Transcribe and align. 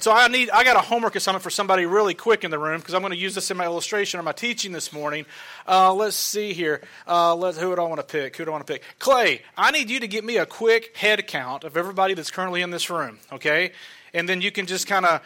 So 0.00 0.12
I 0.12 0.28
need 0.28 0.48
I 0.50 0.62
got 0.62 0.76
a 0.76 0.80
homework 0.80 1.16
assignment 1.16 1.42
for 1.42 1.50
somebody 1.50 1.84
really 1.84 2.14
quick 2.14 2.44
in 2.44 2.52
the 2.52 2.58
room 2.58 2.78
because 2.78 2.94
I'm 2.94 3.00
going 3.00 3.10
to 3.10 3.18
use 3.18 3.34
this 3.34 3.50
in 3.50 3.56
my 3.56 3.64
illustration 3.64 4.20
or 4.20 4.22
my 4.22 4.30
teaching 4.30 4.70
this 4.70 4.92
morning. 4.92 5.26
Uh, 5.66 5.92
let's 5.92 6.14
see 6.14 6.52
here. 6.52 6.82
Uh, 7.04 7.34
let's, 7.34 7.58
who 7.58 7.74
do 7.74 7.82
I 7.82 7.84
want 7.84 7.98
to 7.98 8.06
pick? 8.06 8.36
Who 8.36 8.44
do 8.44 8.52
I 8.52 8.54
want 8.54 8.64
to 8.64 8.72
pick? 8.72 8.84
Clay, 9.00 9.42
I 9.56 9.72
need 9.72 9.90
you 9.90 9.98
to 9.98 10.06
get 10.06 10.22
me 10.24 10.36
a 10.36 10.46
quick 10.46 10.96
head 10.96 11.26
count 11.26 11.64
of 11.64 11.76
everybody 11.76 12.14
that's 12.14 12.30
currently 12.30 12.62
in 12.62 12.70
this 12.70 12.88
room. 12.90 13.18
Okay, 13.32 13.72
and 14.14 14.28
then 14.28 14.40
you 14.40 14.52
can 14.52 14.66
just 14.66 14.86
kind 14.86 15.04
of 15.04 15.20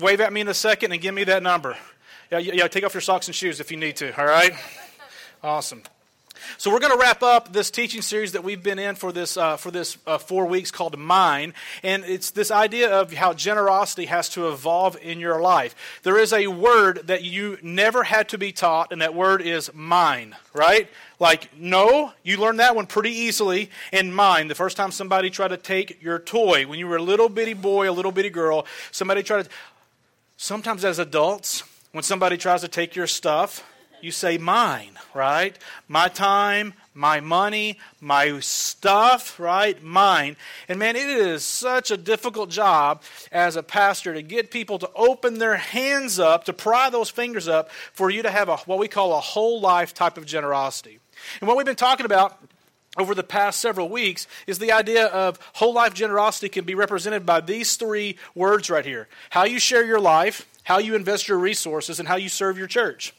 wave 0.00 0.20
at 0.20 0.32
me 0.32 0.40
in 0.40 0.48
a 0.48 0.54
second 0.54 0.90
and 0.90 1.00
give 1.00 1.14
me 1.14 1.22
that 1.22 1.44
number. 1.44 1.76
Yeah, 2.32 2.38
yeah. 2.38 2.66
Take 2.66 2.82
off 2.82 2.94
your 2.94 3.02
socks 3.02 3.28
and 3.28 3.34
shoes 3.34 3.60
if 3.60 3.70
you 3.70 3.76
need 3.76 3.94
to. 3.96 4.18
All 4.20 4.26
right. 4.26 4.52
Awesome. 5.42 5.82
So 6.58 6.72
we're 6.72 6.80
going 6.80 6.92
to 6.92 6.98
wrap 6.98 7.22
up 7.22 7.52
this 7.52 7.70
teaching 7.70 8.02
series 8.02 8.32
that 8.32 8.44
we've 8.44 8.62
been 8.62 8.78
in 8.78 8.94
for 8.94 9.12
this 9.12 9.36
uh, 9.36 9.56
for 9.56 9.70
this 9.70 9.98
uh, 10.06 10.18
four 10.18 10.46
weeks 10.46 10.70
called 10.70 10.98
Mine, 10.98 11.54
and 11.82 12.04
it's 12.04 12.30
this 12.30 12.50
idea 12.50 12.90
of 12.90 13.12
how 13.12 13.32
generosity 13.32 14.06
has 14.06 14.28
to 14.30 14.48
evolve 14.48 14.96
in 15.00 15.20
your 15.20 15.40
life. 15.40 15.74
There 16.02 16.18
is 16.18 16.32
a 16.32 16.46
word 16.46 17.06
that 17.06 17.22
you 17.24 17.58
never 17.62 18.04
had 18.04 18.28
to 18.30 18.38
be 18.38 18.52
taught, 18.52 18.92
and 18.92 19.02
that 19.02 19.14
word 19.14 19.42
is 19.42 19.72
mine. 19.74 20.36
Right? 20.52 20.88
Like 21.18 21.56
no, 21.56 22.12
you 22.22 22.36
learned 22.38 22.60
that 22.60 22.76
one 22.76 22.86
pretty 22.86 23.10
easily. 23.12 23.70
And 23.92 24.14
mine, 24.14 24.48
the 24.48 24.54
first 24.54 24.76
time 24.76 24.90
somebody 24.90 25.30
tried 25.30 25.48
to 25.48 25.56
take 25.56 26.02
your 26.02 26.18
toy 26.18 26.66
when 26.66 26.78
you 26.78 26.86
were 26.86 26.96
a 26.96 27.02
little 27.02 27.28
bitty 27.28 27.54
boy, 27.54 27.90
a 27.90 27.92
little 27.92 28.12
bitty 28.12 28.30
girl, 28.30 28.66
somebody 28.90 29.22
tried 29.22 29.44
to. 29.44 29.50
Sometimes 30.38 30.84
as 30.84 30.98
adults, 30.98 31.62
when 31.92 32.02
somebody 32.02 32.36
tries 32.36 32.60
to 32.60 32.68
take 32.68 32.94
your 32.94 33.06
stuff 33.06 33.64
you 34.00 34.10
say 34.10 34.38
mine, 34.38 34.98
right? 35.14 35.58
My 35.88 36.08
time, 36.08 36.74
my 36.94 37.20
money, 37.20 37.78
my 38.00 38.40
stuff, 38.40 39.38
right? 39.38 39.82
Mine. 39.82 40.36
And 40.68 40.78
man, 40.78 40.96
it 40.96 41.06
is 41.06 41.44
such 41.44 41.90
a 41.90 41.96
difficult 41.96 42.50
job 42.50 43.02
as 43.30 43.56
a 43.56 43.62
pastor 43.62 44.14
to 44.14 44.22
get 44.22 44.50
people 44.50 44.78
to 44.78 44.90
open 44.94 45.38
their 45.38 45.56
hands 45.56 46.18
up, 46.18 46.44
to 46.44 46.52
pry 46.52 46.90
those 46.90 47.10
fingers 47.10 47.48
up 47.48 47.70
for 47.92 48.10
you 48.10 48.22
to 48.22 48.30
have 48.30 48.48
a, 48.48 48.56
what 48.58 48.78
we 48.78 48.88
call 48.88 49.12
a 49.12 49.20
whole 49.20 49.60
life 49.60 49.92
type 49.94 50.16
of 50.16 50.26
generosity. 50.26 50.98
And 51.40 51.48
what 51.48 51.56
we've 51.56 51.66
been 51.66 51.76
talking 51.76 52.06
about 52.06 52.38
over 52.98 53.14
the 53.14 53.22
past 53.22 53.60
several 53.60 53.88
weeks 53.88 54.26
is 54.46 54.58
the 54.58 54.72
idea 54.72 55.06
of 55.06 55.38
whole 55.54 55.74
life 55.74 55.94
generosity 55.94 56.48
can 56.48 56.64
be 56.64 56.74
represented 56.74 57.26
by 57.26 57.40
these 57.40 57.76
three 57.76 58.16
words 58.34 58.70
right 58.70 58.86
here 58.86 59.08
how 59.30 59.44
you 59.44 59.58
share 59.58 59.84
your 59.84 60.00
life, 60.00 60.46
how 60.62 60.78
you 60.78 60.94
invest 60.94 61.28
your 61.28 61.38
resources, 61.38 61.98
and 61.98 62.08
how 62.08 62.16
you 62.16 62.28
serve 62.28 62.56
your 62.56 62.66
church. 62.66 63.14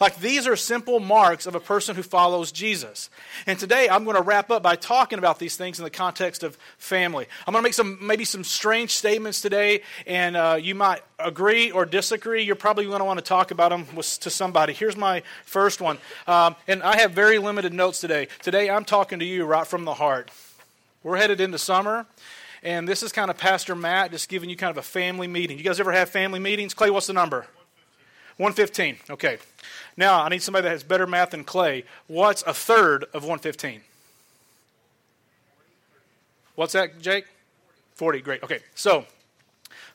Like 0.00 0.16
these 0.16 0.46
are 0.46 0.56
simple 0.56 1.00
marks 1.00 1.46
of 1.46 1.54
a 1.54 1.60
person 1.60 1.96
who 1.96 2.02
follows 2.02 2.52
Jesus. 2.52 3.10
And 3.46 3.58
today 3.58 3.88
I'm 3.88 4.04
going 4.04 4.16
to 4.16 4.22
wrap 4.22 4.50
up 4.50 4.62
by 4.62 4.76
talking 4.76 5.18
about 5.18 5.38
these 5.38 5.56
things 5.56 5.78
in 5.78 5.84
the 5.84 5.90
context 5.90 6.42
of 6.42 6.56
family. 6.78 7.26
I'm 7.46 7.52
going 7.52 7.62
to 7.62 7.66
make 7.66 7.74
some 7.74 7.98
maybe 8.00 8.24
some 8.24 8.44
strange 8.44 8.92
statements 8.92 9.40
today, 9.40 9.82
and 10.06 10.36
uh, 10.36 10.58
you 10.60 10.74
might 10.74 11.02
agree 11.18 11.70
or 11.70 11.84
disagree. 11.84 12.42
You're 12.42 12.56
probably 12.56 12.84
going 12.84 12.98
to 13.00 13.04
want 13.04 13.18
to 13.18 13.24
talk 13.24 13.50
about 13.50 13.70
them 13.70 13.86
with, 13.94 14.20
to 14.20 14.30
somebody. 14.30 14.72
Here's 14.72 14.96
my 14.96 15.22
first 15.44 15.80
one, 15.80 15.98
um, 16.26 16.56
and 16.66 16.82
I 16.82 16.98
have 16.98 17.12
very 17.12 17.38
limited 17.38 17.72
notes 17.72 18.00
today. 18.00 18.28
Today 18.42 18.70
I'm 18.70 18.84
talking 18.84 19.18
to 19.18 19.24
you 19.24 19.44
right 19.44 19.66
from 19.66 19.84
the 19.84 19.94
heart. 19.94 20.30
We're 21.02 21.16
headed 21.16 21.40
into 21.40 21.58
summer. 21.58 22.06
And 22.62 22.88
this 22.88 23.04
is 23.04 23.12
kind 23.12 23.30
of 23.30 23.38
Pastor 23.38 23.76
Matt 23.76 24.10
just 24.10 24.28
giving 24.28 24.50
you 24.50 24.56
kind 24.56 24.72
of 24.72 24.78
a 24.78 24.82
family 24.82 25.28
meeting. 25.28 25.58
You 25.58 25.64
guys 25.64 25.78
ever 25.78 25.92
have 25.92 26.08
family 26.08 26.40
meetings? 26.40 26.74
Clay, 26.74 26.90
what's 26.90 27.06
the 27.06 27.12
number? 27.12 27.46
115. 28.38 28.96
Okay. 29.10 29.38
Now, 29.98 30.22
I 30.22 30.28
need 30.28 30.44
somebody 30.44 30.62
that 30.62 30.70
has 30.70 30.84
better 30.84 31.08
math 31.08 31.30
than 31.30 31.42
Clay. 31.42 31.82
What's 32.06 32.42
a 32.42 32.54
third 32.54 33.02
of 33.12 33.24
115? 33.24 33.80
What's 36.54 36.74
that, 36.74 37.00
Jake? 37.00 37.24
40. 37.96 38.20
Great. 38.20 38.44
Okay. 38.44 38.60
So, 38.76 39.04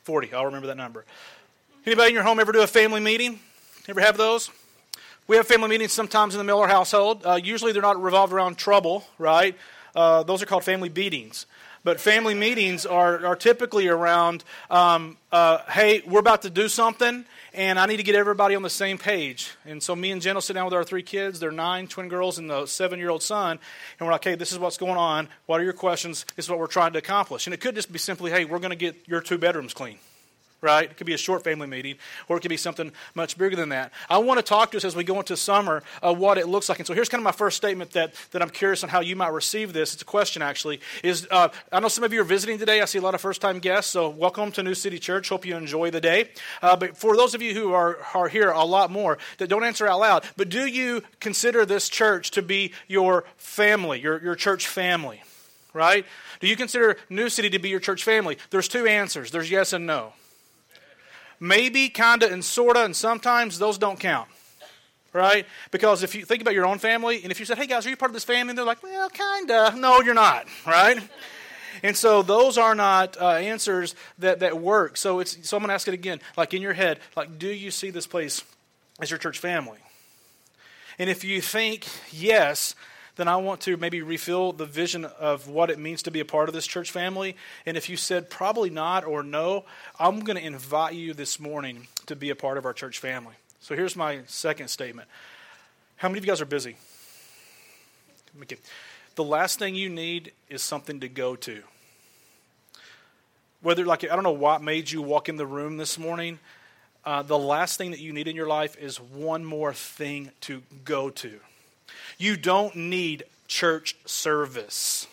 40. 0.01 0.33
I'll 0.33 0.45
remember 0.45 0.67
that 0.67 0.75
number. 0.75 1.05
Anybody 1.85 2.09
in 2.09 2.15
your 2.15 2.23
home 2.23 2.37
ever 2.41 2.51
do 2.51 2.61
a 2.61 2.67
family 2.67 2.99
meeting? 2.99 3.39
Ever 3.87 4.01
have 4.01 4.17
those? 4.17 4.51
We 5.27 5.37
have 5.37 5.47
family 5.47 5.69
meetings 5.69 5.93
sometimes 5.93 6.33
in 6.33 6.37
the 6.37 6.43
Miller 6.43 6.67
household. 6.67 7.25
Uh, 7.25 7.39
usually 7.41 7.71
they're 7.71 7.81
not 7.81 8.01
revolved 8.01 8.33
around 8.33 8.57
trouble, 8.57 9.05
right? 9.17 9.57
Uh, 9.95 10.23
those 10.23 10.43
are 10.43 10.45
called 10.45 10.65
family 10.65 10.89
beatings. 10.89 11.45
But 11.83 11.99
family 11.99 12.33
meetings 12.33 12.85
are, 12.85 13.25
are 13.25 13.35
typically 13.35 13.89
around, 13.89 14.43
um, 14.69 15.17
uh, 15.33 15.59
hey, 15.69 16.01
we're 16.07 16.19
about 16.19 16.43
to 16.43 16.49
do 16.49 16.69
something, 16.69 17.25
and 17.53 17.77
I 17.77 17.87
need 17.87 17.97
to 17.97 18.03
get 18.03 18.15
everybody 18.15 18.55
on 18.55 18.61
the 18.61 18.69
same 18.69 18.97
page. 18.97 19.51
And 19.65 19.83
so 19.83 19.93
me 19.93 20.11
and 20.11 20.21
Jen 20.21 20.35
will 20.35 20.41
sit 20.41 20.53
down 20.53 20.65
with 20.65 20.73
our 20.73 20.85
three 20.85 21.03
kids. 21.03 21.41
They're 21.41 21.51
nine 21.51 21.87
twin 21.87 22.07
girls 22.07 22.37
and 22.37 22.49
the 22.49 22.67
seven 22.67 22.99
year 22.99 23.09
old 23.09 23.21
son. 23.21 23.59
And 23.99 24.07
we're 24.07 24.13
like, 24.13 24.23
hey, 24.23 24.35
this 24.35 24.53
is 24.53 24.59
what's 24.59 24.77
going 24.77 24.97
on. 24.97 25.27
What 25.45 25.59
are 25.59 25.63
your 25.63 25.73
questions? 25.73 26.25
This 26.35 26.45
is 26.45 26.49
what 26.49 26.59
we're 26.59 26.67
trying 26.67 26.93
to 26.93 26.99
accomplish. 26.99 27.47
And 27.47 27.53
it 27.53 27.59
could 27.59 27.75
just 27.75 27.91
be 27.91 27.99
simply, 27.99 28.31
hey, 28.31 28.45
we're 28.45 28.59
going 28.59 28.71
to 28.71 28.77
get 28.77 28.95
your 29.05 29.19
two 29.19 29.37
bedrooms 29.37 29.73
clean 29.73 29.97
right? 30.63 30.89
It 30.89 30.97
could 30.97 31.05
be 31.05 31.13
a 31.13 31.17
short 31.17 31.43
family 31.43 31.67
meeting, 31.67 31.97
or 32.27 32.37
it 32.37 32.39
could 32.39 32.49
be 32.49 32.57
something 32.57 32.91
much 33.13 33.37
bigger 33.37 33.55
than 33.55 33.69
that. 33.69 33.91
I 34.09 34.17
want 34.17 34.39
to 34.39 34.43
talk 34.43 34.71
to 34.71 34.77
us 34.77 34.85
as 34.85 34.95
we 34.95 35.03
go 35.03 35.19
into 35.19 35.35
summer 35.35 35.83
uh, 36.01 36.13
what 36.13 36.37
it 36.37 36.47
looks 36.47 36.69
like. 36.69 36.79
And 36.79 36.87
so 36.87 36.93
here's 36.93 37.09
kind 37.09 37.19
of 37.19 37.25
my 37.25 37.33
first 37.33 37.57
statement 37.57 37.91
that, 37.91 38.13
that 38.31 38.41
I'm 38.41 38.49
curious 38.49 38.83
on 38.83 38.89
how 38.89 39.01
you 39.01 39.15
might 39.15 39.33
receive 39.33 39.73
this. 39.73 39.93
It's 39.93 40.01
a 40.01 40.05
question, 40.05 40.41
actually. 40.41 40.79
Is 41.03 41.27
uh, 41.29 41.49
I 41.71 41.79
know 41.81 41.89
some 41.89 42.03
of 42.03 42.13
you 42.13 42.21
are 42.21 42.25
visiting 42.25 42.57
today. 42.57 42.81
I 42.81 42.85
see 42.85 42.97
a 42.97 43.01
lot 43.01 43.13
of 43.13 43.21
first 43.21 43.41
time 43.41 43.59
guests, 43.59 43.91
so 43.91 44.09
welcome 44.09 44.51
to 44.53 44.63
New 44.63 44.73
City 44.73 44.97
Church. 44.97 45.29
Hope 45.29 45.45
you 45.45 45.55
enjoy 45.57 45.91
the 45.91 46.01
day. 46.01 46.29
Uh, 46.61 46.77
but 46.77 46.97
for 46.97 47.17
those 47.17 47.35
of 47.35 47.41
you 47.41 47.53
who 47.53 47.73
are, 47.73 47.99
are 48.13 48.29
here 48.29 48.49
a 48.49 48.63
lot 48.63 48.89
more, 48.89 49.17
that 49.39 49.49
don't 49.49 49.65
answer 49.65 49.85
out 49.85 49.99
loud, 49.99 50.23
but 50.37 50.47
do 50.49 50.65
you 50.65 51.03
consider 51.19 51.65
this 51.65 51.89
church 51.89 52.31
to 52.31 52.41
be 52.41 52.71
your 52.87 53.25
family, 53.35 53.99
your, 53.99 54.21
your 54.23 54.35
church 54.35 54.67
family? 54.67 55.21
Right? 55.73 56.05
Do 56.39 56.47
you 56.47 56.55
consider 56.55 56.97
New 57.09 57.29
City 57.29 57.49
to 57.49 57.59
be 57.59 57.69
your 57.69 57.79
church 57.79 58.03
family? 58.03 58.37
There's 58.51 58.67
two 58.67 58.85
answers. 58.85 59.31
There's 59.31 59.49
yes 59.49 59.73
and 59.73 59.87
no. 59.87 60.13
Maybe, 61.43 61.89
kind 61.89 62.23
of, 62.23 62.31
and 62.31 62.41
sort 62.41 62.77
of, 62.77 62.85
and 62.85 62.95
sometimes 62.95 63.59
those 63.59 63.77
don't 63.77 63.99
count. 63.99 64.29
Right? 65.11 65.45
Because 65.71 66.01
if 66.01 66.15
you 66.15 66.23
think 66.23 66.41
about 66.41 66.53
your 66.53 66.65
own 66.65 66.79
family, 66.79 67.21
and 67.21 67.33
if 67.33 67.39
you 67.41 67.45
said, 67.45 67.57
hey 67.57 67.67
guys, 67.67 67.85
are 67.85 67.89
you 67.89 67.97
part 67.97 68.09
of 68.09 68.13
this 68.13 68.23
family? 68.23 68.51
And 68.51 68.57
they're 68.57 68.63
like, 68.63 68.81
well, 68.81 69.09
kind 69.09 69.51
of. 69.51 69.75
No, 69.75 69.99
you're 69.99 70.13
not. 70.13 70.47
Right? 70.65 70.97
And 71.83 71.97
so 71.97 72.21
those 72.21 72.57
are 72.57 72.75
not 72.75 73.19
uh, 73.21 73.31
answers 73.31 73.93
that, 74.19 74.39
that 74.39 74.57
work. 74.57 74.95
So, 74.95 75.19
it's, 75.19 75.47
so 75.47 75.57
I'm 75.57 75.63
to 75.65 75.73
ask 75.73 75.85
it 75.89 75.93
again. 75.93 76.21
Like 76.37 76.53
in 76.53 76.61
your 76.61 76.71
head, 76.71 76.99
like, 77.17 77.37
do 77.37 77.49
you 77.49 77.71
see 77.71 77.89
this 77.89 78.07
place 78.07 78.41
as 79.01 79.11
your 79.11 79.19
church 79.19 79.37
family? 79.37 79.79
And 80.97 81.09
if 81.09 81.25
you 81.25 81.41
think 81.41 81.85
yes, 82.09 82.73
then 83.15 83.27
I 83.27 83.35
want 83.37 83.61
to 83.61 83.77
maybe 83.77 84.01
refill 84.01 84.53
the 84.53 84.65
vision 84.65 85.05
of 85.05 85.47
what 85.47 85.69
it 85.69 85.77
means 85.77 86.03
to 86.03 86.11
be 86.11 86.19
a 86.19 86.25
part 86.25 86.49
of 86.49 86.55
this 86.55 86.65
church 86.65 86.89
family. 86.89 87.35
And 87.65 87.77
if 87.77 87.87
you 87.87 87.95
said 87.95 88.29
probably 88.29 88.71
not 88.71 89.05
or 89.05 89.21
no, 89.21 89.65
I'm 89.99 90.21
going 90.21 90.37
to 90.37 90.45
invite 90.45 90.95
you 90.95 91.13
this 91.13 91.39
morning 91.39 91.87
to 92.07 92.15
be 92.15 92.31
a 92.31 92.35
part 92.35 92.57
of 92.57 92.65
our 92.65 92.73
church 92.73 92.97
family. 92.97 93.35
So 93.59 93.75
here's 93.75 93.95
my 93.95 94.21
second 94.25 94.69
statement. 94.69 95.07
How 95.97 96.09
many 96.09 96.17
of 96.17 96.25
you 96.25 96.31
guys 96.31 96.41
are 96.41 96.45
busy? 96.45 96.75
The 99.15 99.23
last 99.23 99.59
thing 99.59 99.75
you 99.75 99.89
need 99.89 100.31
is 100.49 100.63
something 100.63 100.99
to 101.01 101.07
go 101.07 101.35
to. 101.35 101.61
Whether, 103.61 103.85
like, 103.85 104.03
I 104.03 104.15
don't 104.15 104.23
know 104.23 104.31
what 104.31 104.63
made 104.63 104.91
you 104.91 105.01
walk 105.01 105.29
in 105.29 105.37
the 105.37 105.45
room 105.45 105.77
this 105.77 105.99
morning. 105.99 106.39
Uh, 107.05 107.21
the 107.21 107.37
last 107.37 107.77
thing 107.77 107.91
that 107.91 107.99
you 107.99 108.11
need 108.11 108.27
in 108.27 108.35
your 108.35 108.47
life 108.47 108.75
is 108.77 108.99
one 108.99 109.45
more 109.45 109.73
thing 109.73 110.31
to 110.41 110.63
go 110.83 111.09
to. 111.11 111.39
You 112.17 112.37
don't 112.37 112.75
need 112.75 113.23
church 113.47 113.95
service. 114.05 115.07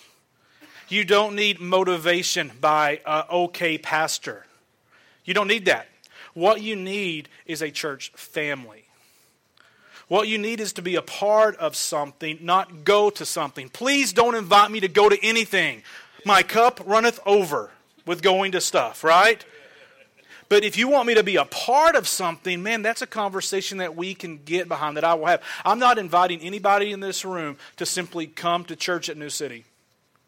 You 0.89 1.05
don't 1.05 1.37
need 1.37 1.61
motivation 1.61 2.51
by 2.61 3.01
an 3.07 3.25
okay 3.31 3.79
pastor. 3.79 4.47
You 5.25 5.35
don't 5.35 5.49
need 5.49 5.67
that. 5.67 5.87
What 6.35 6.63
you 6.63 6.77
need 6.77 7.29
is 7.47 7.63
a 7.63 7.71
church 7.71 8.13
family. 8.15 8.85
What 10.09 10.27
you 10.27 10.39
need 10.39 10.59
is 10.59 10.73
to 10.73 10.83
be 10.83 10.97
a 10.97 11.03
part 11.03 11.57
of 11.57 11.77
something, 11.77 12.39
not 12.41 12.85
go 12.85 13.11
to 13.11 13.25
something. 13.25 13.69
Please 13.69 14.13
don't 14.13 14.35
invite 14.35 14.71
me 14.73 14.81
to 14.81 14.89
go 14.89 15.09
to 15.09 15.19
anything. 15.25 15.83
My 16.25 16.43
cup 16.43 16.81
runneth 16.85 17.21
over 17.25 17.71
with 18.07 18.21
going 18.21 18.53
to 18.53 18.61
stuff, 18.61 19.05
right? 19.05 19.45
But 20.51 20.65
if 20.65 20.77
you 20.77 20.89
want 20.89 21.07
me 21.07 21.15
to 21.15 21.23
be 21.23 21.37
a 21.37 21.45
part 21.45 21.95
of 21.95 22.09
something, 22.09 22.61
man, 22.61 22.83
that's 22.83 23.03
a 23.03 23.07
conversation 23.07 23.79
that 23.79 23.95
we 23.95 24.15
can 24.15 24.37
get 24.45 24.67
behind, 24.67 24.97
that 24.97 25.05
I 25.05 25.15
will 25.15 25.27
have. 25.27 25.43
I'm 25.65 25.79
not 25.79 25.97
inviting 25.97 26.41
anybody 26.41 26.91
in 26.91 26.99
this 26.99 27.25
room 27.25 27.57
to 27.77 27.87
simply 27.87 28.27
come 28.27 28.65
to 28.65 28.75
church 28.75 29.09
at 29.09 29.17
New 29.17 29.31
City. 29.31 29.65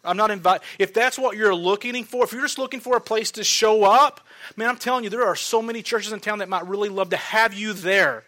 I'm 0.05 0.17
not 0.17 0.31
inviting. 0.31 0.65
If 0.79 0.95
that's 0.95 1.19
what 1.19 1.37
you're 1.37 1.55
looking 1.55 2.05
for, 2.05 2.23
if 2.23 2.33
you're 2.33 2.43
just 2.43 2.59
looking 2.59 2.79
for 2.79 2.97
a 2.97 3.01
place 3.01 3.33
to 3.33 3.43
show 3.43 3.83
up, 3.83 4.21
man, 4.57 4.69
I'm 4.69 4.77
telling 4.77 5.03
you, 5.03 5.11
there 5.11 5.27
are 5.27 5.35
so 5.35 5.61
many 5.61 5.83
churches 5.83 6.13
in 6.13 6.21
town 6.21 6.39
that 6.39 6.49
might 6.49 6.69
really 6.69 6.89
love 6.89 7.11
to 7.11 7.17
have 7.17 7.53
you 7.53 7.73
there. 7.73 8.23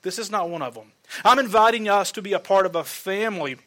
This 0.00 0.18
is 0.18 0.30
not 0.30 0.48
one 0.48 0.62
of 0.62 0.72
them. 0.72 0.92
I'm 1.22 1.38
inviting 1.38 1.86
us 1.86 2.12
to 2.12 2.22
be 2.22 2.32
a 2.32 2.38
part 2.38 2.64
of 2.64 2.74
a 2.74 2.84
family 2.84 3.58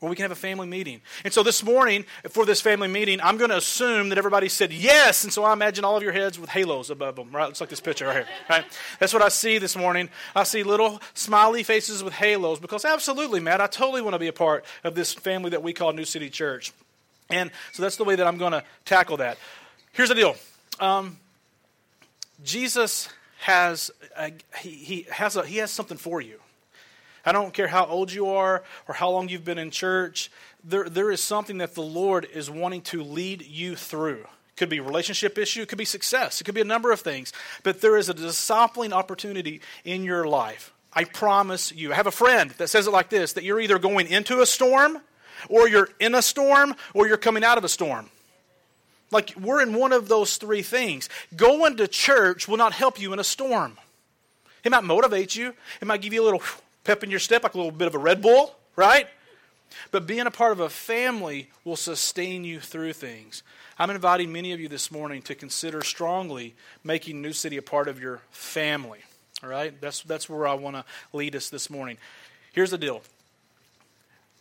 where 0.00 0.10
we 0.10 0.16
can 0.16 0.24
have 0.24 0.30
a 0.30 0.34
family 0.34 0.66
meeting. 0.66 1.00
And 1.24 1.32
so 1.32 1.42
this 1.42 1.62
morning, 1.64 2.04
for 2.28 2.44
this 2.44 2.60
family 2.60 2.88
meeting, 2.88 3.18
I'm 3.22 3.38
going 3.38 3.50
to 3.50 3.56
assume 3.56 4.10
that 4.10 4.18
everybody 4.18 4.48
said 4.48 4.72
yes. 4.72 5.24
And 5.24 5.32
so 5.32 5.42
I 5.42 5.52
imagine 5.52 5.84
all 5.84 5.96
of 5.96 6.02
your 6.02 6.12
heads 6.12 6.38
with 6.38 6.50
halos 6.50 6.90
above 6.90 7.16
them, 7.16 7.30
right? 7.30 7.46
Looks 7.46 7.60
like 7.60 7.70
this 7.70 7.80
picture 7.80 8.06
right 8.06 8.16
here, 8.16 8.26
right? 8.50 8.64
That's 9.00 9.14
what 9.14 9.22
I 9.22 9.28
see 9.28 9.58
this 9.58 9.74
morning. 9.74 10.10
I 10.34 10.42
see 10.44 10.62
little 10.62 11.00
smiley 11.14 11.62
faces 11.62 12.04
with 12.04 12.12
halos 12.12 12.60
because 12.60 12.84
absolutely, 12.84 13.40
Matt, 13.40 13.60
I 13.60 13.66
totally 13.68 14.02
want 14.02 14.14
to 14.14 14.18
be 14.18 14.28
a 14.28 14.34
part 14.34 14.66
of 14.84 14.94
this 14.94 15.14
family 15.14 15.50
that 15.50 15.62
we 15.62 15.72
call 15.72 15.92
New 15.92 16.04
City 16.04 16.28
Church. 16.28 16.72
And 17.30 17.50
so 17.72 17.82
that's 17.82 17.96
the 17.96 18.04
way 18.04 18.16
that 18.16 18.26
I'm 18.26 18.38
going 18.38 18.52
to 18.52 18.62
tackle 18.84 19.16
that. 19.16 19.38
Here's 19.92 20.10
the 20.10 20.14
deal. 20.14 20.36
Um, 20.78 21.16
Jesus 22.44 23.08
has 23.38 23.90
a, 24.16 24.32
he, 24.58 24.70
he 24.70 25.06
has 25.10 25.36
a, 25.36 25.46
he 25.46 25.56
has 25.56 25.70
something 25.70 25.96
for 25.96 26.20
you. 26.20 26.38
I 27.26 27.32
don't 27.32 27.52
care 27.52 27.66
how 27.66 27.86
old 27.86 28.12
you 28.12 28.30
are 28.30 28.62
or 28.86 28.94
how 28.94 29.10
long 29.10 29.28
you've 29.28 29.44
been 29.44 29.58
in 29.58 29.72
church. 29.72 30.30
There, 30.62 30.88
there 30.88 31.10
is 31.10 31.20
something 31.20 31.58
that 31.58 31.74
the 31.74 31.82
Lord 31.82 32.26
is 32.32 32.48
wanting 32.48 32.82
to 32.82 33.02
lead 33.02 33.44
you 33.44 33.74
through. 33.74 34.20
It 34.20 34.56
could 34.56 34.68
be 34.68 34.78
relationship 34.78 35.36
issue, 35.36 35.62
it 35.62 35.68
could 35.68 35.76
be 35.76 35.84
success, 35.84 36.40
it 36.40 36.44
could 36.44 36.54
be 36.54 36.60
a 36.60 36.64
number 36.64 36.92
of 36.92 37.00
things. 37.00 37.32
But 37.64 37.80
there 37.80 37.96
is 37.96 38.08
a 38.08 38.14
discipling 38.14 38.92
opportunity 38.92 39.60
in 39.84 40.04
your 40.04 40.26
life. 40.26 40.72
I 40.92 41.04
promise 41.04 41.72
you. 41.72 41.92
I 41.92 41.96
have 41.96 42.06
a 42.06 42.12
friend 42.12 42.52
that 42.52 42.68
says 42.68 42.86
it 42.86 42.90
like 42.90 43.10
this 43.10 43.34
that 43.34 43.44
you're 43.44 43.60
either 43.60 43.78
going 43.78 44.06
into 44.06 44.40
a 44.40 44.46
storm, 44.46 44.98
or 45.48 45.68
you're 45.68 45.90
in 46.00 46.14
a 46.14 46.22
storm, 46.22 46.74
or 46.94 47.06
you're 47.06 47.18
coming 47.18 47.44
out 47.44 47.58
of 47.58 47.64
a 47.64 47.68
storm. 47.68 48.08
Like 49.10 49.34
we're 49.38 49.60
in 49.60 49.74
one 49.74 49.92
of 49.92 50.08
those 50.08 50.36
three 50.36 50.62
things. 50.62 51.08
Going 51.36 51.76
to 51.76 51.86
church 51.86 52.48
will 52.48 52.56
not 52.56 52.72
help 52.72 53.00
you 53.00 53.12
in 53.12 53.18
a 53.18 53.24
storm. 53.24 53.76
It 54.64 54.70
might 54.70 54.84
motivate 54.84 55.36
you, 55.36 55.54
it 55.80 55.86
might 55.86 56.00
give 56.00 56.12
you 56.12 56.22
a 56.22 56.24
little 56.24 56.42
pep 56.86 57.02
in 57.02 57.10
your 57.10 57.20
step, 57.20 57.42
like 57.42 57.54
a 57.54 57.56
little 57.56 57.72
bit 57.72 57.88
of 57.88 57.94
a 57.94 57.98
Red 57.98 58.22
Bull, 58.22 58.54
right? 58.76 59.08
But 59.90 60.06
being 60.06 60.26
a 60.26 60.30
part 60.30 60.52
of 60.52 60.60
a 60.60 60.70
family 60.70 61.50
will 61.64 61.76
sustain 61.76 62.44
you 62.44 62.60
through 62.60 62.92
things. 62.92 63.42
I'm 63.78 63.90
inviting 63.90 64.32
many 64.32 64.52
of 64.52 64.60
you 64.60 64.68
this 64.68 64.90
morning 64.90 65.20
to 65.22 65.34
consider 65.34 65.82
strongly 65.82 66.54
making 66.84 67.20
New 67.20 67.32
City 67.32 67.56
a 67.56 67.62
part 67.62 67.88
of 67.88 68.00
your 68.00 68.22
family. 68.30 69.00
All 69.42 69.50
right? 69.50 69.78
That's, 69.80 70.02
that's 70.02 70.30
where 70.30 70.46
I 70.46 70.54
want 70.54 70.76
to 70.76 70.84
lead 71.12 71.34
us 71.34 71.50
this 71.50 71.68
morning. 71.68 71.98
Here's 72.52 72.70
the 72.70 72.78
deal 72.78 73.02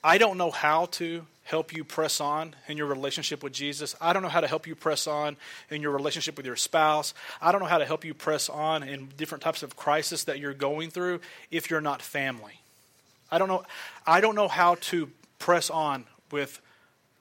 I 0.04 0.20
don't 0.20 0.38
know 0.38 0.52
how 0.52 0.86
to 0.86 1.26
help 1.46 1.72
you 1.74 1.84
press 1.84 2.20
on 2.20 2.56
in 2.68 2.76
your 2.76 2.88
relationship 2.88 3.44
with 3.44 3.54
Jesus. 3.54 3.96
I 4.02 4.14
don't 4.14 4.24
know 4.24 4.30
how 4.30 4.42
to 4.42 4.48
help 4.48 4.66
you 4.66 4.76
press 4.76 5.06
on 5.06 5.38
in 5.70 5.82
your 5.82 5.92
relationship 5.92 6.38
with 6.38 6.46
your 6.46 6.56
spouse. 6.56 7.14
I 7.40 7.52
don't 7.52 7.62
know 7.62 7.68
how 7.68 7.78
to 7.78 7.86
help 7.86 8.04
you 8.04 8.16
press 8.16 8.50
on 8.50 8.82
in 8.82 9.10
different 9.16 9.44
types 9.44 9.62
of 9.62 9.76
crisis 9.76 10.24
that 10.24 10.40
you're 10.40 10.56
going 10.56 10.90
through 10.90 11.22
if 11.52 11.70
you're 11.70 11.82
not 11.82 12.02
family. 12.02 12.62
I 13.32 13.38
don't 13.38 13.48
know 13.48 13.64
I 14.08 14.22
don't 14.22 14.36
know 14.36 14.48
how 14.48 14.76
to 14.76 15.12
press 15.38 15.70
on 15.70 16.06
with 16.32 16.60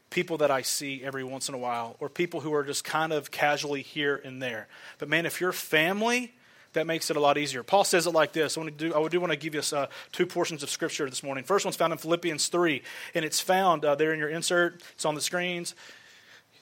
people 0.09 0.38
that 0.38 0.50
I 0.50 0.62
see 0.62 1.05
every 1.05 1.25
once 1.25 1.50
in 1.50 1.55
a 1.55 1.59
while 1.59 1.97
or 2.00 2.09
people 2.09 2.41
who 2.41 2.55
are 2.55 2.65
just 2.65 2.82
kind 2.82 3.12
of 3.12 3.31
casually 3.31 3.82
here 3.82 4.21
and 4.25 4.41
there. 4.41 4.69
But 4.99 5.11
man, 5.11 5.26
if 5.26 5.38
you're 5.38 5.53
family, 5.53 6.32
that 6.75 6.87
makes 6.87 7.11
it 7.11 7.17
a 7.17 7.21
lot 7.21 7.38
easier. 7.38 7.62
Paul 7.62 7.85
says 7.85 8.06
it 8.06 8.11
like 8.11 8.32
this. 8.32 8.56
I, 8.56 8.61
want 8.61 8.79
to 8.79 8.88
do, 8.88 8.94
I 8.94 9.09
do 9.09 9.21
want 9.21 9.32
to 9.32 9.38
give 9.38 9.55
you 9.55 9.62
uh, 9.76 9.87
two 10.12 10.26
portions 10.26 10.62
of 10.62 10.71
scripture 10.71 11.09
this 11.09 11.23
morning. 11.23 11.44
First 11.44 11.65
one's 11.65 11.76
found 11.76 11.93
in 11.93 11.99
Philippians 11.99 12.49
3, 12.49 12.82
and 13.15 13.25
it's 13.25 13.41
found 13.41 13.85
uh, 13.85 13.94
there 13.94 14.12
in 14.12 14.19
your 14.19 14.29
insert. 14.29 14.82
It's 14.93 15.05
on 15.05 15.15
the 15.15 15.21
screens. 15.21 15.75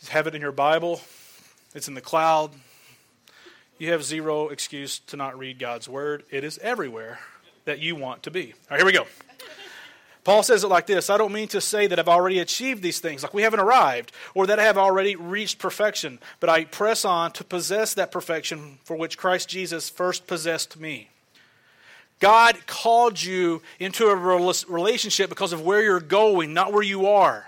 You 0.00 0.08
have 0.10 0.26
it 0.26 0.34
in 0.34 0.40
your 0.40 0.52
Bible, 0.52 1.00
it's 1.74 1.88
in 1.88 1.94
the 1.94 2.00
cloud. 2.00 2.52
You 3.78 3.90
have 3.90 4.04
zero 4.04 4.48
excuse 4.48 5.00
to 5.00 5.16
not 5.16 5.36
read 5.36 5.58
God's 5.58 5.88
word. 5.88 6.22
It 6.30 6.44
is 6.44 6.58
everywhere 6.58 7.18
that 7.64 7.80
you 7.80 7.96
want 7.96 8.24
to 8.24 8.30
be. 8.30 8.52
All 8.70 8.76
right, 8.76 8.76
here 8.78 8.86
we 8.86 8.92
go. 8.92 9.06
Paul 10.24 10.42
says 10.42 10.62
it 10.62 10.68
like 10.68 10.86
this 10.86 11.10
I 11.10 11.18
don't 11.18 11.32
mean 11.32 11.48
to 11.48 11.60
say 11.60 11.86
that 11.86 11.98
I've 11.98 12.08
already 12.08 12.38
achieved 12.38 12.82
these 12.82 13.00
things, 13.00 13.22
like 13.22 13.34
we 13.34 13.42
haven't 13.42 13.60
arrived, 13.60 14.12
or 14.34 14.46
that 14.46 14.58
I 14.58 14.64
have 14.64 14.78
already 14.78 15.16
reached 15.16 15.58
perfection, 15.58 16.18
but 16.40 16.48
I 16.48 16.64
press 16.64 17.04
on 17.04 17.32
to 17.32 17.44
possess 17.44 17.94
that 17.94 18.12
perfection 18.12 18.78
for 18.84 18.96
which 18.96 19.18
Christ 19.18 19.48
Jesus 19.48 19.88
first 19.88 20.26
possessed 20.26 20.78
me. 20.78 21.08
God 22.20 22.56
called 22.68 23.20
you 23.20 23.62
into 23.80 24.06
a 24.06 24.14
relationship 24.14 25.28
because 25.28 25.52
of 25.52 25.62
where 25.62 25.82
you're 25.82 25.98
going, 25.98 26.54
not 26.54 26.72
where 26.72 26.82
you 26.82 27.06
are. 27.06 27.46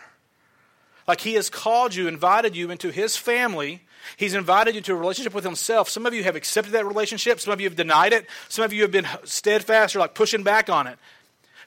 Like 1.06 1.20
He 1.20 1.34
has 1.34 1.48
called 1.48 1.94
you, 1.94 2.08
invited 2.08 2.56
you 2.56 2.72
into 2.72 2.90
His 2.90 3.16
family. 3.16 3.82
He's 4.16 4.34
invited 4.34 4.74
you 4.74 4.80
to 4.80 4.94
a 4.94 4.96
relationship 4.96 5.32
with 5.32 5.44
Himself. 5.44 5.88
Some 5.88 6.06
of 6.06 6.12
you 6.12 6.24
have 6.24 6.34
accepted 6.34 6.72
that 6.72 6.86
relationship. 6.86 7.38
Some 7.38 7.52
of 7.52 7.60
you 7.60 7.68
have 7.68 7.76
denied 7.76 8.12
it. 8.12 8.26
Some 8.48 8.64
of 8.64 8.72
you 8.72 8.82
have 8.82 8.90
been 8.90 9.06
steadfast 9.22 9.94
or 9.94 10.00
like 10.00 10.14
pushing 10.14 10.42
back 10.42 10.68
on 10.68 10.88
it. 10.88 10.98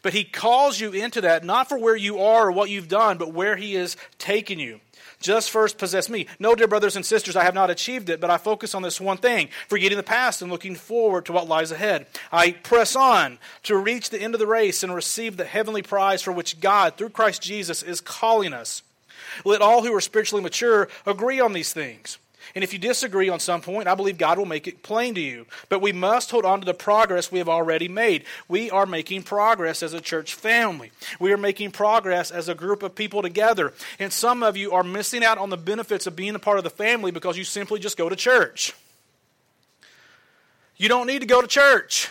But 0.01 0.13
he 0.13 0.23
calls 0.23 0.79
you 0.79 0.91
into 0.91 1.21
that, 1.21 1.43
not 1.43 1.69
for 1.69 1.77
where 1.77 1.95
you 1.95 2.19
are 2.19 2.47
or 2.47 2.51
what 2.51 2.69
you've 2.69 2.87
done, 2.87 3.17
but 3.17 3.33
where 3.33 3.55
he 3.55 3.75
is 3.75 3.97
taking 4.17 4.59
you. 4.59 4.79
Just 5.19 5.49
first 5.49 5.77
possess 5.79 6.09
me. 6.09 6.27
No, 6.39 6.53
dear 6.53 6.67
brothers 6.67 6.95
and 6.95 7.05
sisters, 7.05 7.35
I 7.35 7.43
have 7.43 7.55
not 7.55 7.71
achieved 7.71 8.09
it, 8.09 8.21
but 8.21 8.29
I 8.29 8.37
focus 8.37 8.75
on 8.75 8.83
this 8.83 9.01
one 9.01 9.17
thing, 9.17 9.49
forgetting 9.67 9.97
the 9.97 10.03
past 10.03 10.41
and 10.41 10.51
looking 10.51 10.75
forward 10.75 11.25
to 11.25 11.33
what 11.33 11.47
lies 11.47 11.71
ahead. 11.71 12.05
I 12.31 12.51
press 12.51 12.95
on 12.95 13.39
to 13.63 13.75
reach 13.77 14.09
the 14.09 14.21
end 14.21 14.35
of 14.35 14.39
the 14.39 14.47
race 14.47 14.83
and 14.83 14.93
receive 14.93 15.35
the 15.35 15.45
heavenly 15.45 15.81
prize 15.81 16.21
for 16.21 16.31
which 16.31 16.59
God, 16.59 16.97
through 16.97 17.09
Christ 17.09 17.41
Jesus, 17.41 17.81
is 17.81 17.99
calling 17.99 18.53
us. 18.53 18.83
Let 19.43 19.61
all 19.61 19.83
who 19.83 19.93
are 19.93 20.01
spiritually 20.01 20.43
mature 20.43 20.87
agree 21.05 21.39
on 21.39 21.53
these 21.53 21.73
things. 21.73 22.19
And 22.55 22.63
if 22.63 22.73
you 22.73 22.79
disagree 22.79 23.29
on 23.29 23.39
some 23.39 23.61
point, 23.61 23.87
I 23.87 23.95
believe 23.95 24.17
God 24.17 24.37
will 24.37 24.45
make 24.45 24.67
it 24.67 24.83
plain 24.83 25.15
to 25.15 25.21
you. 25.21 25.45
But 25.69 25.81
we 25.81 25.91
must 25.91 26.31
hold 26.31 26.45
on 26.45 26.59
to 26.59 26.65
the 26.65 26.73
progress 26.73 27.31
we 27.31 27.39
have 27.39 27.49
already 27.49 27.87
made. 27.87 28.23
We 28.47 28.69
are 28.71 28.85
making 28.85 29.23
progress 29.23 29.83
as 29.83 29.93
a 29.93 30.01
church 30.01 30.33
family. 30.33 30.91
We 31.19 31.31
are 31.31 31.37
making 31.37 31.71
progress 31.71 32.31
as 32.31 32.49
a 32.49 32.55
group 32.55 32.83
of 32.83 32.95
people 32.95 33.21
together. 33.21 33.73
And 33.99 34.11
some 34.11 34.43
of 34.43 34.57
you 34.57 34.71
are 34.71 34.83
missing 34.83 35.23
out 35.23 35.37
on 35.37 35.49
the 35.49 35.57
benefits 35.57 36.07
of 36.07 36.15
being 36.15 36.35
a 36.35 36.39
part 36.39 36.57
of 36.57 36.63
the 36.63 36.69
family 36.69 37.11
because 37.11 37.37
you 37.37 37.43
simply 37.43 37.79
just 37.79 37.97
go 37.97 38.09
to 38.09 38.15
church. 38.15 38.73
You 40.77 40.89
don't 40.89 41.07
need 41.07 41.19
to 41.19 41.27
go 41.27 41.41
to 41.41 41.47
church. 41.47 42.09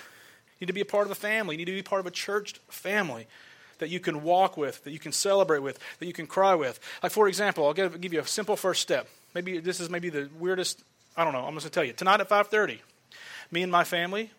You 0.59 0.65
need 0.65 0.69
to 0.69 0.73
be 0.73 0.81
a 0.81 0.87
part 0.87 1.03
of 1.03 1.09
the 1.09 1.15
family. 1.15 1.55
You 1.55 1.59
need 1.59 1.67
to 1.67 1.73
be 1.73 1.83
part 1.83 2.00
of 2.00 2.06
a 2.06 2.11
church 2.11 2.61
family 2.69 3.27
that 3.79 3.91
you 3.91 4.00
can 4.00 4.23
walk 4.23 4.56
with, 4.56 4.83
that 4.85 4.91
you 4.91 4.99
can 4.99 5.12
celebrate 5.12 5.61
with, 5.61 5.79
that 5.99 6.06
you 6.06 6.12
can 6.12 6.27
cry 6.27 6.55
with. 6.55 6.81
Like, 7.03 7.12
for 7.12 7.29
example, 7.29 7.67
I'll 7.67 7.75
give, 7.75 8.00
give 8.00 8.12
you 8.12 8.21
a 8.21 8.27
simple 8.27 8.56
first 8.56 8.83
step. 8.83 9.09
Maybe 9.37 9.59
this 9.59 9.81
is 9.81 9.91
maybe 9.91 10.09
the 10.09 10.31
weirdest. 10.38 10.83
I 11.15 11.23
don't 11.23 11.35
know. 11.35 11.44
I'm 11.44 11.53
just 11.53 11.67
gonna 11.67 11.73
tell 11.73 11.85
you 11.85 11.93
tonight 11.93 12.23
at 12.23 12.29
5:30. 12.31 12.81
Me 13.50 13.62
and 13.62 13.71
my 13.71 13.85
family, 13.85 14.31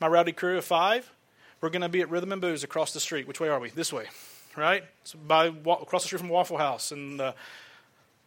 my 0.00 0.06
rowdy 0.06 0.32
crew 0.32 0.56
of 0.56 0.64
five, 0.64 1.10
we're 1.60 1.68
gonna 1.68 1.90
be 1.90 2.00
at 2.00 2.08
Rhythm 2.08 2.32
and 2.32 2.40
Booze 2.40 2.64
across 2.64 2.94
the 2.94 2.98
street. 2.98 3.28
Which 3.28 3.40
way 3.40 3.50
are 3.50 3.60
we? 3.60 3.68
This 3.68 3.92
way, 3.92 4.06
right? 4.56 4.84
It's 5.02 5.12
by 5.12 5.48
across 5.48 6.02
the 6.04 6.06
street 6.06 6.20
from 6.20 6.30
Waffle 6.30 6.56
House 6.56 6.92
and 6.92 7.20
uh, 7.20 7.32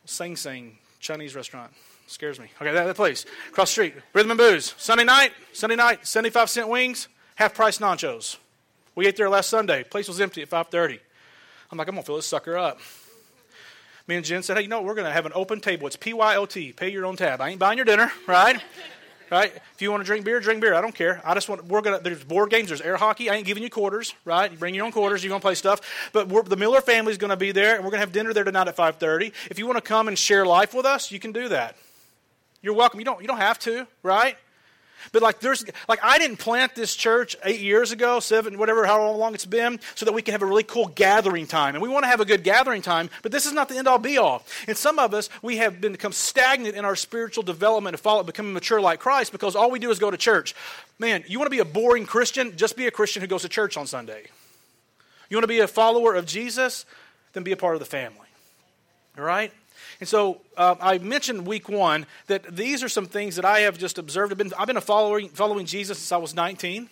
Sing 0.06 0.36
Sing 0.36 0.78
Chinese 1.00 1.34
restaurant. 1.34 1.74
Scares 2.06 2.40
me. 2.40 2.52
Okay, 2.62 2.72
that, 2.72 2.84
that 2.84 2.96
place 2.96 3.26
across 3.50 3.70
the 3.70 3.72
street. 3.72 3.96
Rhythm 4.14 4.30
and 4.30 4.38
Booze. 4.38 4.76
Sunday 4.78 5.06
night. 5.06 5.32
Sunday 5.54 5.76
night. 5.76 6.06
75 6.06 6.52
cent 6.52 6.68
wings. 6.68 7.08
Half 7.34 7.56
price 7.56 7.80
nachos. 7.80 8.38
We 8.94 9.08
ate 9.08 9.16
there 9.18 9.28
last 9.28 9.50
Sunday. 9.50 9.84
Place 9.86 10.08
was 10.08 10.22
empty 10.22 10.44
at 10.44 10.52
5:30. 10.52 11.00
I'm 11.72 11.80
like, 11.80 11.88
I'm 11.88 11.96
gonna 11.96 12.06
fill 12.06 12.18
this 12.18 12.28
sucker 12.28 12.60
up 12.60 12.80
me 14.08 14.16
and 14.16 14.26
Jen 14.26 14.44
said, 14.44 14.58
hey, 14.58 14.64
you 14.64 14.70
know, 14.70 14.82
we're 14.82 14.96
going 14.96 15.06
to 15.06 15.14
have 15.14 15.26
an 15.26 15.32
open 15.36 15.60
table. 15.60 15.88
It's 15.88 15.98
PYOT, 15.98 16.76
pay 16.76 16.90
your 16.90 17.06
own 17.06 17.16
tab. 17.16 17.42
I 17.42 17.50
ain't 17.50 17.60
buying 17.60 17.78
your 17.78 17.86
dinner, 17.86 18.12
right? 18.28 18.60
right? 19.32 19.54
If 19.74 19.82
you 19.82 19.90
want 19.90 20.02
to 20.02 20.06
drink 20.06 20.26
beer, 20.26 20.40
drink 20.40 20.62
beer. 20.62 20.74
I 20.74 20.82
don't 20.82 20.94
care. 20.94 21.22
I 21.24 21.34
just 21.34 21.48
want, 21.48 21.66
we're 21.66 21.82
going 21.82 21.98
to, 21.98 22.04
there's 22.04 22.24
board 22.24 22.50
games, 22.50 22.68
there's 22.68 22.82
air 22.82 22.98
hockey. 22.98 23.30
I 23.30 23.36
ain't 23.36 23.48
giving 23.48 23.64
you 23.64 23.70
quarters, 23.70 24.14
right? 24.26 24.52
You 24.52 24.58
bring 24.58 24.76
your 24.76 24.86
own 24.86 24.92
quarters, 24.92 25.24
you're 25.24 25.30
going 25.30 25.40
to 25.40 25.46
play 25.46 25.56
stuff. 25.56 25.80
But 26.12 26.30
the 26.50 26.58
Miller 26.58 26.82
family's 26.82 27.18
going 27.18 27.30
to 27.30 27.38
be 27.38 27.52
there, 27.52 27.76
and 27.76 27.84
we're 27.84 27.92
going 27.92 28.00
to 28.00 28.06
have 28.06 28.12
dinner 28.12 28.34
there 28.34 28.44
tonight 28.44 28.68
at 28.68 28.76
5.30. 28.76 29.32
If 29.50 29.58
you 29.58 29.66
want 29.66 29.78
to 29.78 29.82
come 29.82 30.08
and 30.08 30.20
share 30.20 30.46
life 30.46 30.74
with 30.74 30.86
us, 30.86 31.12
you 31.12 31.20
can 31.20 31.32
do 31.32 31.48
that. 31.50 31.78
You're 32.62 32.74
welcome. 32.74 33.00
You 33.00 33.06
don't, 33.06 33.22
you 33.22 33.28
don't 33.28 33.38
have 33.38 33.58
to, 33.60 33.88
right? 34.04 34.38
But 35.12 35.22
like 35.22 35.40
there's 35.40 35.66
like 35.88 36.00
I 36.04 36.18
didn't 36.18 36.38
plant 36.38 36.76
this 36.76 36.96
church 36.96 37.36
eight 37.44 37.62
years 37.62 37.92
ago, 37.92 38.20
seven, 38.20 38.58
whatever, 38.58 38.86
how 38.86 39.12
long 39.12 39.34
it's 39.34 39.46
been, 39.46 39.80
so 39.96 40.06
that 40.06 40.14
we 40.14 40.22
can 40.22 40.34
have 40.34 40.42
a 40.42 40.46
really 40.46 40.64
cool 40.64 40.88
gathering 40.88 41.48
time. 41.48 41.76
And 41.76 41.82
we 41.82 41.90
want 41.90 42.04
to 42.04 42.10
have 42.10 42.20
a 42.20 42.26
good 42.26 42.44
gathering 42.44 42.82
time, 42.82 43.10
but 43.22 43.32
this 43.32 43.46
is 43.46 43.54
not 43.54 43.70
the 43.70 43.78
end 43.78 43.88
all 43.88 43.98
be 43.98 44.18
all. 44.18 44.44
And 44.68 44.78
some 44.78 45.00
of 45.00 45.14
us, 45.14 45.30
we 45.42 45.58
have 45.58 45.82
been 45.82 45.92
become 45.92 46.14
stagnant 46.14 46.76
in 46.76 46.86
our 46.86 46.96
spiritual 46.96 47.44
development 47.44 47.96
and 47.96 48.00
follow 48.00 48.24
becoming 48.24 48.54
mature 48.54 48.82
like 48.82 49.00
Christ 49.00 49.32
because 49.32 49.56
all 49.56 49.72
we 49.72 49.80
do 49.80 49.92
is 49.92 50.00
go 50.00 50.12
to 50.12 50.18
church. 50.18 50.56
Man, 51.00 51.24
you 51.28 51.40
want 51.40 51.48
to 51.48 51.56
be 51.56 51.60
a 51.60 51.66
boring 51.66 52.06
Christian? 52.06 52.56
Just 52.58 52.78
be 52.78 52.88
a 52.88 52.92
Christian 52.92 53.22
who 53.22 53.28
goes 53.28 53.42
to 53.42 53.50
church 53.50 53.78
on 53.78 53.88
Sunday. 53.88 54.24
You 55.30 55.38
want 55.38 55.44
to 55.44 55.48
be 55.48 55.60
a 55.60 55.68
follower 55.68 56.16
of 56.16 56.26
Jesus? 56.26 56.86
Then 57.34 57.44
be 57.44 57.54
a 57.54 57.58
part 57.58 57.76
of 57.76 57.80
the 57.80 57.86
family. 57.86 58.28
All 59.18 59.24
right? 59.24 59.52
And 60.02 60.10
so 60.10 60.42
uh, 60.58 60.76
I 60.82 60.98
mentioned 60.98 61.46
week 61.46 61.70
one 61.70 62.08
that 62.26 62.56
these 62.56 62.84
are 62.84 62.90
some 62.90 63.06
things 63.06 63.36
that 63.36 63.46
I 63.46 63.60
have 63.60 63.78
just 63.78 64.00
observed. 64.00 64.34
I've 64.34 64.38
been, 64.38 64.52
I've 64.58 64.66
been 64.66 64.78
a 64.78 64.82
following, 64.82 65.30
following 65.30 65.68
Jesus 65.68 66.00
since 66.00 66.12
I 66.12 66.18
was 66.18 66.34
19. 66.34 66.90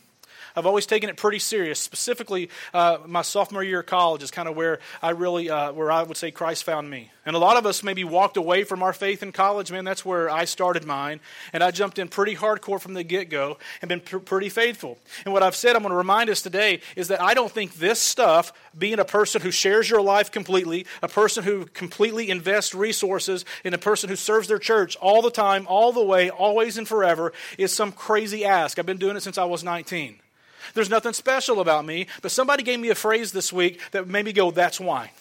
I've 0.55 0.65
always 0.65 0.85
taken 0.85 1.09
it 1.09 1.17
pretty 1.17 1.39
serious. 1.39 1.79
Specifically, 1.79 2.49
uh, 2.73 2.99
my 3.05 3.21
sophomore 3.21 3.63
year 3.63 3.81
of 3.81 3.85
college 3.85 4.23
is 4.23 4.31
kind 4.31 4.47
of 4.47 4.55
where 4.55 4.79
I 5.01 5.11
really, 5.11 5.49
uh, 5.49 5.71
where 5.71 5.91
I 5.91 6.03
would 6.03 6.17
say 6.17 6.31
Christ 6.31 6.63
found 6.63 6.89
me. 6.89 7.11
And 7.25 7.35
a 7.35 7.39
lot 7.39 7.57
of 7.57 7.65
us 7.67 7.83
maybe 7.83 8.03
walked 8.03 8.37
away 8.37 8.63
from 8.63 8.81
our 8.81 8.91
faith 8.91 9.21
in 9.21 9.31
college. 9.31 9.71
Man, 9.71 9.85
that's 9.85 10.03
where 10.03 10.31
I 10.31 10.45
started 10.45 10.83
mine. 10.85 11.19
And 11.53 11.63
I 11.63 11.69
jumped 11.69 11.99
in 11.99 12.07
pretty 12.07 12.35
hardcore 12.35 12.81
from 12.81 12.95
the 12.95 13.03
get 13.03 13.29
go 13.29 13.59
and 13.83 13.89
been 13.89 13.99
pr- 13.99 14.17
pretty 14.17 14.49
faithful. 14.49 14.97
And 15.25 15.33
what 15.33 15.43
I've 15.43 15.55
said, 15.55 15.75
I'm 15.75 15.83
going 15.83 15.91
to 15.91 15.95
remind 15.95 16.31
us 16.31 16.41
today, 16.41 16.81
is 16.95 17.09
that 17.09 17.21
I 17.21 17.35
don't 17.35 17.51
think 17.51 17.75
this 17.75 17.99
stuff, 17.99 18.51
being 18.75 18.97
a 18.97 19.05
person 19.05 19.41
who 19.41 19.51
shares 19.51 19.87
your 19.87 20.01
life 20.01 20.31
completely, 20.31 20.87
a 21.03 21.07
person 21.07 21.43
who 21.43 21.65
completely 21.65 22.31
invests 22.31 22.73
resources, 22.73 23.45
and 23.63 23.75
a 23.75 23.77
person 23.77 24.09
who 24.09 24.15
serves 24.15 24.47
their 24.47 24.57
church 24.57 24.95
all 24.97 25.21
the 25.21 25.29
time, 25.29 25.67
all 25.67 25.91
the 25.91 26.03
way, 26.03 26.31
always 26.31 26.79
and 26.79 26.87
forever, 26.87 27.31
is 27.59 27.71
some 27.71 27.91
crazy 27.91 28.43
ask. 28.43 28.79
I've 28.79 28.87
been 28.87 28.97
doing 28.97 29.17
it 29.17 29.21
since 29.21 29.37
I 29.37 29.45
was 29.45 29.63
19. 29.63 30.19
There's 30.73 30.89
nothing 30.89 31.13
special 31.13 31.59
about 31.59 31.85
me, 31.85 32.07
but 32.21 32.31
somebody 32.31 32.63
gave 32.63 32.79
me 32.79 32.89
a 32.89 32.95
phrase 32.95 33.31
this 33.31 33.51
week 33.53 33.79
that 33.91 34.07
made 34.07 34.25
me 34.25 34.33
go, 34.33 34.51
that's 34.51 34.79
why. 34.79 35.11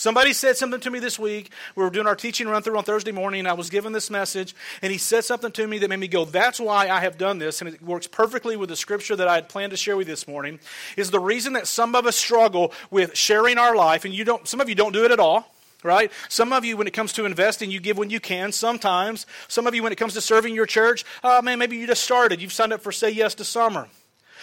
Somebody 0.00 0.32
said 0.32 0.56
something 0.56 0.80
to 0.80 0.90
me 0.90 0.98
this 0.98 1.18
week. 1.18 1.50
We 1.76 1.84
were 1.84 1.90
doing 1.90 2.06
our 2.06 2.16
teaching 2.16 2.48
run 2.48 2.62
through 2.62 2.78
on 2.78 2.84
Thursday 2.84 3.12
morning, 3.12 3.40
and 3.40 3.48
I 3.48 3.52
was 3.52 3.68
given 3.68 3.92
this 3.92 4.08
message, 4.08 4.54
and 4.80 4.90
he 4.90 4.96
said 4.96 5.24
something 5.24 5.52
to 5.52 5.66
me 5.66 5.76
that 5.76 5.90
made 5.90 6.00
me 6.00 6.08
go, 6.08 6.24
That's 6.24 6.58
why 6.58 6.88
I 6.88 7.00
have 7.00 7.18
done 7.18 7.38
this. 7.38 7.60
And 7.60 7.68
it 7.68 7.82
works 7.82 8.06
perfectly 8.06 8.56
with 8.56 8.70
the 8.70 8.76
scripture 8.76 9.14
that 9.16 9.28
I 9.28 9.34
had 9.34 9.50
planned 9.50 9.72
to 9.72 9.76
share 9.76 9.98
with 9.98 10.08
you 10.08 10.14
this 10.14 10.26
morning. 10.26 10.58
Is 10.96 11.10
the 11.10 11.20
reason 11.20 11.52
that 11.52 11.66
some 11.66 11.94
of 11.94 12.06
us 12.06 12.16
struggle 12.16 12.72
with 12.90 13.14
sharing 13.14 13.58
our 13.58 13.76
life, 13.76 14.06
and 14.06 14.14
you 14.14 14.24
don't, 14.24 14.48
some 14.48 14.62
of 14.62 14.70
you 14.70 14.74
don't 14.74 14.92
do 14.92 15.04
it 15.04 15.10
at 15.10 15.20
all 15.20 15.52
right? 15.82 16.12
Some 16.28 16.52
of 16.52 16.62
you, 16.62 16.76
when 16.76 16.86
it 16.86 16.92
comes 16.92 17.14
to 17.14 17.24
investing, 17.24 17.70
you 17.70 17.80
give 17.80 17.96
when 17.96 18.10
you 18.10 18.20
can, 18.20 18.52
sometimes. 18.52 19.24
Some 19.48 19.66
of 19.66 19.74
you, 19.74 19.82
when 19.82 19.92
it 19.92 19.96
comes 19.96 20.12
to 20.12 20.20
serving 20.20 20.54
your 20.54 20.66
church, 20.66 21.06
oh 21.24 21.40
man, 21.40 21.58
maybe 21.58 21.78
you 21.78 21.86
just 21.86 22.04
started. 22.04 22.42
You've 22.42 22.52
signed 22.52 22.74
up 22.74 22.82
for 22.82 22.92
Say 22.92 23.10
Yes 23.10 23.34
to 23.36 23.44
Summer. 23.44 23.88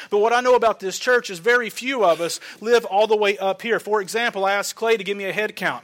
But 0.09 0.19
what 0.19 0.33
I 0.33 0.41
know 0.41 0.55
about 0.55 0.79
this 0.79 0.99
church 0.99 1.29
is 1.29 1.39
very 1.39 1.69
few 1.69 2.03
of 2.03 2.21
us 2.21 2.39
live 2.61 2.85
all 2.85 3.07
the 3.07 3.17
way 3.17 3.37
up 3.37 3.61
here. 3.61 3.79
For 3.79 4.01
example, 4.01 4.45
I 4.45 4.53
asked 4.53 4.75
Clay 4.75 4.97
to 4.97 5.03
give 5.03 5.17
me 5.17 5.25
a 5.25 5.33
head 5.33 5.55
count. 5.55 5.83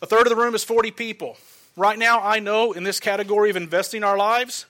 A 0.00 0.06
third 0.06 0.26
of 0.26 0.30
the 0.30 0.36
room 0.36 0.54
is 0.54 0.64
40 0.64 0.90
people. 0.90 1.36
Right 1.76 1.98
now, 1.98 2.20
I 2.20 2.38
know 2.40 2.72
in 2.72 2.84
this 2.84 3.00
category 3.00 3.48
of 3.48 3.56
investing 3.56 4.04
our 4.04 4.16
lives 4.16 4.66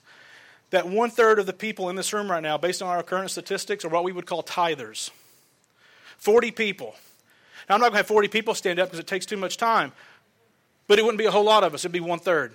that 0.71 0.89
one 0.89 1.11
third 1.11 1.39
of 1.39 1.47
the 1.47 1.53
people 1.53 1.89
in 1.89 1.97
this 1.97 2.13
room 2.13 2.31
right 2.31 2.43
now, 2.43 2.57
based 2.57 2.83
on 2.83 2.89
our 2.89 3.03
current 3.03 3.31
statistics, 3.31 3.85
are 3.85 3.89
what 3.89 4.05
we 4.05 4.13
would 4.13 4.27
call 4.27 4.43
tithers. 4.43 5.11
40 6.19 6.51
people. 6.53 6.95
Now, 7.69 7.75
I'm 7.75 7.81
not 7.81 7.87
going 7.87 7.95
to 7.95 7.99
have 7.99 8.07
40 8.07 8.29
people 8.29 8.55
stand 8.55 8.79
up 8.79 8.89
because 8.89 8.99
it 8.99 9.07
takes 9.07 9.27
too 9.27 9.37
much 9.37 9.57
time, 9.57 9.93
but 10.87 10.99
it 10.99 11.03
wouldn't 11.03 11.19
be 11.19 11.25
a 11.25 11.31
whole 11.31 11.45
lot 11.45 11.65
of 11.65 11.75
us, 11.75 11.81
it'd 11.81 11.93
be 11.93 12.01
one 12.01 12.19
third. 12.19 12.53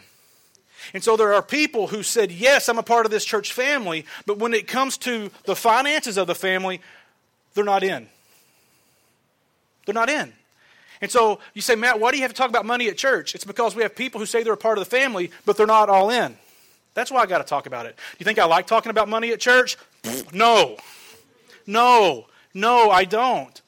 And 0.93 1.03
so 1.03 1.17
there 1.17 1.33
are 1.33 1.41
people 1.41 1.87
who 1.87 2.03
said, 2.03 2.31
Yes, 2.31 2.69
I'm 2.69 2.77
a 2.77 2.83
part 2.83 3.05
of 3.05 3.11
this 3.11 3.25
church 3.25 3.53
family, 3.53 4.05
but 4.25 4.37
when 4.39 4.53
it 4.53 4.67
comes 4.67 4.97
to 4.99 5.29
the 5.45 5.55
finances 5.55 6.17
of 6.17 6.27
the 6.27 6.35
family, 6.35 6.81
they're 7.53 7.63
not 7.63 7.83
in. 7.83 8.07
They're 9.85 9.93
not 9.93 10.09
in. 10.09 10.33
And 11.01 11.11
so 11.11 11.39
you 11.53 11.61
say, 11.61 11.75
Matt, 11.75 11.99
why 11.99 12.11
do 12.11 12.17
you 12.17 12.23
have 12.23 12.31
to 12.31 12.37
talk 12.37 12.49
about 12.49 12.65
money 12.65 12.87
at 12.87 12.97
church? 12.97 13.35
It's 13.35 13.45
because 13.45 13.75
we 13.75 13.83
have 13.83 13.95
people 13.95 14.19
who 14.19 14.25
say 14.25 14.43
they're 14.43 14.53
a 14.53 14.57
part 14.57 14.77
of 14.77 14.83
the 14.83 14.89
family, 14.89 15.31
but 15.45 15.57
they're 15.57 15.67
not 15.67 15.89
all 15.89 16.09
in. 16.09 16.37
That's 16.93 17.11
why 17.11 17.21
I 17.21 17.25
got 17.27 17.37
to 17.37 17.43
talk 17.43 17.67
about 17.67 17.85
it. 17.85 17.95
Do 17.95 18.15
you 18.19 18.23
think 18.23 18.39
I 18.39 18.45
like 18.45 18.65
talking 18.65 18.89
about 18.89 19.07
money 19.07 19.31
at 19.31 19.39
church? 19.39 19.77
No. 20.33 20.77
No. 21.67 22.25
No, 22.53 22.89
I 22.89 23.05
don't. 23.05 23.61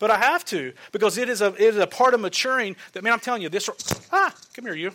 But 0.00 0.10
I 0.10 0.18
have 0.18 0.44
to 0.46 0.72
because 0.90 1.16
it 1.16 1.28
is 1.28 1.40
a, 1.40 1.54
it 1.54 1.60
is 1.60 1.76
a 1.76 1.86
part 1.86 2.14
of 2.14 2.20
maturing 2.20 2.74
that, 2.92 3.04
man, 3.04 3.12
I'm 3.12 3.20
telling 3.20 3.42
you, 3.42 3.48
this. 3.48 3.70
Ah, 4.12 4.34
come 4.52 4.64
here, 4.64 4.74
you. 4.74 4.90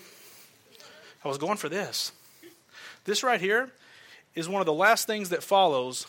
I 1.24 1.28
was 1.28 1.38
going 1.38 1.58
for 1.58 1.70
this. 1.70 2.12
This 3.06 3.24
right 3.24 3.42
here 3.42 3.70
is 4.36 4.48
one 4.48 4.62
of 4.62 4.66
the 4.66 4.74
last 4.74 5.08
things 5.08 5.30
that 5.30 5.44
follows 5.44 6.06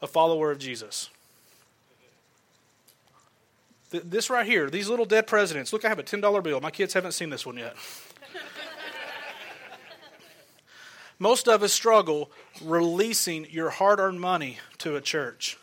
a 0.00 0.06
follower 0.06 0.50
of 0.50 0.58
Jesus. 0.58 1.10
This 3.90 4.28
right 4.28 4.46
here, 4.46 4.68
these 4.68 4.88
little 4.88 5.06
dead 5.06 5.26
presidents. 5.26 5.72
Look, 5.72 5.84
I 5.84 5.88
have 5.88 5.98
a 5.98 6.02
$10 6.02 6.42
bill. 6.42 6.60
My 6.60 6.70
kids 6.70 6.94
haven't 6.94 7.12
seen 7.12 7.30
this 7.30 7.46
one 7.46 7.56
yet. 7.56 7.74
Most 11.18 11.48
of 11.48 11.62
us 11.62 11.72
struggle 11.72 12.30
releasing 12.62 13.46
your 13.50 13.70
hard 13.70 13.98
earned 13.98 14.20
money 14.20 14.58
to 14.78 14.96
a 14.96 15.00
church. 15.00 15.56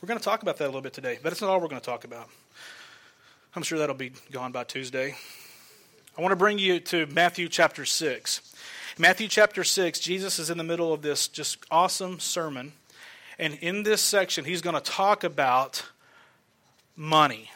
We're 0.00 0.08
going 0.08 0.18
to 0.18 0.24
talk 0.24 0.42
about 0.42 0.58
that 0.58 0.64
a 0.64 0.66
little 0.66 0.82
bit 0.82 0.92
today, 0.92 1.18
but 1.22 1.32
it's 1.32 1.40
not 1.40 1.48
all 1.48 1.60
we're 1.60 1.68
going 1.68 1.80
to 1.80 1.86
talk 1.86 2.04
about. 2.04 2.28
I'm 3.54 3.62
sure 3.62 3.78
that'll 3.78 3.94
be 3.94 4.12
gone 4.30 4.52
by 4.52 4.64
Tuesday. 4.64 5.16
I 6.18 6.22
want 6.22 6.32
to 6.32 6.36
bring 6.36 6.58
you 6.58 6.80
to 6.80 7.04
Matthew 7.08 7.46
chapter 7.46 7.84
6. 7.84 8.40
Matthew 8.96 9.28
chapter 9.28 9.62
6, 9.62 10.00
Jesus 10.00 10.38
is 10.38 10.48
in 10.48 10.56
the 10.56 10.64
middle 10.64 10.90
of 10.90 11.02
this 11.02 11.28
just 11.28 11.58
awesome 11.70 12.20
sermon. 12.20 12.72
And 13.38 13.58
in 13.60 13.82
this 13.82 14.00
section, 14.00 14.46
he's 14.46 14.62
going 14.62 14.76
to 14.76 14.80
talk 14.80 15.24
about 15.24 15.84
money. 16.96 17.50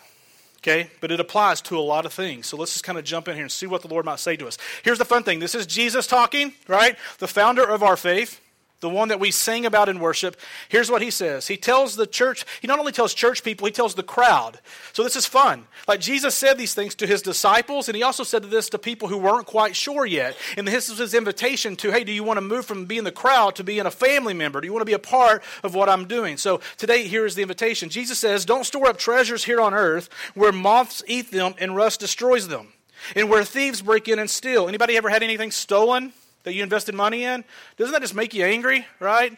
Okay? 0.59 0.91
But 1.01 1.11
it 1.11 1.21
applies 1.21 1.63
to 1.63 1.79
a 1.79 1.81
lot 1.81 2.05
of 2.05 2.13
things. 2.13 2.49
So 2.49 2.59
let's 2.59 2.75
just 2.75 2.85
kind 2.85 2.99
of 2.99 3.05
jump 3.05 3.29
in 3.29 3.35
here 3.35 3.45
and 3.45 3.51
see 3.51 3.67
what 3.67 3.81
the 3.81 3.89
Lord 3.89 4.05
might 4.05 4.21
say 4.21 4.37
to 4.37 4.47
us. 4.47 4.59
Here's 4.83 4.99
the 4.99 5.07
fun 5.07 5.23
thing 5.23 5.39
this 5.39 5.55
is 5.55 5.67
Jesus 5.67 6.07
talking, 6.07 6.53
right? 6.69 6.99
The 7.19 7.29
founder 7.29 7.65
of 7.65 7.83
our 7.83 7.97
faith 7.97 8.43
the 8.81 8.89
one 8.89 9.09
that 9.09 9.21
we 9.21 9.31
sing 9.31 9.67
about 9.67 9.89
in 9.89 10.01
worship, 10.01 10.37
here's 10.69 10.91
what 10.91 11.03
he 11.03 11.11
says. 11.11 11.47
He 11.49 11.57
tells 11.57 11.97
the 11.97 12.07
church, 12.07 12.45
he 12.61 12.67
not 12.67 12.79
only 12.79 12.93
tells 12.93 13.15
church 13.15 13.45
people, 13.45 13.67
he 13.67 13.73
tells 13.73 13.95
the 13.95 14.03
crowd. 14.03 14.59
So 14.93 15.03
this 15.03 15.17
is 15.17 15.27
fun. 15.27 15.67
Like 15.87 16.01
Jesus 16.01 16.35
said 16.35 16.57
these 16.57 16.75
things 16.75 16.95
to 16.97 17.07
his 17.07 17.23
disciples, 17.23 17.89
and 17.89 17.97
he 17.97 18.03
also 18.03 18.25
said 18.25 18.45
this 18.45 18.69
to 18.71 18.79
people 18.79 19.09
who 19.09 19.19
weren't 19.19 19.47
quite 19.47 19.77
sure 19.77 20.07
yet. 20.07 20.37
And 20.57 20.67
this 20.67 20.89
is 20.89 20.99
his 20.99 21.15
invitation 21.15 21.77
to, 21.77 21.91
hey, 21.91 22.05
do 22.05 22.13
you 22.13 22.25
want 22.25 22.39
to 22.39 22.43
move 22.43 22.65
from 22.65 22.87
being 22.87 23.05
the 23.05 23.13
crowd 23.13 23.57
to 23.57 23.65
being 23.65 23.87
a 23.87 23.91
family 23.91 24.35
member? 24.35 24.61
Do 24.61 24.67
you 24.67 24.73
want 24.73 24.83
to 24.83 24.87
be 24.87 24.93
a 24.93 24.99
part 24.99 25.43
of 25.63 25.75
what 25.75 25.89
I'm 25.89 26.07
doing? 26.07 26.37
So 26.37 26.61
today, 26.77 27.07
here 27.07 27.27
is 27.27 27.35
the 27.35 27.43
invitation. 27.43 27.91
Jesus 27.91 28.19
says, 28.19 28.45
don't 28.45 28.65
store 28.65 28.89
up 28.89 28.99
treasures 28.99 29.45
here 29.45 29.61
on 29.61 29.75
earth 29.75 30.09
where 30.35 30.53
moths 30.53 31.03
eat 31.07 31.31
them 31.31 31.55
and 31.59 31.77
rust 31.77 32.01
destroys 32.01 32.49
them, 32.49 32.69
and 33.15 33.29
where 33.29 33.45
thieves 33.45 33.83
break 33.83 34.09
in 34.09 34.19
and 34.19 34.31
steal. 34.31 34.69
Anybody 34.69 34.97
ever 34.97 35.11
had 35.11 35.23
anything 35.23 35.51
stolen? 35.51 36.13
That 36.45 36.55
you 36.55 36.63
invested 36.63 36.95
money 36.95 37.25
in, 37.25 37.45
doesn't 37.77 37.93
that 37.93 38.03
just 38.03 38.15
make 38.15 38.35
you 38.35 38.45
angry, 38.45 38.87
right? 38.99 39.37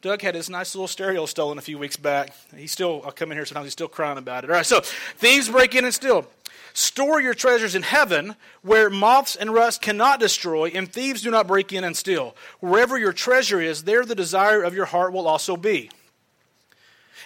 Doug 0.00 0.22
had 0.22 0.36
his 0.36 0.48
nice 0.48 0.74
little 0.74 0.86
stereo 0.86 1.26
stolen 1.26 1.58
a 1.58 1.60
few 1.60 1.76
weeks 1.76 1.96
back. 1.96 2.32
He's 2.56 2.70
still, 2.70 3.02
I'll 3.04 3.10
come 3.10 3.32
in 3.32 3.36
here 3.36 3.44
sometimes, 3.44 3.66
he's 3.66 3.72
still 3.72 3.88
crying 3.88 4.18
about 4.18 4.44
it. 4.44 4.50
All 4.50 4.56
right, 4.56 4.64
so 4.64 4.80
thieves 4.80 5.48
break 5.48 5.74
in 5.74 5.84
and 5.84 5.92
steal. 5.92 6.26
Store 6.72 7.20
your 7.20 7.34
treasures 7.34 7.74
in 7.74 7.82
heaven 7.82 8.36
where 8.62 8.90
moths 8.90 9.34
and 9.34 9.52
rust 9.52 9.82
cannot 9.82 10.20
destroy 10.20 10.68
and 10.68 10.92
thieves 10.92 11.22
do 11.22 11.30
not 11.30 11.48
break 11.48 11.72
in 11.72 11.82
and 11.82 11.96
steal. 11.96 12.36
Wherever 12.60 12.96
your 12.96 13.12
treasure 13.12 13.60
is, 13.60 13.82
there 13.82 14.04
the 14.04 14.14
desire 14.14 14.62
of 14.62 14.74
your 14.74 14.84
heart 14.84 15.12
will 15.12 15.26
also 15.26 15.56
be. 15.56 15.90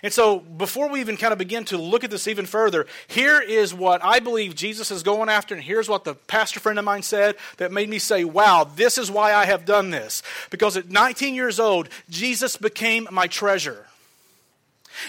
And 0.03 0.13
so, 0.13 0.41
before 0.41 0.89
we 0.89 1.01
even 1.01 1.17
kind 1.17 1.33
of 1.33 1.39
begin 1.39 1.65
to 1.67 1.79
look 1.79 2.03
at 2.03 2.11
this 2.11 2.27
even 2.27 2.45
further, 2.45 2.87
here 3.07 3.41
is 3.41 3.73
what 3.73 4.05
I 4.05 4.19
believe 4.19 4.57
Jesus 4.57 4.91
is 4.91 5.05
going 5.05 5.29
after, 5.29 5.55
and 5.55 5.63
here's 5.63 5.89
what 5.89 6.03
the 6.03 6.15
pastor 6.15 6.59
friend 6.59 6.79
of 6.79 6.85
mine 6.85 7.03
said 7.03 7.37
that 7.59 7.71
made 7.71 7.89
me 7.89 8.01
say, 8.01 8.25
wow, 8.25 8.65
this 8.65 8.99
is 8.99 9.13
why 9.13 9.33
I 9.33 9.45
have 9.45 9.65
done 9.65 9.91
this. 9.91 10.25
Because 10.51 10.77
at 10.77 10.91
19 10.91 11.37
years 11.37 11.61
old, 11.61 11.89
Jesus 12.11 12.57
became 12.57 13.07
my 13.13 13.29
treasure. 13.29 13.87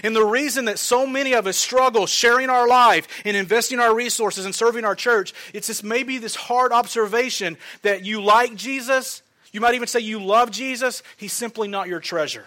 And 0.04 0.16
the 0.16 0.24
reason 0.24 0.66
that 0.66 0.80
so 0.80 1.08
many 1.08 1.34
of 1.34 1.48
us 1.48 1.58
struggle 1.58 2.06
sharing 2.06 2.50
our 2.50 2.68
life 2.68 3.08
and 3.26 3.36
investing 3.36 3.80
our 3.80 3.94
resources 3.94 4.46
and 4.46 4.54
serving 4.54 4.86
our 4.86 4.96
church, 4.96 5.34
it's 5.54 5.68
this 5.68 5.84
maybe 5.84 6.20
this 6.20 6.36
hard 6.36 6.72
observation 6.72 7.58
that 7.82 8.06
you 8.06 8.22
like 8.22 8.56
Jesus, 8.56 9.24
you 9.52 9.60
might 9.60 9.74
even 9.74 9.88
say 9.88 10.00
you 10.00 10.24
love 10.24 10.52
Jesus, 10.52 11.04
he's 11.18 11.34
simply 11.34 11.68
not 11.68 11.88
your 11.88 12.00
treasure. 12.00 12.46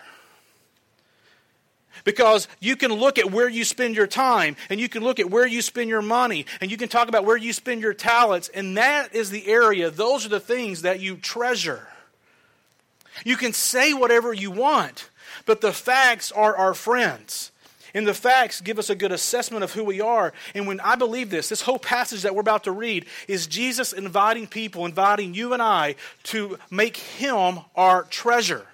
Because 2.04 2.48
you 2.60 2.76
can 2.76 2.92
look 2.92 3.18
at 3.18 3.30
where 3.30 3.48
you 3.48 3.64
spend 3.64 3.96
your 3.96 4.06
time, 4.06 4.56
and 4.70 4.80
you 4.80 4.88
can 4.88 5.02
look 5.02 5.18
at 5.20 5.30
where 5.30 5.46
you 5.46 5.62
spend 5.62 5.88
your 5.88 6.02
money, 6.02 6.46
and 6.60 6.70
you 6.70 6.76
can 6.76 6.88
talk 6.88 7.08
about 7.08 7.24
where 7.24 7.36
you 7.36 7.52
spend 7.52 7.82
your 7.82 7.94
talents, 7.94 8.48
and 8.48 8.76
that 8.76 9.14
is 9.14 9.30
the 9.30 9.46
area, 9.46 9.90
those 9.90 10.26
are 10.26 10.30
the 10.30 10.40
things 10.40 10.82
that 10.82 11.00
you 11.00 11.16
treasure. 11.16 11.86
You 13.24 13.36
can 13.36 13.52
say 13.52 13.92
whatever 13.92 14.32
you 14.32 14.50
want, 14.50 15.10
but 15.46 15.60
the 15.60 15.72
facts 15.72 16.30
are 16.32 16.56
our 16.56 16.74
friends. 16.74 17.50
And 17.94 18.06
the 18.06 18.12
facts 18.12 18.60
give 18.60 18.78
us 18.78 18.90
a 18.90 18.94
good 18.94 19.10
assessment 19.10 19.64
of 19.64 19.72
who 19.72 19.82
we 19.82 20.02
are. 20.02 20.34
And 20.54 20.66
when 20.66 20.80
I 20.80 20.96
believe 20.96 21.30
this, 21.30 21.48
this 21.48 21.62
whole 21.62 21.78
passage 21.78 22.22
that 22.22 22.34
we're 22.34 22.42
about 22.42 22.64
to 22.64 22.72
read 22.72 23.06
is 23.26 23.46
Jesus 23.46 23.94
inviting 23.94 24.46
people, 24.46 24.84
inviting 24.84 25.32
you 25.32 25.54
and 25.54 25.62
I 25.62 25.94
to 26.24 26.58
make 26.70 26.98
him 26.98 27.60
our 27.74 28.02
treasure 28.02 28.66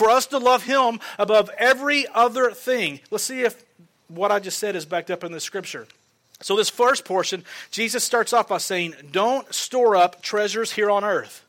for 0.00 0.08
us 0.08 0.24
to 0.24 0.38
love 0.38 0.62
Him 0.62 0.98
above 1.18 1.50
every 1.58 2.06
other 2.14 2.52
thing. 2.52 3.00
Let's 3.10 3.24
see 3.24 3.42
if 3.42 3.62
what 4.08 4.32
I 4.32 4.38
just 4.38 4.58
said 4.58 4.74
is 4.74 4.86
backed 4.86 5.10
up 5.10 5.24
in 5.24 5.30
the 5.30 5.40
scripture. 5.40 5.86
So, 6.40 6.56
this 6.56 6.70
first 6.70 7.04
portion, 7.04 7.44
Jesus 7.70 8.02
starts 8.02 8.32
off 8.32 8.48
by 8.48 8.56
saying, 8.56 8.94
Don't 9.12 9.54
store 9.54 9.96
up 9.96 10.22
treasures 10.22 10.72
here 10.72 10.90
on 10.90 11.04
earth. 11.04 11.44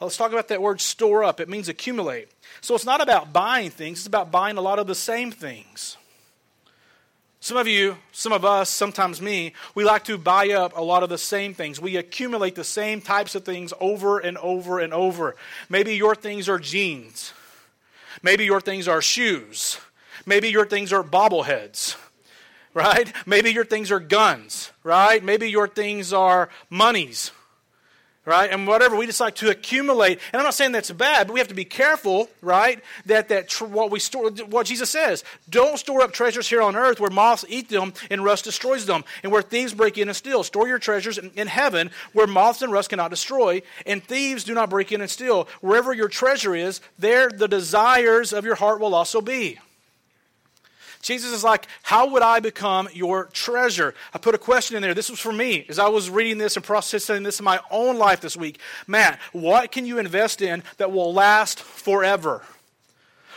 Let's 0.00 0.16
talk 0.16 0.30
about 0.30 0.46
that 0.46 0.62
word 0.62 0.80
store 0.80 1.24
up. 1.24 1.40
It 1.40 1.48
means 1.48 1.68
accumulate. 1.68 2.28
So, 2.60 2.76
it's 2.76 2.86
not 2.86 3.00
about 3.00 3.32
buying 3.32 3.70
things, 3.70 3.98
it's 3.98 4.06
about 4.06 4.30
buying 4.30 4.58
a 4.58 4.62
lot 4.62 4.78
of 4.78 4.86
the 4.86 4.94
same 4.94 5.32
things. 5.32 5.96
Some 7.40 7.56
of 7.56 7.66
you, 7.66 7.96
some 8.12 8.32
of 8.32 8.44
us, 8.44 8.70
sometimes 8.70 9.20
me, 9.20 9.54
we 9.74 9.82
like 9.82 10.04
to 10.04 10.18
buy 10.18 10.50
up 10.50 10.76
a 10.76 10.80
lot 10.80 11.02
of 11.02 11.08
the 11.08 11.18
same 11.18 11.52
things. 11.52 11.80
We 11.80 11.96
accumulate 11.96 12.54
the 12.54 12.62
same 12.62 13.00
types 13.00 13.34
of 13.34 13.44
things 13.44 13.72
over 13.80 14.20
and 14.20 14.38
over 14.38 14.78
and 14.78 14.94
over. 14.94 15.34
Maybe 15.68 15.96
your 15.96 16.14
things 16.14 16.48
are 16.48 16.60
jeans. 16.60 17.32
Maybe 18.22 18.44
your 18.44 18.60
things 18.60 18.88
are 18.88 19.02
shoes. 19.02 19.78
Maybe 20.26 20.48
your 20.48 20.66
things 20.66 20.92
are 20.92 21.02
bobbleheads, 21.02 21.96
right? 22.74 23.12
Maybe 23.26 23.50
your 23.50 23.64
things 23.64 23.90
are 23.90 24.00
guns, 24.00 24.70
right? 24.84 25.22
Maybe 25.22 25.50
your 25.50 25.68
things 25.68 26.12
are 26.12 26.48
monies, 26.70 27.32
right? 28.24 28.50
And 28.50 28.66
whatever 28.66 28.96
we 28.96 29.06
just 29.06 29.20
like 29.20 29.34
to 29.36 29.50
accumulate. 29.50 30.20
And 30.32 30.40
I'm 30.40 30.44
not 30.44 30.54
saying 30.54 30.72
that's 30.72 30.90
bad, 30.90 31.26
but 31.26 31.34
we 31.34 31.40
have 31.40 31.48
to 31.48 31.54
be 31.54 31.64
careful, 31.64 32.28
right? 32.40 32.82
That 33.06 33.28
that 33.28 33.48
tr- 33.48 33.64
what 33.64 33.90
we 33.90 33.98
store, 33.98 34.30
what 34.30 34.66
Jesus 34.66 34.90
says, 34.90 35.24
don't 35.48 35.78
store 35.78 36.02
up 36.02 36.12
treasures 36.12 36.48
here 36.48 36.62
on 36.62 36.76
earth 36.76 37.00
where 37.00 37.10
moths 37.10 37.44
eat 37.48 37.68
them 37.68 37.92
and 38.10 38.24
rust 38.24 38.44
destroys 38.44 38.86
them, 38.86 39.04
and 39.22 39.32
where 39.32 39.42
thieves 39.42 39.74
break 39.74 39.98
in 39.98 40.08
and 40.08 40.16
steal. 40.16 40.44
Store 40.44 40.68
your 40.68 40.78
treasures 40.78 41.18
in, 41.18 41.30
in 41.34 41.48
heaven 41.48 41.90
where 42.12 42.26
moths 42.26 42.62
and 42.62 42.72
rust 42.72 42.90
cannot 42.90 43.10
destroy, 43.10 43.62
and 43.86 44.02
thieves 44.04 44.44
do 44.44 44.54
not 44.54 44.70
break 44.70 44.92
in 44.92 45.00
and 45.00 45.10
steal. 45.10 45.48
Wherever 45.60 45.92
your 45.92 46.08
treasure 46.08 46.54
is, 46.54 46.80
there 46.98 47.28
the 47.28 47.48
desires 47.48 48.32
of 48.32 48.44
your 48.44 48.54
heart 48.54 48.80
will 48.80 48.94
also 48.94 49.20
be. 49.20 49.58
Jesus 51.02 51.32
is 51.32 51.44
like, 51.44 51.66
How 51.82 52.06
would 52.06 52.22
I 52.22 52.40
become 52.40 52.88
your 52.92 53.24
treasure? 53.26 53.94
I 54.14 54.18
put 54.18 54.34
a 54.34 54.38
question 54.38 54.76
in 54.76 54.82
there. 54.82 54.94
This 54.94 55.10
was 55.10 55.20
for 55.20 55.32
me 55.32 55.66
as 55.68 55.78
I 55.78 55.88
was 55.88 56.08
reading 56.08 56.38
this 56.38 56.56
and 56.56 56.64
processing 56.64 57.24
this 57.24 57.40
in 57.40 57.44
my 57.44 57.60
own 57.70 57.98
life 57.98 58.20
this 58.20 58.36
week. 58.36 58.60
Matt, 58.86 59.18
what 59.32 59.72
can 59.72 59.84
you 59.84 59.98
invest 59.98 60.40
in 60.40 60.62
that 60.78 60.92
will 60.92 61.12
last 61.12 61.60
forever? 61.60 62.42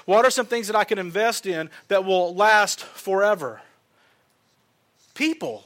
What 0.06 0.24
are 0.24 0.30
some 0.30 0.46
things 0.46 0.68
that 0.68 0.76
I 0.76 0.84
can 0.84 1.00
invest 1.00 1.48
in 1.48 1.72
that 1.88 2.06
will 2.06 2.36
last 2.36 2.84
forever? 2.84 3.62
People 5.16 5.64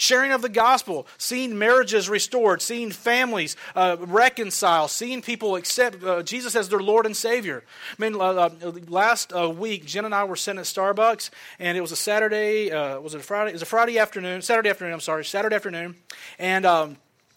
sharing 0.00 0.32
of 0.32 0.40
the 0.40 0.48
gospel, 0.48 1.06
seeing 1.18 1.58
marriages 1.58 2.08
restored, 2.08 2.62
seeing 2.62 2.90
families 2.90 3.54
uh, 3.76 3.98
reconcile, 4.00 4.88
seeing 4.88 5.20
people 5.20 5.56
accept 5.56 6.02
uh, 6.02 6.22
Jesus 6.22 6.56
as 6.56 6.70
their 6.70 6.80
Lord 6.80 7.04
and 7.04 7.14
Savior. 7.14 7.62
I 7.98 8.02
mean, 8.02 8.14
uh, 8.14 8.18
uh 8.18 8.50
last 8.88 9.30
uh, 9.32 9.50
week, 9.50 9.84
Jen 9.84 10.06
and 10.06 10.14
I 10.14 10.24
were 10.24 10.36
sitting 10.36 10.58
at 10.58 10.64
Starbucks, 10.64 11.28
and 11.58 11.76
it 11.76 11.82
was 11.82 11.92
a 11.92 11.96
Saturday. 11.96 12.72
Uh, 12.72 12.98
was 12.98 13.14
it 13.14 13.20
a 13.20 13.22
Friday? 13.22 13.50
It 13.50 13.54
was 13.54 13.62
a 13.62 13.66
Friday 13.66 13.98
afternoon. 13.98 14.40
Saturday 14.40 14.70
afternoon. 14.70 14.94
I'm 14.94 15.00
sorry, 15.00 15.24
Saturday 15.24 15.54
afternoon, 15.54 15.96
and. 16.38 16.66
Um, 16.66 16.96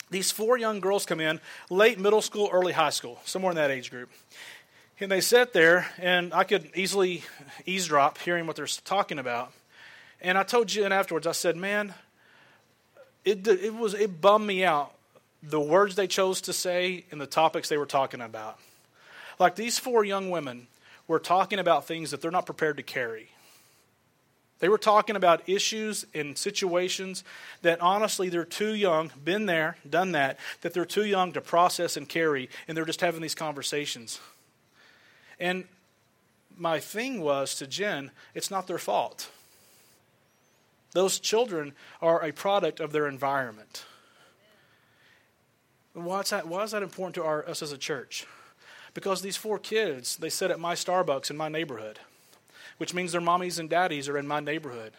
these 0.09 0.29
four 0.29 0.59
young 0.59 0.79
girls 0.79 1.07
come 1.07 1.19
in, 1.19 1.39
late 1.71 1.99
middle 1.99 2.21
school, 2.21 2.47
early 2.53 2.71
high 2.71 2.91
school, 2.91 3.19
somewhere 3.25 3.49
in 3.49 3.55
that 3.55 3.71
age 3.71 3.89
group. 3.89 4.11
And 4.99 5.09
they 5.09 5.21
sit 5.21 5.53
there, 5.53 5.87
and 5.97 6.31
I 6.35 6.43
could 6.43 6.69
easily 6.75 7.23
eavesdrop 7.65 8.19
hearing 8.19 8.45
what 8.45 8.55
they're 8.55 8.67
talking 8.67 9.17
about. 9.17 9.53
And 10.21 10.37
I 10.37 10.43
told 10.43 10.67
Jen 10.67 10.91
afterwards, 10.91 11.25
I 11.25 11.31
said, 11.31 11.57
Man, 11.57 11.95
it, 13.25 13.47
it, 13.47 13.73
was, 13.73 13.93
it 13.93 14.21
bummed 14.21 14.47
me 14.47 14.63
out 14.63 14.93
the 15.41 15.59
words 15.59 15.95
they 15.95 16.07
chose 16.07 16.41
to 16.41 16.53
say 16.53 17.05
and 17.11 17.19
the 17.19 17.27
topics 17.27 17.69
they 17.69 17.77
were 17.77 17.85
talking 17.85 18.21
about. 18.21 18.59
Like 19.39 19.55
these 19.55 19.77
four 19.77 20.05
young 20.05 20.29
women 20.29 20.67
were 21.07 21.19
talking 21.19 21.59
about 21.59 21.85
things 21.85 22.11
that 22.11 22.21
they're 22.21 22.31
not 22.31 22.45
prepared 22.45 22.77
to 22.77 22.83
carry. 22.83 23.29
They 24.59 24.69
were 24.69 24.77
talking 24.77 25.17
about 25.17 25.49
issues 25.49 26.05
and 26.13 26.37
situations 26.37 27.25
that 27.63 27.81
honestly 27.81 28.29
they're 28.29 28.45
too 28.45 28.73
young, 28.73 29.11
been 29.25 29.45
there, 29.45 29.75
done 29.89 30.13
that, 30.13 30.39
that 30.61 30.73
they're 30.73 30.85
too 30.85 31.03
young 31.05 31.33
to 31.33 31.41
process 31.41 31.97
and 31.97 32.07
carry, 32.07 32.49
and 32.67 32.77
they're 32.77 32.85
just 32.85 33.01
having 33.01 33.21
these 33.21 33.35
conversations. 33.35 34.21
And 35.37 35.65
my 36.57 36.79
thing 36.79 37.19
was 37.19 37.55
to 37.55 37.67
Jen, 37.67 38.11
it's 38.33 38.49
not 38.49 38.67
their 38.67 38.77
fault. 38.77 39.29
Those 40.93 41.19
children 41.19 41.73
are 42.01 42.23
a 42.23 42.31
product 42.31 42.79
of 42.79 42.91
their 42.91 43.07
environment. 43.07 43.85
Why 45.93 46.21
is 46.21 46.29
that, 46.29 46.47
why 46.47 46.63
is 46.63 46.71
that 46.71 46.83
important 46.83 47.15
to 47.15 47.23
our, 47.23 47.47
us 47.47 47.61
as 47.61 47.71
a 47.71 47.77
church? 47.77 48.25
Because 48.93 49.21
these 49.21 49.37
four 49.37 49.59
kids, 49.59 50.17
they 50.17 50.29
sit 50.29 50.51
at 50.51 50.59
my 50.59 50.75
Starbucks 50.75 51.29
in 51.29 51.37
my 51.37 51.49
neighborhood, 51.49 51.99
which 52.77 52.93
means 52.93 53.11
their 53.11 53.21
mommies 53.21 53.59
and 53.59 53.69
daddies 53.69 54.07
are 54.07 54.17
in 54.17 54.27
my 54.27 54.39
neighborhood. 54.39 54.93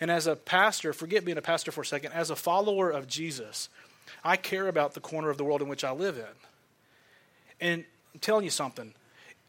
And 0.00 0.10
as 0.10 0.26
a 0.26 0.36
pastor, 0.36 0.92
forget 0.92 1.24
being 1.24 1.38
a 1.38 1.42
pastor 1.42 1.70
for 1.70 1.82
a 1.82 1.86
second, 1.86 2.12
as 2.12 2.30
a 2.30 2.36
follower 2.36 2.90
of 2.90 3.06
Jesus, 3.06 3.68
I 4.24 4.36
care 4.36 4.68
about 4.68 4.94
the 4.94 5.00
corner 5.00 5.30
of 5.30 5.38
the 5.38 5.44
world 5.44 5.62
in 5.62 5.68
which 5.68 5.84
I 5.84 5.92
live 5.92 6.16
in. 6.16 6.24
And 7.60 7.84
I'm 8.12 8.20
telling 8.20 8.44
you 8.44 8.50
something 8.50 8.94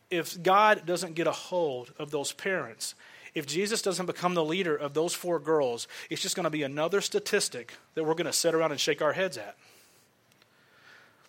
if 0.10 0.42
God 0.42 0.86
doesn't 0.86 1.16
get 1.16 1.28
a 1.28 1.32
hold 1.32 1.92
of 2.00 2.12
those 2.12 2.32
parents, 2.32 2.96
if 3.38 3.46
Jesus 3.46 3.84
doesn't 3.84 4.08
become 4.08 4.34
the 4.34 4.44
leader 4.44 4.76
of 4.76 4.96
those 4.96 5.14
four 5.14 5.40
girls, 5.40 5.88
it's 6.10 6.24
just 6.24 6.36
going 6.36 6.46
to 6.46 6.50
be 6.50 6.64
another 6.64 7.02
statistic 7.02 7.76
that 7.94 8.04
we're 8.04 8.16
going 8.16 8.26
to 8.26 8.34
sit 8.34 8.56
around 8.56 8.72
and 8.72 8.80
shake 8.80 9.00
our 9.00 9.14
heads 9.14 9.38
at. 9.38 9.56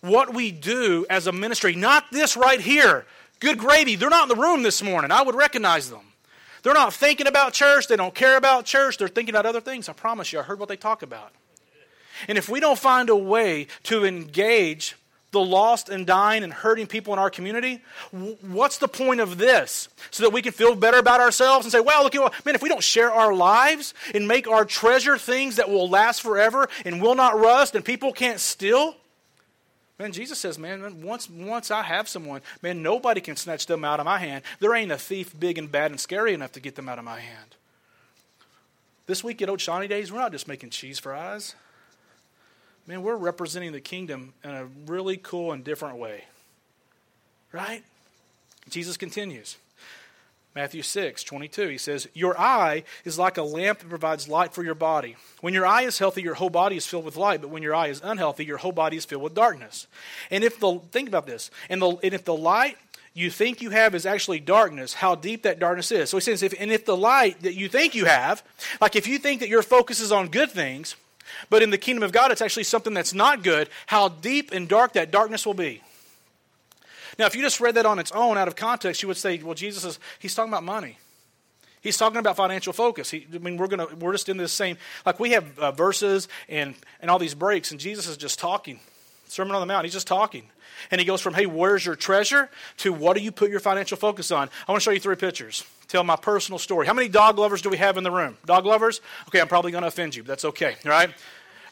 What 0.01 0.33
we 0.33 0.51
do 0.51 1.05
as 1.07 1.27
a 1.27 1.31
ministry, 1.31 1.75
not 1.75 2.05
this 2.11 2.35
right 2.35 2.59
here. 2.59 3.05
Good 3.39 3.59
gravy. 3.59 3.95
They're 3.95 4.09
not 4.09 4.23
in 4.23 4.35
the 4.35 4.41
room 4.41 4.63
this 4.63 4.81
morning. 4.81 5.11
I 5.11 5.21
would 5.21 5.35
recognize 5.35 5.89
them. 5.89 6.01
They're 6.63 6.73
not 6.73 6.93
thinking 6.93 7.27
about 7.27 7.53
church. 7.53 7.87
They 7.87 7.95
don't 7.95 8.15
care 8.15 8.37
about 8.37 8.65
church. 8.65 8.97
They're 8.97 9.07
thinking 9.07 9.35
about 9.35 9.45
other 9.45 9.61
things. 9.61 9.87
I 9.87 9.93
promise 9.93 10.33
you, 10.33 10.39
I 10.39 10.43
heard 10.43 10.59
what 10.59 10.67
they 10.67 10.77
talk 10.77 11.03
about. 11.03 11.31
And 12.27 12.37
if 12.37 12.49
we 12.49 12.59
don't 12.59 12.79
find 12.79 13.09
a 13.09 13.15
way 13.15 13.67
to 13.83 14.03
engage 14.03 14.95
the 15.31 15.39
lost 15.39 15.89
and 15.89 16.07
dying 16.07 16.43
and 16.43 16.51
hurting 16.51 16.87
people 16.87 17.13
in 17.13 17.19
our 17.19 17.29
community, 17.29 17.81
what's 18.41 18.77
the 18.79 18.87
point 18.87 19.19
of 19.19 19.37
this? 19.37 19.89
So 20.11 20.23
that 20.23 20.31
we 20.31 20.41
can 20.41 20.51
feel 20.51 20.75
better 20.75 20.97
about 20.97 21.19
ourselves 21.19 21.65
and 21.65 21.71
say, 21.71 21.79
well, 21.79 22.03
look, 22.03 22.15
man, 22.45 22.55
if 22.55 22.63
we 22.63 22.69
don't 22.69 22.83
share 22.83 23.11
our 23.11 23.33
lives 23.33 23.93
and 24.13 24.27
make 24.27 24.47
our 24.47 24.65
treasure 24.65 25.17
things 25.17 25.57
that 25.57 25.69
will 25.69 25.87
last 25.87 26.21
forever 26.21 26.67
and 26.83 27.01
will 27.01 27.15
not 27.15 27.39
rust 27.39 27.75
and 27.75 27.85
people 27.85 28.11
can't 28.11 28.39
steal, 28.39 28.95
man, 29.99 30.11
Jesus 30.11 30.39
says, 30.39 30.57
man, 30.57 31.03
once, 31.03 31.29
once 31.29 31.69
I 31.69 31.83
have 31.83 32.07
someone, 32.07 32.41
man, 32.63 32.81
nobody 32.81 33.21
can 33.21 33.35
snatch 33.35 33.67
them 33.67 33.85
out 33.85 33.99
of 33.99 34.05
my 34.05 34.17
hand. 34.17 34.43
There 34.59 34.73
ain't 34.73 34.91
a 34.91 34.97
thief 34.97 35.39
big 35.39 35.59
and 35.59 35.71
bad 35.71 35.91
and 35.91 35.99
scary 35.99 36.33
enough 36.33 36.53
to 36.53 36.59
get 36.59 36.75
them 36.75 36.89
out 36.89 36.97
of 36.97 37.05
my 37.05 37.19
hand. 37.19 37.55
This 39.05 39.23
week 39.23 39.41
at 39.41 39.49
Old 39.49 39.61
Shawnee 39.61 39.87
Days, 39.87 40.11
we're 40.11 40.19
not 40.19 40.31
just 40.31 40.47
making 40.47 40.71
cheese 40.71 40.97
fries 40.97 41.55
man, 42.89 43.03
we're 43.03 43.15
representing 43.15 43.71
the 43.71 43.79
kingdom 43.79 44.33
in 44.43 44.49
a 44.49 44.65
really 44.87 45.15
cool 45.15 45.51
and 45.51 45.63
different 45.63 45.99
way. 45.99 46.23
Right? 47.51 47.83
Jesus 48.67 48.97
continues. 48.97 49.57
Matthew 50.55 50.81
6, 50.81 51.23
22, 51.23 51.67
he 51.67 51.77
says, 51.77 52.07
Your 52.15 52.37
eye 52.39 52.83
is 53.05 53.19
like 53.19 53.37
a 53.37 53.43
lamp 53.43 53.79
that 53.79 53.89
provides 53.89 54.27
light 54.27 54.53
for 54.53 54.63
your 54.63 54.73
body. 54.73 55.15
When 55.41 55.53
your 55.53 55.67
eye 55.67 55.83
is 55.83 55.99
healthy, 55.99 56.23
your 56.23 56.33
whole 56.33 56.49
body 56.49 56.77
is 56.77 56.87
filled 56.87 57.05
with 57.05 57.15
light, 57.15 57.41
but 57.41 57.51
when 57.51 57.61
your 57.61 57.75
eye 57.75 57.89
is 57.89 58.01
unhealthy, 58.03 58.43
your 58.43 58.57
whole 58.57 58.71
body 58.71 58.97
is 58.97 59.05
filled 59.05 59.21
with 59.21 59.35
darkness. 59.35 59.85
And 60.31 60.43
if 60.43 60.59
the, 60.59 60.79
think 60.91 61.07
about 61.07 61.27
this, 61.27 61.51
and, 61.69 61.79
the, 61.79 61.89
and 61.89 62.15
if 62.15 62.25
the 62.25 62.35
light 62.35 62.75
you 63.13 63.29
think 63.29 63.61
you 63.61 63.69
have 63.69 63.93
is 63.93 64.07
actually 64.07 64.39
darkness, 64.39 64.95
how 64.95 65.13
deep 65.13 65.43
that 65.43 65.59
darkness 65.59 65.91
is. 65.91 66.09
So 66.09 66.17
he 66.17 66.21
says, 66.21 66.41
if, 66.41 66.55
and 66.59 66.71
if 66.71 66.85
the 66.85 66.97
light 66.97 67.41
that 67.41 67.53
you 67.53 67.69
think 67.69 67.93
you 67.93 68.05
have, 68.05 68.41
like 68.81 68.95
if 68.95 69.07
you 69.07 69.19
think 69.19 69.41
that 69.41 69.49
your 69.49 69.61
focus 69.61 69.99
is 69.99 70.11
on 70.11 70.29
good 70.29 70.49
things, 70.49 70.95
but 71.49 71.61
in 71.61 71.69
the 71.69 71.77
kingdom 71.77 72.03
of 72.03 72.11
God, 72.11 72.31
it's 72.31 72.41
actually 72.41 72.63
something 72.63 72.93
that's 72.93 73.13
not 73.13 73.43
good, 73.43 73.69
how 73.87 74.09
deep 74.09 74.51
and 74.51 74.67
dark 74.67 74.93
that 74.93 75.11
darkness 75.11 75.45
will 75.45 75.53
be. 75.53 75.81
Now, 77.17 77.25
if 77.25 77.35
you 77.35 77.41
just 77.41 77.59
read 77.59 77.75
that 77.75 77.85
on 77.85 77.99
its 77.99 78.11
own 78.11 78.37
out 78.37 78.47
of 78.47 78.55
context, 78.55 79.01
you 79.01 79.07
would 79.07 79.17
say, 79.17 79.39
well, 79.43 79.55
Jesus 79.55 79.83
is, 79.83 79.99
he's 80.19 80.33
talking 80.33 80.51
about 80.51 80.63
money. 80.63 80.97
He's 81.81 81.97
talking 81.97 82.17
about 82.17 82.35
financial 82.35 82.73
focus. 82.73 83.09
He, 83.09 83.25
I 83.33 83.37
mean, 83.37 83.57
we're 83.57 83.67
gonna 83.67 83.87
we're 83.99 84.11
just 84.11 84.27
in 84.27 84.35
this 84.35 84.51
same 84.51 84.77
like 85.05 85.17
we 85.19 85.31
have 85.31 85.57
uh, 85.57 85.71
verses 85.71 86.27
and 86.49 86.75
and 86.99 87.09
all 87.09 87.19
these 87.19 87.33
breaks, 87.33 87.71
and 87.71 87.79
Jesus 87.79 88.07
is 88.07 88.17
just 88.17 88.37
talking. 88.37 88.79
Sermon 89.27 89.55
on 89.55 89.61
the 89.61 89.65
Mount. 89.65 89.85
He's 89.85 89.93
just 89.93 90.07
talking, 90.07 90.43
and 90.91 90.99
he 90.99 91.05
goes 91.05 91.21
from 91.21 91.35
"Hey, 91.35 91.45
where's 91.45 91.85
your 91.85 91.95
treasure?" 91.95 92.49
to 92.77 92.91
"What 92.91 93.15
do 93.15 93.23
you 93.23 93.31
put 93.31 93.49
your 93.49 93.61
financial 93.61 93.95
focus 93.95 94.29
on?" 94.29 94.49
I 94.67 94.71
want 94.71 94.81
to 94.81 94.83
show 94.83 94.91
you 94.91 94.99
three 94.99 95.15
pictures 95.15 95.63
tell 95.89 96.03
my 96.03 96.15
personal 96.15 96.59
story. 96.59 96.87
How 96.87 96.93
many 96.93 97.09
dog 97.09 97.37
lovers 97.37 97.61
do 97.61 97.69
we 97.69 97.77
have 97.77 97.97
in 97.97 98.03
the 98.03 98.11
room? 98.11 98.37
Dog 98.45 98.65
lovers? 98.65 99.01
Okay, 99.27 99.41
I'm 99.41 99.47
probably 99.47 99.71
going 99.71 99.81
to 99.81 99.87
offend 99.87 100.15
you, 100.15 100.23
but 100.23 100.29
that's 100.29 100.45
okay, 100.45 100.75
right? 100.85 101.09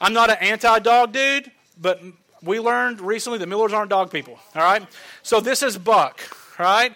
I'm 0.02 0.14
not 0.14 0.30
an 0.30 0.38
anti 0.42 0.80
dog 0.80 1.14
dude, 1.14 1.50
but 1.80 2.02
we 2.42 2.60
learned 2.60 3.00
recently 3.00 3.40
that 3.40 3.48
Millers 3.48 3.74
aren't 3.74 3.90
dog 3.90 4.12
people, 4.12 4.40
all 4.56 4.64
right? 4.64 4.86
So 5.24 5.40
this 5.40 5.64
is 5.64 5.78
Buck, 5.78 6.20
right? 6.60 6.94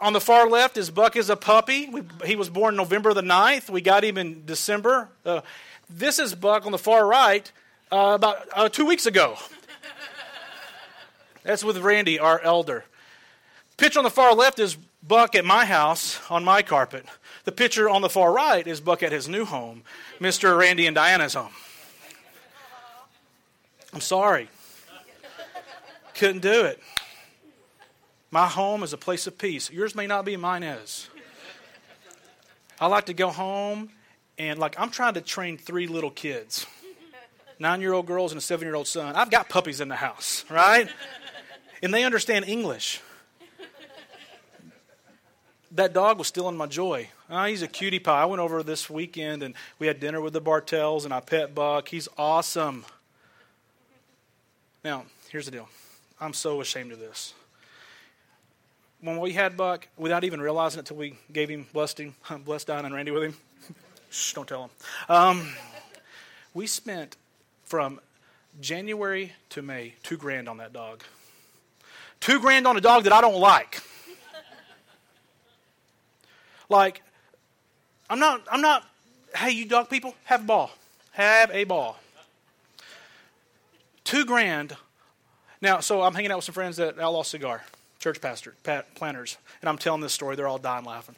On 0.00 0.12
the 0.12 0.20
far 0.20 0.48
left 0.48 0.76
is 0.76 0.90
Buck 0.90 1.16
is 1.16 1.30
a 1.30 1.36
puppy. 1.36 1.88
We, 1.88 2.02
he 2.24 2.36
was 2.36 2.50
born 2.50 2.76
November 2.76 3.14
the 3.14 3.22
9th. 3.22 3.70
We 3.70 3.80
got 3.80 4.04
him 4.04 4.18
in 4.18 4.44
December. 4.44 5.08
Uh, 5.24 5.40
this 5.88 6.18
is 6.18 6.34
Buck 6.34 6.66
on 6.66 6.72
the 6.72 6.78
far 6.78 7.06
right 7.06 7.50
uh, 7.90 8.12
about 8.14 8.46
uh, 8.52 8.68
two 8.68 8.84
weeks 8.84 9.06
ago. 9.06 9.36
That's 11.44 11.62
with 11.62 11.78
Randy, 11.78 12.18
our 12.18 12.40
elder. 12.40 12.84
Picture 13.76 14.00
on 14.00 14.04
the 14.04 14.10
far 14.10 14.34
left 14.34 14.58
is 14.58 14.76
Buck 15.06 15.34
at 15.34 15.44
my 15.44 15.64
house 15.64 16.18
on 16.30 16.44
my 16.44 16.62
carpet. 16.62 17.06
The 17.44 17.52
picture 17.52 17.88
on 17.88 18.02
the 18.02 18.08
far 18.08 18.32
right 18.32 18.66
is 18.66 18.80
Buck 18.80 19.02
at 19.02 19.12
his 19.12 19.28
new 19.28 19.44
home, 19.44 19.82
Mr. 20.18 20.58
Randy 20.58 20.86
and 20.86 20.96
Diana's 20.96 21.34
home. 21.34 21.52
I'm 23.92 24.00
sorry. 24.00 24.48
Couldn't 26.14 26.40
do 26.40 26.64
it. 26.64 26.80
My 28.30 28.48
home 28.48 28.82
is 28.82 28.92
a 28.92 28.98
place 28.98 29.26
of 29.26 29.38
peace. 29.38 29.70
Yours 29.70 29.94
may 29.94 30.06
not 30.06 30.24
be, 30.24 30.36
mine 30.36 30.62
is. 30.62 31.08
I 32.80 32.88
like 32.88 33.06
to 33.06 33.14
go 33.14 33.30
home 33.30 33.90
and, 34.38 34.58
like, 34.58 34.78
I'm 34.78 34.90
trying 34.90 35.14
to 35.14 35.20
train 35.20 35.56
three 35.56 35.86
little 35.86 36.10
kids 36.10 36.66
nine 37.58 37.80
year 37.80 37.92
old 37.92 38.06
girls 38.06 38.32
and 38.32 38.38
a 38.38 38.42
seven 38.42 38.66
year 38.66 38.74
old 38.74 38.86
son. 38.86 39.14
I've 39.16 39.30
got 39.30 39.48
puppies 39.48 39.80
in 39.80 39.88
the 39.88 39.96
house, 39.96 40.44
right? 40.50 40.88
And 41.82 41.94
they 41.94 42.04
understand 42.04 42.46
English 42.46 43.00
that 45.76 45.92
dog 45.92 46.18
was 46.18 46.28
stealing 46.28 46.56
my 46.56 46.66
joy. 46.66 47.08
Oh, 47.30 47.44
he's 47.44 47.62
a 47.62 47.68
cutie 47.68 47.98
pie. 47.98 48.22
I 48.22 48.24
went 48.24 48.40
over 48.40 48.62
this 48.62 48.88
weekend 48.88 49.42
and 49.42 49.54
we 49.78 49.86
had 49.86 50.00
dinner 50.00 50.20
with 50.20 50.32
the 50.32 50.40
Bartels 50.40 51.04
and 51.04 51.12
I 51.12 51.20
pet 51.20 51.54
Buck. 51.54 51.88
He's 51.88 52.08
awesome. 52.18 52.84
Now, 54.84 55.04
here's 55.30 55.46
the 55.46 55.50
deal. 55.50 55.68
I'm 56.20 56.32
so 56.32 56.60
ashamed 56.60 56.92
of 56.92 56.98
this. 56.98 57.34
When 59.00 59.20
we 59.20 59.32
had 59.32 59.56
Buck, 59.56 59.88
without 59.96 60.24
even 60.24 60.40
realizing 60.40 60.78
it 60.78 60.82
until 60.82 60.96
we 60.96 61.18
gave 61.32 61.48
him, 61.48 61.66
blessed 61.72 62.00
him, 62.00 62.14
blessed 62.44 62.68
Don 62.68 62.84
and 62.84 62.94
Randy 62.94 63.10
with 63.10 63.24
him. 63.24 63.36
Shh, 64.10 64.32
don't 64.32 64.48
tell 64.48 64.64
him. 64.64 64.70
Um, 65.08 65.52
we 66.54 66.66
spent 66.66 67.16
from 67.64 68.00
January 68.60 69.32
to 69.50 69.60
May 69.60 69.94
two 70.02 70.16
grand 70.16 70.48
on 70.48 70.56
that 70.58 70.72
dog. 70.72 71.02
Two 72.20 72.40
grand 72.40 72.66
on 72.66 72.76
a 72.76 72.80
dog 72.80 73.04
that 73.04 73.12
I 73.12 73.20
don't 73.20 73.38
like. 73.38 73.82
Like, 76.68 77.02
I'm 78.10 78.18
not, 78.18 78.42
I'm 78.50 78.60
not, 78.60 78.84
hey, 79.34 79.50
you 79.50 79.66
dog 79.66 79.88
people, 79.88 80.14
have 80.24 80.42
a 80.42 80.44
ball. 80.44 80.70
Have 81.12 81.50
a 81.50 81.64
ball. 81.64 81.98
Two 84.04 84.24
grand. 84.24 84.76
Now, 85.60 85.80
so 85.80 86.02
I'm 86.02 86.14
hanging 86.14 86.30
out 86.30 86.36
with 86.36 86.44
some 86.44 86.52
friends 86.52 86.78
at 86.78 86.98
Outlaw 86.98 87.22
Cigar, 87.22 87.64
church 87.98 88.20
pastor, 88.20 88.54
pat, 88.62 88.94
planners, 88.94 89.36
and 89.62 89.68
I'm 89.68 89.78
telling 89.78 90.00
this 90.00 90.12
story. 90.12 90.36
They're 90.36 90.46
all 90.46 90.58
dying 90.58 90.84
laughing. 90.84 91.16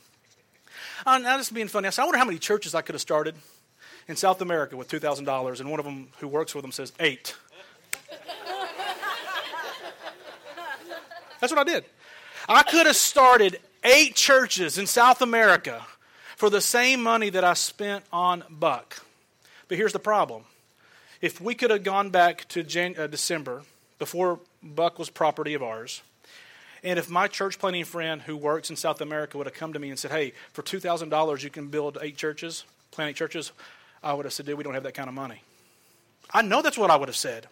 I'm 1.05 1.23
just 1.23 1.53
being 1.53 1.69
funny. 1.69 1.89
I 1.89 1.91
said, 1.91 2.03
I 2.03 2.05
wonder 2.07 2.19
how 2.19 2.25
many 2.25 2.39
churches 2.39 2.75
I 2.75 2.83
could 2.83 2.95
have 2.95 3.03
started 3.03 3.35
in 4.07 4.17
South 4.17 4.41
America 4.41 4.77
with 4.77 4.89
$2,000, 4.89 5.61
and 5.61 5.71
one 5.71 5.81
of 5.81 5.85
them 5.87 6.09
who 6.19 6.29
works 6.29 6.55
with 6.55 6.63
them 6.63 6.73
says, 6.73 6.93
eight. 7.01 7.35
That's 11.41 11.53
what 11.53 11.59
I 11.59 11.65
did. 11.65 11.85
I 12.49 12.63
could 12.63 12.87
have 12.87 12.97
started 12.97 13.61
eight 13.85 14.15
churches 14.15 14.79
in 14.79 14.87
South 14.87 15.23
America 15.23 15.85
for 16.37 16.51
the 16.51 16.61
same 16.61 17.03
money 17.03 17.31
that 17.31 17.45
I 17.45 17.55
spent 17.55 18.05
on 18.13 18.45
Buck. 18.49 19.05
But 19.69 19.77
here's 19.77 19.93
the 19.93 19.99
problem. 19.99 20.45
If 21.21 21.41
we 21.41 21.55
could 21.55 21.71
have 21.71 21.83
gone 21.83 22.11
back 22.11 22.47
to 22.49 22.63
Jan- 22.63 22.97
uh, 22.99 23.07
December 23.07 23.63
before 23.99 24.41
Buck 24.63 24.99
was 24.99 25.11
property 25.11 25.55
of 25.55 25.63
ours, 25.63 26.03
and 26.85 26.99
if 26.99 27.11
my 27.11 27.27
church 27.27 27.59
planting 27.59 27.85
friend 27.85 28.23
who 28.23 28.37
works 28.37 28.71
in 28.71 28.77
South 28.77 29.01
America 29.01 29.37
would 29.37 29.47
have 29.47 29.55
come 29.55 29.73
to 29.73 29.79
me 29.79 29.91
and 29.91 29.99
said, 29.99 30.13
Hey, 30.13 30.33
for 30.53 30.63
$2,000 30.63 31.43
you 31.43 31.51
can 31.51 31.69
build 31.69 31.99
eight 32.01 32.17
churches, 32.17 32.65
plant 32.93 33.11
eight 33.11 33.17
churches, 33.17 33.53
I 34.03 34.15
would 34.15 34.25
have 34.25 34.33
said, 34.33 34.47
Dude, 34.47 34.57
we 34.57 34.65
don't 34.65 34.75
have 34.75 34.85
that 34.85 34.95
kind 34.95 35.09
of 35.09 35.15
money. 35.15 35.43
I 36.31 36.43
know 36.43 36.63
that's 36.63 36.79
what 36.79 36.91
I 36.91 36.97
would 36.97 37.09
have 37.09 37.17
said. 37.17 37.49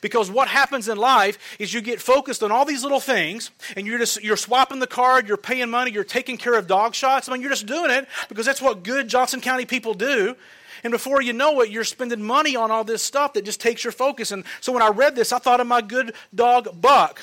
Because 0.00 0.30
what 0.30 0.48
happens 0.48 0.88
in 0.88 0.98
life 0.98 1.38
is 1.58 1.72
you 1.72 1.80
get 1.80 2.00
focused 2.00 2.42
on 2.42 2.52
all 2.52 2.64
these 2.64 2.82
little 2.82 3.00
things, 3.00 3.50
and 3.76 3.86
you're 3.86 3.98
just 3.98 4.22
you're 4.22 4.36
swapping 4.36 4.78
the 4.78 4.86
card, 4.86 5.28
you're 5.28 5.36
paying 5.36 5.70
money, 5.70 5.90
you're 5.90 6.04
taking 6.04 6.36
care 6.36 6.54
of 6.54 6.66
dog 6.66 6.94
shots. 6.94 7.28
I 7.28 7.32
mean, 7.32 7.40
you're 7.40 7.50
just 7.50 7.66
doing 7.66 7.90
it 7.90 8.06
because 8.28 8.46
that's 8.46 8.62
what 8.62 8.82
good 8.82 9.08
Johnson 9.08 9.40
County 9.40 9.64
people 9.64 9.94
do. 9.94 10.36
And 10.84 10.90
before 10.92 11.20
you 11.20 11.32
know 11.32 11.60
it, 11.60 11.70
you're 11.70 11.84
spending 11.84 12.22
money 12.22 12.54
on 12.54 12.70
all 12.70 12.84
this 12.84 13.02
stuff 13.02 13.32
that 13.32 13.44
just 13.44 13.60
takes 13.60 13.82
your 13.82 13.92
focus. 13.92 14.30
And 14.30 14.44
so 14.60 14.72
when 14.72 14.82
I 14.82 14.88
read 14.88 15.16
this, 15.16 15.32
I 15.32 15.38
thought 15.38 15.60
of 15.60 15.66
my 15.66 15.80
good 15.80 16.14
dog 16.34 16.80
Buck, 16.80 17.20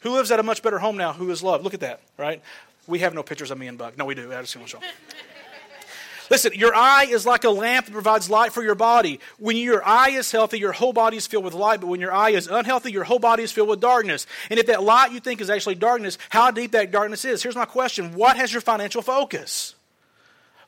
who 0.00 0.10
lives 0.10 0.30
at 0.30 0.40
a 0.40 0.42
much 0.42 0.62
better 0.62 0.78
home 0.78 0.96
now, 0.96 1.12
who 1.12 1.30
is 1.30 1.42
loved. 1.42 1.62
Look 1.62 1.74
at 1.74 1.80
that, 1.80 2.00
right? 2.18 2.42
We 2.86 3.00
have 3.00 3.14
no 3.14 3.22
pictures 3.22 3.50
of 3.50 3.58
me 3.58 3.68
and 3.68 3.78
Buck. 3.78 3.96
No, 3.96 4.04
we 4.04 4.14
do. 4.14 4.32
I 4.32 4.40
just 4.40 4.56
want 4.56 4.68
to 4.68 4.78
show. 4.78 4.82
Listen, 6.30 6.52
your 6.54 6.74
eye 6.74 7.06
is 7.08 7.24
like 7.24 7.44
a 7.44 7.50
lamp 7.50 7.86
that 7.86 7.92
provides 7.92 8.28
light 8.28 8.52
for 8.52 8.62
your 8.62 8.74
body. 8.74 9.20
When 9.38 9.56
your 9.56 9.86
eye 9.86 10.10
is 10.10 10.30
healthy, 10.30 10.58
your 10.58 10.72
whole 10.72 10.92
body 10.92 11.16
is 11.16 11.26
filled 11.26 11.44
with 11.44 11.54
light. 11.54 11.80
But 11.80 11.88
when 11.88 12.00
your 12.00 12.12
eye 12.12 12.30
is 12.30 12.48
unhealthy, 12.48 12.92
your 12.92 13.04
whole 13.04 13.18
body 13.18 13.42
is 13.42 13.52
filled 13.52 13.68
with 13.68 13.80
darkness. 13.80 14.26
And 14.50 14.58
if 14.58 14.66
that 14.66 14.82
light 14.82 15.12
you 15.12 15.20
think 15.20 15.40
is 15.40 15.50
actually 15.50 15.76
darkness, 15.76 16.18
how 16.30 16.50
deep 16.50 16.72
that 16.72 16.90
darkness 16.90 17.24
is. 17.24 17.42
Here's 17.42 17.56
my 17.56 17.64
question 17.64 18.14
What 18.14 18.36
has 18.36 18.52
your 18.52 18.62
financial 18.62 19.02
focus? 19.02 19.74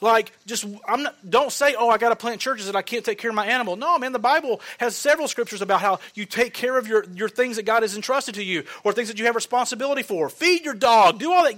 Like, 0.01 0.33
just 0.47 0.65
I'm 0.87 1.03
not, 1.03 1.29
don't 1.29 1.51
say, 1.51 1.75
"Oh, 1.77 1.89
I 1.89 1.99
got 1.99 2.11
to 2.11 2.17
plant 2.17 2.41
churches 2.41 2.67
that 2.67 2.77
I 2.77 2.83
can't 2.83 3.05
take 3.05 3.19
care 3.19 3.31
of 3.31 3.35
my 3.35 3.47
animal." 3.47 3.75
No, 3.75 3.99
man. 3.99 4.13
The 4.13 4.21
Bible 4.21 4.61
has 4.79 4.95
several 4.95 5.27
scriptures 5.27 5.61
about 5.61 5.81
how 5.81 5.99
you 6.15 6.25
take 6.25 6.55
care 6.55 6.79
of 6.79 6.87
your 6.87 7.05
your 7.15 7.29
things 7.29 7.57
that 7.57 7.65
God 7.65 7.83
has 7.83 7.97
entrusted 7.97 8.37
to 8.37 8.45
you, 8.45 8.63
or 8.85 8.93
things 8.93 9.09
that 9.09 9.19
you 9.19 9.25
have 9.25 9.35
responsibility 9.35 10.05
for. 10.05 10.29
Feed 10.29 10.65
your 10.65 10.75
dog. 10.75 11.19
Do 11.19 11.33
all 11.33 11.43
that, 11.43 11.57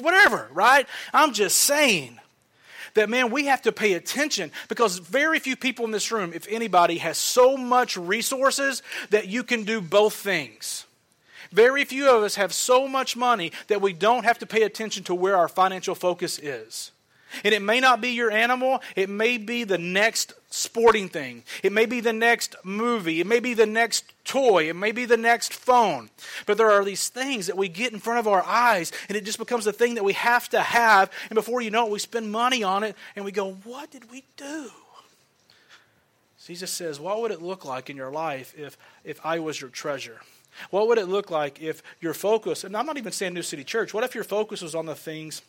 whatever. 0.00 0.48
Right? 0.52 0.86
I'm 1.12 1.32
just 1.32 1.56
saying 1.56 2.20
that, 2.94 3.10
man, 3.10 3.30
we 3.30 3.46
have 3.46 3.62
to 3.62 3.72
pay 3.72 3.94
attention 3.94 4.50
because 4.68 4.98
very 4.98 5.38
few 5.38 5.56
people 5.56 5.84
in 5.84 5.90
this 5.90 6.10
room, 6.10 6.32
if 6.32 6.46
anybody, 6.48 6.98
has 6.98 7.18
so 7.18 7.56
much 7.56 7.96
resources 7.96 8.82
that 9.10 9.28
you 9.28 9.42
can 9.42 9.64
do 9.64 9.80
both 9.80 10.14
things. 10.14 10.86
Very 11.52 11.84
few 11.84 12.08
of 12.08 12.22
us 12.22 12.34
have 12.36 12.52
so 12.52 12.88
much 12.88 13.16
money 13.16 13.52
that 13.68 13.80
we 13.80 13.92
don't 13.92 14.24
have 14.24 14.38
to 14.38 14.46
pay 14.46 14.62
attention 14.62 15.04
to 15.04 15.14
where 15.14 15.36
our 15.36 15.48
financial 15.48 15.94
focus 15.94 16.38
is. 16.38 16.90
And 17.42 17.54
it 17.54 17.62
may 17.62 17.80
not 17.80 18.00
be 18.00 18.10
your 18.10 18.30
animal, 18.30 18.82
it 18.94 19.08
may 19.08 19.38
be 19.38 19.64
the 19.64 19.78
next 19.78 20.34
sporting 20.50 21.08
thing, 21.08 21.42
it 21.62 21.72
may 21.72 21.86
be 21.86 22.00
the 22.00 22.12
next 22.12 22.54
movie, 22.62 23.20
it 23.20 23.26
may 23.26 23.40
be 23.40 23.54
the 23.54 23.66
next 23.66 24.04
toy, 24.24 24.68
it 24.68 24.76
may 24.76 24.92
be 24.92 25.04
the 25.04 25.16
next 25.16 25.52
phone. 25.52 26.10
But 26.46 26.58
there 26.58 26.70
are 26.70 26.84
these 26.84 27.08
things 27.08 27.46
that 27.48 27.56
we 27.56 27.68
get 27.68 27.92
in 27.92 27.98
front 27.98 28.20
of 28.20 28.28
our 28.28 28.44
eyes, 28.44 28.92
and 29.08 29.16
it 29.16 29.24
just 29.24 29.38
becomes 29.38 29.64
the 29.64 29.72
thing 29.72 29.94
that 29.96 30.04
we 30.04 30.12
have 30.12 30.48
to 30.50 30.60
have. 30.60 31.10
And 31.30 31.34
before 31.34 31.60
you 31.60 31.70
know 31.70 31.86
it, 31.86 31.92
we 31.92 31.98
spend 31.98 32.30
money 32.30 32.62
on 32.62 32.84
it, 32.84 32.96
and 33.16 33.24
we 33.24 33.32
go, 33.32 33.54
What 33.64 33.90
did 33.90 34.10
we 34.10 34.24
do? 34.36 34.70
Jesus 36.46 36.70
says, 36.70 37.00
What 37.00 37.20
would 37.20 37.30
it 37.30 37.42
look 37.42 37.64
like 37.64 37.90
in 37.90 37.96
your 37.96 38.10
life 38.10 38.54
if, 38.56 38.76
if 39.02 39.24
I 39.24 39.38
was 39.38 39.60
your 39.60 39.70
treasure? 39.70 40.20
What 40.70 40.88
would 40.88 40.98
it 40.98 41.06
look 41.06 41.30
like 41.30 41.60
if 41.60 41.82
your 42.00 42.14
focus, 42.14 42.64
and 42.64 42.76
I'm 42.76 42.86
not 42.86 42.98
even 42.98 43.12
saying 43.12 43.34
New 43.34 43.42
City 43.42 43.64
Church, 43.64 43.92
what 43.92 44.04
if 44.04 44.14
your 44.14 44.24
focus 44.24 44.62
was 44.62 44.74
on 44.74 44.86
the 44.86 44.94
things 44.94 45.42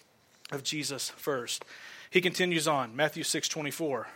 of 0.51 0.63
Jesus 0.63 1.09
first. 1.09 1.65
He 2.09 2.21
continues 2.21 2.67
on, 2.67 2.95
Matthew 2.95 3.23
6 3.23 3.47
24. 3.47 4.07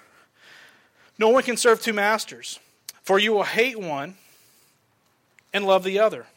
No 1.17 1.29
one 1.29 1.43
can 1.43 1.57
serve 1.57 1.81
two 1.81 1.93
masters, 1.93 2.59
for 3.01 3.19
you 3.19 3.33
will 3.33 3.43
hate 3.43 3.79
one 3.79 4.15
and 5.53 5.65
love 5.65 5.83
the 5.83 5.99
other. 5.99 6.27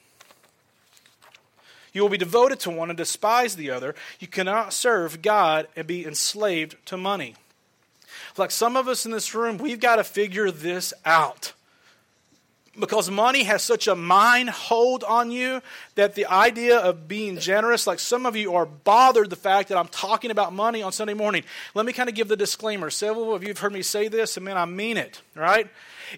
You 1.93 2.03
will 2.03 2.09
be 2.09 2.19
devoted 2.19 2.59
to 2.61 2.71
one 2.71 2.91
and 2.91 2.97
despise 2.97 3.55
the 3.55 3.71
other. 3.71 3.95
You 4.19 4.27
cannot 4.27 4.73
serve 4.73 5.23
God 5.23 5.69
and 5.77 5.87
be 5.87 6.07
enslaved 6.07 6.77
to 6.87 6.97
money. 6.97 7.37
Like 8.37 8.51
some 8.51 8.77
of 8.77 8.89
us 8.89 9.05
in 9.05 9.13
this 9.13 9.35
room, 9.35 9.59
we've 9.59 9.81
got 9.81 9.97
to 9.97 10.05
figure 10.05 10.51
this 10.51 10.95
out 11.05 11.53
because 12.79 13.11
money 13.11 13.43
has 13.45 13.63
such 13.63 13.87
a 13.87 13.95
mind 13.95 14.49
hold 14.49 15.05
on 15.05 15.31
you 15.31 15.61
that 15.95 16.15
the 16.15 16.27
idea 16.27 16.79
of 16.79 17.07
being 17.07 17.39
generous, 17.39 17.87
like 17.87 17.99
some 17.99 18.25
of 18.25 18.35
you 18.35 18.55
are 18.55 18.65
bothered 18.65 19.29
the 19.29 19.37
fact 19.37 19.69
that 19.69 19.77
I'm 19.77 19.89
talking 19.89 20.31
about 20.31 20.53
money 20.53 20.83
on 20.83 20.91
Sunday 20.93 21.15
morning. 21.15 21.45
Let 21.75 21.85
me 21.85 21.93
kind 21.93 22.09
of 22.09 22.15
give 22.15 22.29
the 22.29 22.37
disclaimer. 22.37 22.89
Several 22.89 23.35
of 23.35 23.43
you 23.43 23.49
have 23.49 23.59
heard 23.59 23.73
me 23.73 23.83
say 23.83 24.09
this, 24.09 24.37
and 24.37 24.45
man, 24.45 24.57
I 24.57 24.65
mean 24.65 24.97
it, 24.97 25.21
right? 25.35 25.69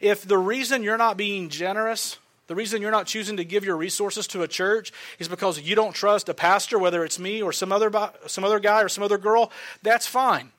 If 0.01 0.23
the 0.23 0.39
reason 0.39 0.85
you're 0.85 0.97
not 0.97 1.17
being 1.17 1.49
generous, 1.49 2.19
the 2.47 2.55
reason 2.55 2.83
you're 2.83 2.91
not 2.91 3.07
choosing 3.07 3.37
to 3.39 3.45
give 3.45 3.65
your 3.65 3.77
resources 3.77 4.27
to 4.29 4.43
a 4.43 4.49
church 4.49 4.93
is 5.19 5.29
because 5.29 5.61
you 5.61 5.75
don't 5.75 5.95
trust 5.95 6.29
a 6.29 6.35
pastor, 6.35 6.79
whether 6.79 7.05
it's 7.05 7.19
me 7.19 7.43
or 7.43 7.53
some 7.53 7.73
other, 7.73 7.91
some 8.27 8.45
other 8.45 8.61
guy 8.61 8.83
or 8.83 8.89
some 8.89 9.03
other 9.03 9.19
girl, 9.19 9.51
that's 9.83 10.07
fine. 10.07 10.53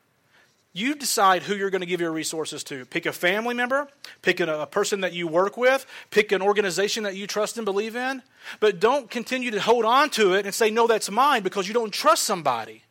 You 0.75 0.93
decide 0.93 1.43
who 1.43 1.55
you're 1.55 1.69
going 1.69 1.79
to 1.83 1.87
give 1.87 2.01
your 2.01 2.11
resources 2.11 2.61
to. 2.65 2.83
Pick 2.87 3.05
a 3.05 3.13
family 3.13 3.55
member, 3.55 3.87
pick 4.21 4.41
a, 4.41 4.67
person 4.69 5.01
that 5.01 5.13
you 5.13 5.25
work 5.25 5.55
with, 5.55 5.85
pick 6.11 6.33
an 6.33 6.41
organization 6.41 7.03
that 7.03 7.15
you 7.15 7.27
trust 7.27 7.55
and 7.55 7.63
believe 7.63 7.95
in. 7.95 8.21
But 8.59 8.81
don't 8.81 9.09
continue 9.09 9.51
to 9.51 9.61
hold 9.61 9.85
on 9.85 10.09
to 10.11 10.33
it 10.33 10.45
and 10.45 10.53
say, 10.53 10.69
no, 10.69 10.85
that's 10.85 11.09
mine 11.09 11.43
because 11.43 11.65
you 11.65 11.73
don't 11.73 11.93
trust 11.93 12.23
somebody. 12.23 12.83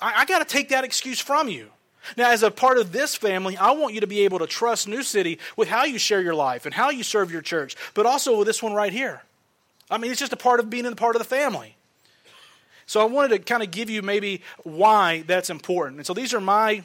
I, 0.00 0.20
I 0.20 0.24
got 0.26 0.38
to 0.38 0.44
take 0.44 0.68
that 0.68 0.84
excuse 0.84 1.18
from 1.18 1.48
you. 1.48 1.70
Now, 2.16 2.30
as 2.30 2.44
a 2.44 2.52
part 2.52 2.78
of 2.78 2.92
this 2.92 3.16
family, 3.16 3.56
I 3.56 3.72
want 3.72 3.94
you 3.94 4.02
to 4.02 4.06
be 4.06 4.20
able 4.20 4.38
to 4.38 4.46
trust 4.46 4.86
New 4.86 5.02
City 5.02 5.40
with 5.56 5.66
how 5.66 5.86
you 5.86 5.98
share 5.98 6.22
your 6.22 6.36
life 6.36 6.66
and 6.66 6.74
how 6.74 6.90
you 6.90 7.02
serve 7.02 7.32
your 7.32 7.42
church, 7.42 7.74
but 7.94 8.06
also 8.06 8.38
with 8.38 8.46
this 8.46 8.62
one 8.62 8.74
right 8.74 8.92
here. 8.92 9.22
I 9.90 9.98
mean, 9.98 10.12
it's 10.12 10.20
just 10.20 10.32
a 10.32 10.36
part 10.36 10.60
of 10.60 10.70
being 10.70 10.86
a 10.86 10.94
part 10.94 11.16
of 11.16 11.20
the 11.20 11.28
family. 11.28 11.75
So 12.86 13.00
I 13.00 13.04
wanted 13.04 13.28
to 13.30 13.38
kind 13.40 13.62
of 13.62 13.70
give 13.70 13.90
you 13.90 14.02
maybe 14.02 14.42
why 14.62 15.24
that's 15.26 15.50
important. 15.50 15.98
And 15.98 16.06
so 16.06 16.14
these 16.14 16.32
are 16.32 16.40
my 16.40 16.82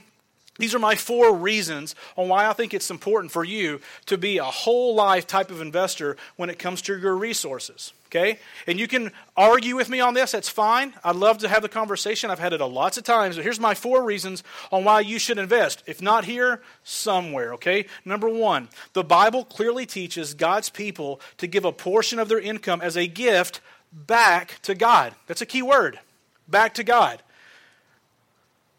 these 0.58 0.76
are 0.76 0.80
my 0.80 0.96
four 0.96 1.36
reasons 1.36 1.96
on 2.18 2.28
why 2.28 2.48
I 2.48 2.54
think 2.54 2.74
it's 2.74 2.92
important 2.92 3.32
for 3.32 3.44
you 3.44 3.80
to 4.08 4.18
be 4.18 4.38
a 4.38 4.44
whole 4.44 4.94
life 4.94 5.26
type 5.26 5.50
of 5.50 5.62
investor 5.62 6.18
when 6.36 6.50
it 6.50 6.60
comes 6.60 6.82
to 6.84 6.98
your 7.00 7.16
resources. 7.16 7.94
Okay? 8.08 8.38
And 8.68 8.78
you 8.78 8.88
can 8.88 9.12
argue 9.38 9.78
with 9.78 9.90
me 9.90 10.02
on 10.02 10.14
this, 10.14 10.34
that's 10.34 10.50
fine. 10.50 10.94
I'd 11.04 11.16
love 11.16 11.38
to 11.40 11.48
have 11.48 11.62
the 11.62 11.70
conversation. 11.70 12.30
I've 12.30 12.40
had 12.40 12.52
it 12.52 12.60
a 12.60 12.66
lots 12.66 12.98
of 12.98 13.06
times. 13.06 13.38
But 13.38 13.44
here's 13.44 13.60
my 13.60 13.74
four 13.74 14.04
reasons 14.04 14.44
on 14.72 14.84
why 14.84 15.00
you 15.00 15.18
should 15.18 15.38
invest. 15.38 15.82
If 15.88 16.02
not 16.02 16.26
here, 16.26 16.62
somewhere. 16.84 17.54
Okay? 17.54 17.86
Number 18.04 18.28
one, 18.28 18.68
the 18.92 19.04
Bible 19.04 19.46
clearly 19.46 19.86
teaches 19.86 20.34
God's 20.34 20.70
people 20.70 21.22
to 21.38 21.48
give 21.48 21.64
a 21.64 21.72
portion 21.72 22.20
of 22.20 22.28
their 22.28 22.40
income 22.40 22.82
as 22.82 22.98
a 22.98 23.08
gift 23.08 23.62
back 23.92 24.60
to 24.64 24.76
God. 24.76 25.14
That's 25.28 25.42
a 25.42 25.46
key 25.46 25.62
word. 25.62 26.00
Back 26.48 26.74
to 26.76 26.84
God. 26.84 27.22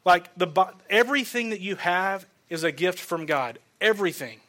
Like 0.05 0.35
the 0.37 0.73
everything 0.91 1.51
that 1.51 1.61
you 1.61 1.77
have 1.77 2.27
is 2.51 2.65
a 2.65 2.73
gift 2.73 2.99
from 2.99 3.27
God. 3.27 3.59
Everything. 3.81 4.41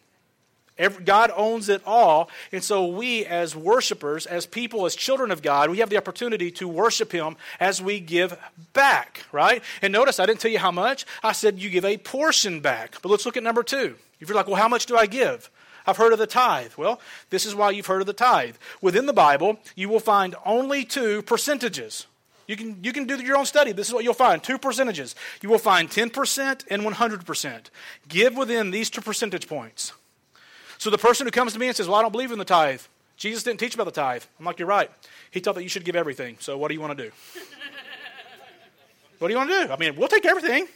Every, 0.78 1.04
God 1.04 1.32
owns 1.36 1.70
it 1.70 1.84
all. 1.86 2.30
And 2.52 2.64
so 2.64 2.88
we, 2.88 3.26
as 3.26 3.56
worshipers, 3.56 4.26
as 4.26 4.48
people, 4.48 4.86
as 4.86 4.96
children 4.96 5.30
of 5.30 5.44
God, 5.44 5.70
we 5.70 5.78
have 5.78 5.92
the 5.92 5.98
opportunity 5.98 6.50
to 6.52 6.68
worship 6.68 7.12
Him 7.12 7.36
as 7.60 7.82
we 7.82 8.00
give 8.00 8.38
back, 8.74 9.24
right? 9.32 9.64
And 9.84 9.94
notice 9.94 10.20
I 10.20 10.26
didn't 10.26 10.40
tell 10.40 10.50
you 10.50 10.60
how 10.60 10.72
much. 10.72 11.06
I 11.22 11.34
said 11.34 11.60
you 11.60 11.70
give 11.70 11.86
a 11.86 11.98
portion 11.98 12.60
back. 12.60 13.00
But 13.04 13.10
let's 13.10 13.26
look 13.26 13.38
at 13.38 13.44
number 13.44 13.62
two. 13.62 13.96
If 14.20 14.30
you're 14.30 14.36
like, 14.36 14.48
well, 14.48 14.56
how 14.56 14.68
much 14.68 14.88
do 14.88 14.98
I 14.98 15.06
give? 15.06 15.52
I've 15.86 15.98
heard 15.98 16.14
of 16.14 16.20
the 16.20 16.28
tithe. 16.28 16.72
Well, 16.78 17.00
this 17.30 17.46
is 17.46 17.56
why 17.56 17.72
you've 17.72 17.86
heard 17.86 18.02
of 18.02 18.08
the 18.08 18.14
tithe. 18.14 18.56
Within 18.82 19.06
the 19.06 19.14
Bible, 19.14 19.60
you 19.76 19.90
will 19.90 20.00
find 20.00 20.36
only 20.46 20.86
two 20.86 21.22
percentages. 21.24 22.08
You 22.48 22.58
can, 22.58 22.84
you 22.84 22.92
can 22.92 23.06
do 23.06 23.16
your 23.22 23.38
own 23.38 23.46
study. 23.46 23.72
This 23.72 23.88
is 23.88 23.94
what 23.94 24.04
you'll 24.04 24.14
find 24.14 24.44
two 24.44 24.58
percentages. 24.58 25.16
You 25.42 25.50
will 25.50 25.58
find 25.58 25.90
10% 25.90 26.66
and 26.70 26.82
100%. 26.82 27.66
Give 28.08 28.36
within 28.36 28.72
these 28.72 28.90
two 28.90 29.02
percentage 29.02 29.48
points. 29.48 29.94
So 30.78 30.90
the 30.90 30.98
person 30.98 31.26
who 31.26 31.32
comes 31.32 31.54
to 31.54 31.60
me 31.60 31.68
and 31.68 31.76
says, 31.76 31.88
Well, 31.88 31.98
I 31.98 32.02
don't 32.02 32.12
believe 32.12 32.32
in 32.32 32.40
the 32.40 32.46
tithe. 32.46 32.82
Jesus 33.16 33.44
didn't 33.44 33.60
teach 33.60 33.76
about 33.76 33.86
the 33.86 33.92
tithe. 33.92 34.24
I'm 34.40 34.46
like, 34.46 34.60
You're 34.60 34.68
right. 34.68 34.92
He 35.32 35.40
taught 35.40 35.56
that 35.56 35.64
you 35.64 35.70
should 35.70 35.86
give 35.86 35.96
everything. 35.96 36.36
So 36.40 36.58
what 36.58 36.68
do 36.68 36.74
you 36.74 36.82
want 36.82 36.98
to 36.98 37.06
do? 37.06 37.12
What 39.20 39.30
do 39.30 39.34
you 39.36 39.38
want 39.38 39.52
to 39.52 39.68
do? 39.68 39.72
I 39.72 39.78
mean, 39.78 39.96
we'll 39.96 40.10
take 40.10 40.26
everything. 40.26 40.68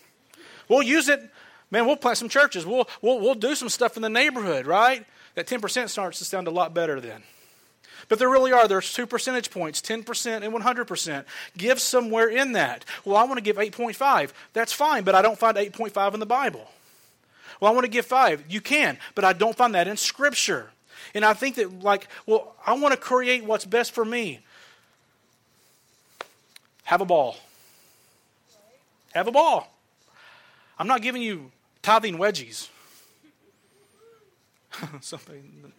We'll 0.70 0.82
use 0.82 1.10
it. 1.10 1.20
Man, 1.70 1.86
we'll 1.86 1.98
plant 1.98 2.18
some 2.18 2.30
churches. 2.30 2.66
We'll, 2.66 2.88
we'll, 3.02 3.20
we'll 3.20 3.36
do 3.36 3.56
some 3.56 3.70
stuff 3.70 3.98
in 3.98 4.02
the 4.02 4.10
neighborhood, 4.10 4.66
right? 4.66 5.06
That 5.36 5.48
10% 5.48 5.90
starts 5.90 6.20
to 6.20 6.26
sound 6.26 6.48
a 6.48 6.52
lot 6.52 6.74
better 6.74 7.00
then. 7.00 7.24
But 8.10 8.20
there 8.20 8.30
really 8.30 8.54
are. 8.54 8.68
There's 8.68 8.94
two 8.94 9.06
percentage 9.06 9.52
points 9.52 9.82
10% 9.82 10.44
and 10.44 10.54
100%. 10.54 11.26
Give 11.58 11.80
somewhere 11.80 12.30
in 12.30 12.54
that. 12.54 12.86
Well, 13.04 13.18
I 13.18 13.24
want 13.24 13.38
to 13.38 13.42
give 13.42 13.58
8.5. 13.58 14.32
That's 14.54 14.72
fine, 14.72 15.04
but 15.04 15.16
I 15.16 15.22
don't 15.22 15.38
find 15.38 15.58
8.5 15.58 16.14
in 16.14 16.20
the 16.20 16.26
Bible. 16.26 16.70
Well, 17.60 17.72
I 17.72 17.74
want 17.74 17.86
to 17.86 17.92
give 17.92 18.06
5. 18.06 18.46
You 18.50 18.62
can, 18.62 18.98
but 19.16 19.26
I 19.26 19.34
don't 19.34 19.56
find 19.56 19.76
that 19.76 19.88
in 19.88 19.98
Scripture. 19.98 20.70
And 21.14 21.26
I 21.26 21.34
think 21.34 21.56
that, 21.56 21.82
like, 21.82 22.08
well, 22.26 22.56
I 22.66 22.74
want 22.74 22.94
to 22.94 23.00
create 23.00 23.44
what's 23.44 23.66
best 23.66 23.92
for 23.92 24.06
me. 24.06 24.40
Have 26.84 27.02
a 27.02 27.06
ball. 27.06 27.36
Have 29.14 29.28
a 29.28 29.32
ball. 29.32 29.74
I'm 30.80 30.88
not 30.88 31.02
giving 31.02 31.22
you 31.22 31.52
tithing 31.88 32.18
wedgies. 32.18 32.68
Something. 35.02 35.72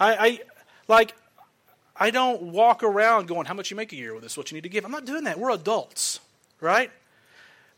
I, 0.00 0.16
I 0.26 0.40
like. 0.88 1.14
I 1.96 2.10
don't 2.10 2.42
walk 2.42 2.82
around 2.82 3.28
going, 3.28 3.46
"How 3.46 3.54
much 3.54 3.70
you 3.70 3.76
make 3.76 3.92
a 3.92 3.96
year 3.96 4.12
with 4.14 4.24
this? 4.24 4.36
What 4.36 4.50
you 4.50 4.56
need 4.56 4.64
to 4.64 4.68
give?" 4.68 4.84
I'm 4.84 4.90
not 4.90 5.04
doing 5.04 5.24
that. 5.24 5.38
We're 5.38 5.50
adults, 5.50 6.18
right? 6.60 6.90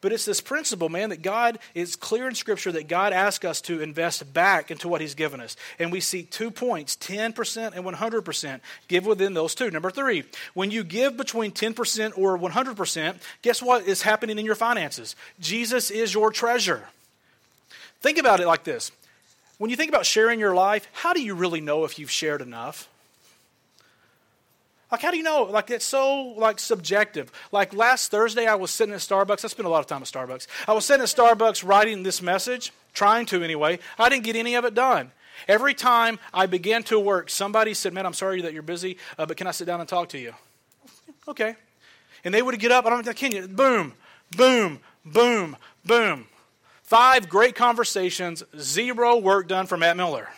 But 0.01 0.13
it's 0.13 0.25
this 0.25 0.41
principle, 0.41 0.89
man, 0.89 1.11
that 1.11 1.23
God 1.23 1.59
is 1.75 1.97
clear 1.97 2.29
in 2.29 2.35
Scripture 2.35 2.71
that 2.73 2.89
God 2.89 3.13
asks 3.13 3.45
us 3.45 3.61
to 3.63 3.81
invest 3.81 4.33
back 4.33 4.71
into 4.71 4.89
what 4.89 5.01
He's 5.01 5.15
given 5.15 5.41
us. 5.41 5.57
And 5.79 5.91
we 5.91 6.01
see 6.01 6.23
two 6.23 6.51
points 6.51 6.97
10% 6.97 7.75
and 7.75 7.85
100%. 7.85 8.61
Give 8.89 9.07
within 9.07 9.35
those 9.35 9.55
two. 9.55 9.71
Number 9.71 9.91
three, 9.91 10.25
when 10.55 10.71
you 10.71 10.85
give 10.85 11.17
between 11.17 11.53
10% 11.53 12.13
or 12.17 12.39
100%, 12.39 13.17
guess 13.43 13.63
what 13.63 13.87
is 13.87 14.03
happening 14.03 14.39
in 14.39 14.45
your 14.45 14.55
finances? 14.55 15.17
Jesus 15.41 15.91
is 15.91 16.15
your 16.15 16.31
treasure. 16.31 16.89
Think 18.01 18.19
about 18.19 18.41
it 18.41 18.47
like 18.47 18.65
this 18.65 18.93
when 19.59 19.71
you 19.71 19.77
think 19.77 19.89
about 19.89 20.05
sharing 20.05 20.39
your 20.39 20.55
life, 20.55 20.87
how 20.93 21.13
do 21.13 21.23
you 21.23 21.35
really 21.35 21.61
know 21.61 21.85
if 21.85 21.99
you've 21.99 22.11
shared 22.11 22.43
enough? 22.43 22.89
Like, 24.91 25.03
how 25.03 25.11
do 25.11 25.17
you 25.17 25.23
know? 25.25 25.43
Like, 25.45 25.71
it's 25.71 25.85
so, 25.85 26.35
like, 26.37 26.61
subjective. 26.61 27.33
Like, 27.51 27.75
last 27.75 28.11
Thursday, 28.11 28.47
I 28.47 28.55
was 28.55 28.71
sitting 28.71 28.95
at 28.95 29.01
Starbucks. 29.01 29.45
I 29.45 29.49
spent 29.49 29.67
a 29.67 29.71
lot 29.71 29.81
of 29.81 29.87
time 29.87 30.01
at 30.01 30.09
Starbucks. 30.09 30.47
I 30.69 30.73
was 30.73 30.85
sitting 30.85 31.03
at 31.03 31.09
Starbucks 31.09 31.67
writing 31.67 32.05
this 32.05 32.23
message, 32.23 32.73
trying 32.95 33.27
to 33.27 33.43
anyway. 33.43 33.81
I 33.99 34.09
didn't 34.09 34.25
get 34.25 34.37
any 34.37 34.55
of 34.55 34.65
it 34.65 34.75
done. 34.75 35.11
Every 35.49 35.75
time 35.75 36.19
I 36.33 36.47
began 36.47 36.83
to 36.85 36.99
work, 37.01 37.31
somebody 37.31 37.75
said, 37.75 37.93
Man, 37.93 38.07
I'm 38.07 38.15
sorry 38.15 38.43
that 38.43 38.53
you're 38.53 38.63
busy, 38.63 38.97
uh, 39.19 39.27
but 39.27 39.37
can 39.37 39.47
I 39.47 39.51
sit 39.51 39.67
down 39.67 39.81
and 39.81 39.89
talk 39.89 40.09
to 40.11 40.19
you? 40.19 40.33
Okay. 41.29 41.57
And 42.25 42.33
they 42.33 42.43
would 42.43 42.59
get 42.59 42.73
up, 42.73 42.87
I 42.87 42.91
don't 42.91 43.17
can 43.17 43.33
you? 43.33 43.49
Boom, 43.49 43.93
boom, 44.37 44.81
boom, 45.05 45.57
boom. 45.85 46.27
Five 46.83 47.29
great 47.29 47.55
conversations, 47.55 48.45
zero 48.59 49.17
work 49.17 49.49
done 49.49 49.67
for 49.67 49.77
Matt 49.77 49.97
Miller. 49.97 50.29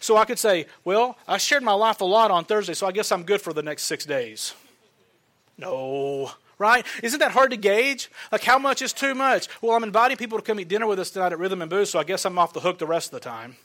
So 0.00 0.16
I 0.16 0.24
could 0.24 0.38
say, 0.38 0.66
well, 0.84 1.16
I 1.26 1.38
shared 1.38 1.62
my 1.62 1.72
life 1.72 2.00
a 2.00 2.04
lot 2.04 2.30
on 2.30 2.44
Thursday, 2.44 2.74
so 2.74 2.86
I 2.86 2.92
guess 2.92 3.12
I'm 3.12 3.22
good 3.22 3.40
for 3.40 3.52
the 3.52 3.62
next 3.62 3.84
six 3.84 4.04
days. 4.04 4.54
No, 5.58 6.30
right? 6.58 6.84
Isn't 7.02 7.20
that 7.20 7.32
hard 7.32 7.50
to 7.50 7.56
gauge? 7.56 8.10
Like, 8.30 8.42
how 8.42 8.58
much 8.58 8.82
is 8.82 8.92
too 8.92 9.14
much? 9.14 9.48
Well, 9.60 9.76
I'm 9.76 9.84
inviting 9.84 10.16
people 10.16 10.38
to 10.38 10.44
come 10.44 10.58
eat 10.60 10.68
dinner 10.68 10.86
with 10.86 10.98
us 10.98 11.10
tonight 11.10 11.32
at 11.32 11.38
Rhythm 11.38 11.62
and 11.62 11.70
Booze, 11.70 11.90
so 11.90 11.98
I 11.98 12.04
guess 12.04 12.24
I'm 12.24 12.38
off 12.38 12.52
the 12.52 12.60
hook 12.60 12.78
the 12.78 12.86
rest 12.86 13.12
of 13.12 13.20
the 13.20 13.28
time. 13.28 13.56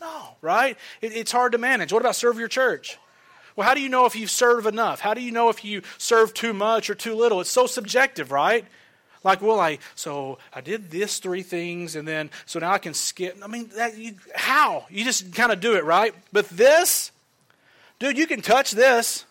No, 0.00 0.36
right? 0.42 0.76
It, 1.00 1.12
it's 1.12 1.32
hard 1.32 1.52
to 1.52 1.58
manage. 1.58 1.92
What 1.92 2.02
about 2.02 2.16
serve 2.16 2.38
your 2.38 2.48
church? 2.48 2.98
Well, 3.54 3.66
how 3.66 3.74
do 3.74 3.80
you 3.80 3.88
know 3.88 4.04
if 4.04 4.14
you 4.14 4.26
serve 4.26 4.66
enough? 4.66 5.00
How 5.00 5.14
do 5.14 5.22
you 5.22 5.32
know 5.32 5.48
if 5.48 5.64
you 5.64 5.82
serve 5.96 6.34
too 6.34 6.52
much 6.52 6.90
or 6.90 6.94
too 6.94 7.14
little? 7.14 7.40
It's 7.40 7.50
so 7.50 7.66
subjective, 7.66 8.30
right? 8.30 8.66
Like, 9.26 9.42
well, 9.42 9.58
I 9.58 9.78
so 9.96 10.38
I 10.54 10.60
did 10.60 10.88
this 10.88 11.18
three 11.18 11.42
things, 11.42 11.96
and 11.96 12.06
then 12.06 12.30
so 12.46 12.60
now 12.60 12.70
I 12.70 12.78
can 12.78 12.94
skip. 12.94 13.36
I 13.42 13.48
mean, 13.48 13.68
that, 13.74 13.98
you, 13.98 14.14
how? 14.36 14.86
You 14.88 15.04
just 15.04 15.34
kind 15.34 15.50
of 15.50 15.58
do 15.58 15.74
it, 15.74 15.84
right? 15.84 16.14
But 16.32 16.48
this, 16.48 17.10
dude, 17.98 18.16
you 18.16 18.28
can 18.28 18.40
touch 18.40 18.70
this. 18.70 19.24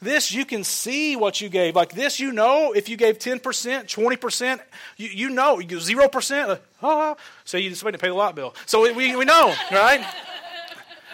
This 0.00 0.30
you 0.30 0.44
can 0.44 0.62
see 0.62 1.16
what 1.16 1.40
you 1.40 1.48
gave. 1.48 1.74
Like 1.74 1.94
this, 1.94 2.20
you 2.20 2.30
know 2.30 2.72
if 2.72 2.88
you 2.88 2.96
gave 2.96 3.18
ten 3.18 3.40
percent, 3.40 3.88
twenty 3.88 4.14
percent, 4.14 4.60
you, 4.96 5.08
you 5.08 5.30
know 5.30 5.60
zero 5.60 6.08
percent. 6.08 6.60
Uh, 6.80 7.16
so 7.44 7.56
you 7.56 7.70
just 7.70 7.82
wait 7.82 7.92
to 7.92 7.98
pay 7.98 8.08
the 8.08 8.14
lot 8.14 8.36
bill. 8.36 8.54
So 8.66 8.82
we, 8.82 8.92
we, 8.92 9.16
we 9.16 9.24
know, 9.24 9.52
right? 9.72 10.06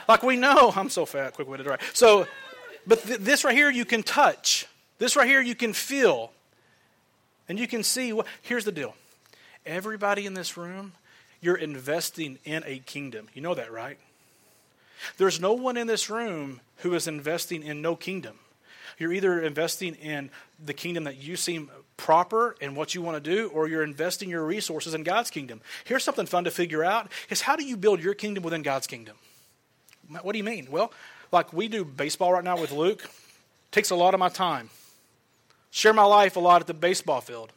like 0.08 0.22
we 0.22 0.36
know. 0.36 0.74
I'm 0.76 0.90
so 0.90 1.06
fat, 1.06 1.32
quick 1.32 1.48
witted, 1.48 1.66
right? 1.66 1.80
So, 1.94 2.26
but 2.86 3.02
th- 3.02 3.20
this 3.20 3.44
right 3.44 3.56
here 3.56 3.70
you 3.70 3.86
can 3.86 4.02
touch. 4.02 4.66
This 4.98 5.16
right 5.16 5.26
here 5.26 5.40
you 5.40 5.54
can 5.54 5.72
feel. 5.72 6.32
And 7.50 7.58
you 7.58 7.66
can 7.66 7.82
see, 7.82 8.16
here's 8.42 8.64
the 8.64 8.70
deal 8.70 8.94
everybody 9.66 10.24
in 10.24 10.34
this 10.34 10.56
room, 10.56 10.92
you're 11.40 11.56
investing 11.56 12.38
in 12.44 12.62
a 12.64 12.78
kingdom. 12.78 13.28
You 13.34 13.42
know 13.42 13.56
that, 13.56 13.72
right? 13.72 13.98
There's 15.16 15.40
no 15.40 15.54
one 15.54 15.76
in 15.76 15.88
this 15.88 16.08
room 16.08 16.60
who 16.76 16.94
is 16.94 17.08
investing 17.08 17.64
in 17.64 17.82
no 17.82 17.96
kingdom. 17.96 18.38
You're 18.98 19.12
either 19.12 19.40
investing 19.40 19.96
in 19.96 20.30
the 20.64 20.72
kingdom 20.72 21.02
that 21.04 21.16
you 21.16 21.34
seem 21.34 21.70
proper 21.96 22.54
and 22.60 22.76
what 22.76 22.94
you 22.94 23.02
want 23.02 23.22
to 23.22 23.30
do, 23.30 23.48
or 23.48 23.66
you're 23.66 23.82
investing 23.82 24.28
your 24.28 24.44
resources 24.44 24.94
in 24.94 25.02
God's 25.02 25.30
kingdom. 25.30 25.60
Here's 25.84 26.04
something 26.04 26.26
fun 26.26 26.44
to 26.44 26.52
figure 26.52 26.84
out 26.84 27.10
is 27.30 27.40
how 27.40 27.56
do 27.56 27.64
you 27.64 27.76
build 27.76 28.00
your 28.00 28.14
kingdom 28.14 28.44
within 28.44 28.62
God's 28.62 28.86
kingdom? 28.86 29.16
What 30.22 30.32
do 30.32 30.38
you 30.38 30.44
mean? 30.44 30.68
Well, 30.70 30.92
like 31.32 31.52
we 31.52 31.66
do 31.66 31.84
baseball 31.84 32.32
right 32.32 32.44
now 32.44 32.60
with 32.60 32.70
Luke, 32.70 33.10
takes 33.72 33.90
a 33.90 33.96
lot 33.96 34.14
of 34.14 34.20
my 34.20 34.28
time 34.28 34.70
share 35.70 35.92
my 35.92 36.04
life 36.04 36.36
a 36.36 36.40
lot 36.40 36.60
at 36.60 36.66
the 36.66 36.74
baseball 36.74 37.20
field. 37.20 37.52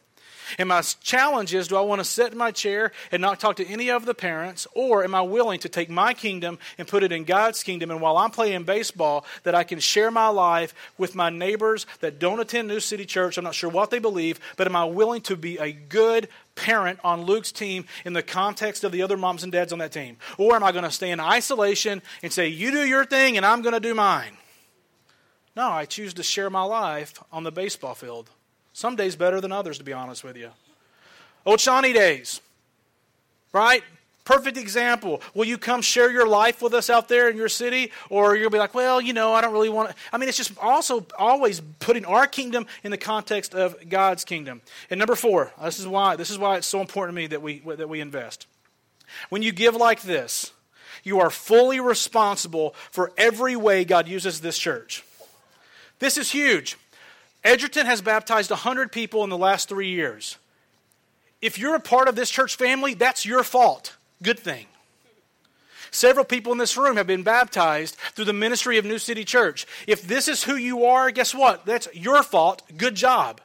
And 0.58 0.68
my 0.68 0.82
challenge 0.82 1.54
is 1.54 1.68
do 1.68 1.76
I 1.76 1.80
want 1.80 2.00
to 2.00 2.04
sit 2.04 2.32
in 2.32 2.38
my 2.38 2.50
chair 2.50 2.92
and 3.10 3.20
not 3.20 3.40
talk 3.40 3.56
to 3.56 3.66
any 3.66 3.90
of 3.90 4.04
the 4.04 4.14
parents, 4.14 4.66
or 4.74 5.04
am 5.04 5.14
I 5.14 5.22
willing 5.22 5.60
to 5.60 5.68
take 5.68 5.90
my 5.90 6.14
kingdom 6.14 6.58
and 6.78 6.86
put 6.86 7.02
it 7.02 7.12
in 7.12 7.24
God's 7.24 7.62
kingdom? 7.62 7.90
And 7.90 8.00
while 8.00 8.16
I'm 8.16 8.30
playing 8.30 8.64
baseball, 8.64 9.24
that 9.44 9.54
I 9.54 9.64
can 9.64 9.80
share 9.80 10.10
my 10.10 10.28
life 10.28 10.74
with 10.98 11.14
my 11.14 11.30
neighbors 11.30 11.86
that 12.00 12.18
don't 12.18 12.40
attend 12.40 12.68
New 12.68 12.80
City 12.80 13.04
Church. 13.04 13.38
I'm 13.38 13.44
not 13.44 13.54
sure 13.54 13.70
what 13.70 13.90
they 13.90 13.98
believe, 13.98 14.38
but 14.56 14.66
am 14.66 14.76
I 14.76 14.84
willing 14.84 15.22
to 15.22 15.36
be 15.36 15.58
a 15.58 15.72
good 15.72 16.28
parent 16.54 17.00
on 17.02 17.24
Luke's 17.24 17.50
team 17.50 17.86
in 18.04 18.12
the 18.12 18.22
context 18.22 18.84
of 18.84 18.92
the 18.92 19.02
other 19.02 19.16
moms 19.16 19.42
and 19.42 19.52
dads 19.52 19.72
on 19.72 19.78
that 19.80 19.92
team? 19.92 20.16
Or 20.38 20.54
am 20.54 20.62
I 20.62 20.72
going 20.72 20.84
to 20.84 20.90
stay 20.90 21.10
in 21.10 21.20
isolation 21.20 22.02
and 22.22 22.32
say, 22.32 22.48
you 22.48 22.70
do 22.70 22.86
your 22.86 23.04
thing 23.04 23.36
and 23.36 23.44
I'm 23.44 23.62
going 23.62 23.74
to 23.74 23.80
do 23.80 23.94
mine? 23.94 24.36
No, 25.56 25.68
I 25.70 25.84
choose 25.84 26.14
to 26.14 26.22
share 26.22 26.50
my 26.50 26.62
life 26.62 27.22
on 27.32 27.44
the 27.44 27.52
baseball 27.52 27.94
field. 27.94 28.30
Some 28.72 28.96
days 28.96 29.14
better 29.14 29.40
than 29.40 29.52
others, 29.52 29.78
to 29.78 29.84
be 29.84 29.92
honest 29.92 30.24
with 30.24 30.36
you. 30.36 30.50
Old 31.46 31.60
Shawnee 31.60 31.92
days, 31.92 32.40
right? 33.52 33.84
Perfect 34.24 34.56
example. 34.56 35.20
Will 35.34 35.44
you 35.44 35.58
come 35.58 35.82
share 35.82 36.10
your 36.10 36.26
life 36.26 36.62
with 36.62 36.72
us 36.72 36.88
out 36.88 37.08
there 37.08 37.28
in 37.28 37.36
your 37.36 37.50
city? 37.50 37.92
Or 38.08 38.34
you'll 38.34 38.48
be 38.48 38.58
like, 38.58 38.72
well, 38.72 38.98
you 38.98 39.12
know, 39.12 39.34
I 39.34 39.42
don't 39.42 39.52
really 39.52 39.68
want 39.68 39.90
to. 39.90 39.94
I 40.10 40.16
mean, 40.16 40.30
it's 40.30 40.38
just 40.38 40.56
also 40.58 41.06
always 41.18 41.60
putting 41.78 42.06
our 42.06 42.26
kingdom 42.26 42.66
in 42.82 42.90
the 42.90 42.96
context 42.96 43.54
of 43.54 43.76
God's 43.90 44.24
kingdom. 44.24 44.62
And 44.88 44.98
number 44.98 45.14
four, 45.14 45.52
this 45.62 45.78
is 45.78 45.86
why, 45.86 46.16
this 46.16 46.30
is 46.30 46.38
why 46.38 46.56
it's 46.56 46.66
so 46.66 46.80
important 46.80 47.14
to 47.14 47.22
me 47.22 47.26
that 47.28 47.42
we, 47.42 47.58
that 47.60 47.88
we 47.88 48.00
invest. 48.00 48.46
When 49.28 49.42
you 49.42 49.52
give 49.52 49.76
like 49.76 50.00
this, 50.00 50.52
you 51.02 51.20
are 51.20 51.28
fully 51.28 51.78
responsible 51.78 52.74
for 52.90 53.12
every 53.18 53.56
way 53.56 53.84
God 53.84 54.08
uses 54.08 54.40
this 54.40 54.58
church. 54.58 55.04
This 56.04 56.18
is 56.18 56.30
huge. 56.30 56.76
Edgerton 57.42 57.86
has 57.86 58.02
baptized 58.02 58.50
100 58.50 58.92
people 58.92 59.24
in 59.24 59.30
the 59.30 59.38
last 59.38 59.70
three 59.70 59.88
years. 59.88 60.36
If 61.40 61.58
you're 61.58 61.76
a 61.76 61.80
part 61.80 62.08
of 62.08 62.14
this 62.14 62.28
church 62.28 62.56
family, 62.56 62.92
that's 62.92 63.24
your 63.24 63.42
fault. 63.42 63.96
Good 64.22 64.38
thing. 64.38 64.66
Several 65.90 66.26
people 66.26 66.52
in 66.52 66.58
this 66.58 66.76
room 66.76 66.98
have 66.98 67.06
been 67.06 67.22
baptized 67.22 67.94
through 68.12 68.26
the 68.26 68.34
ministry 68.34 68.76
of 68.76 68.84
New 68.84 68.98
City 68.98 69.24
Church. 69.24 69.66
If 69.86 70.02
this 70.02 70.28
is 70.28 70.44
who 70.44 70.56
you 70.56 70.84
are, 70.84 71.10
guess 71.10 71.34
what? 71.34 71.64
That's 71.64 71.88
your 71.94 72.22
fault. 72.22 72.60
Good 72.76 72.96
job. 72.96 73.40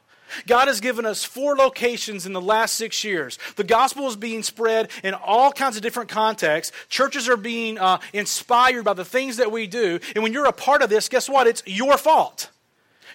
God 0.46 0.68
has 0.68 0.80
given 0.80 1.06
us 1.06 1.24
four 1.24 1.56
locations 1.56 2.26
in 2.26 2.32
the 2.32 2.40
last 2.40 2.74
six 2.74 3.04
years. 3.04 3.38
The 3.56 3.64
gospel 3.64 4.08
is 4.08 4.16
being 4.16 4.42
spread 4.42 4.90
in 5.02 5.14
all 5.14 5.52
kinds 5.52 5.76
of 5.76 5.82
different 5.82 6.10
contexts. 6.10 6.76
Churches 6.88 7.28
are 7.28 7.36
being 7.36 7.78
uh, 7.78 7.98
inspired 8.12 8.84
by 8.84 8.94
the 8.94 9.04
things 9.04 9.36
that 9.38 9.52
we 9.52 9.66
do. 9.66 10.00
And 10.14 10.22
when 10.22 10.32
you're 10.32 10.46
a 10.46 10.52
part 10.52 10.82
of 10.82 10.90
this, 10.90 11.08
guess 11.08 11.28
what? 11.28 11.46
It's 11.46 11.62
your 11.66 11.96
fault. 11.96 12.50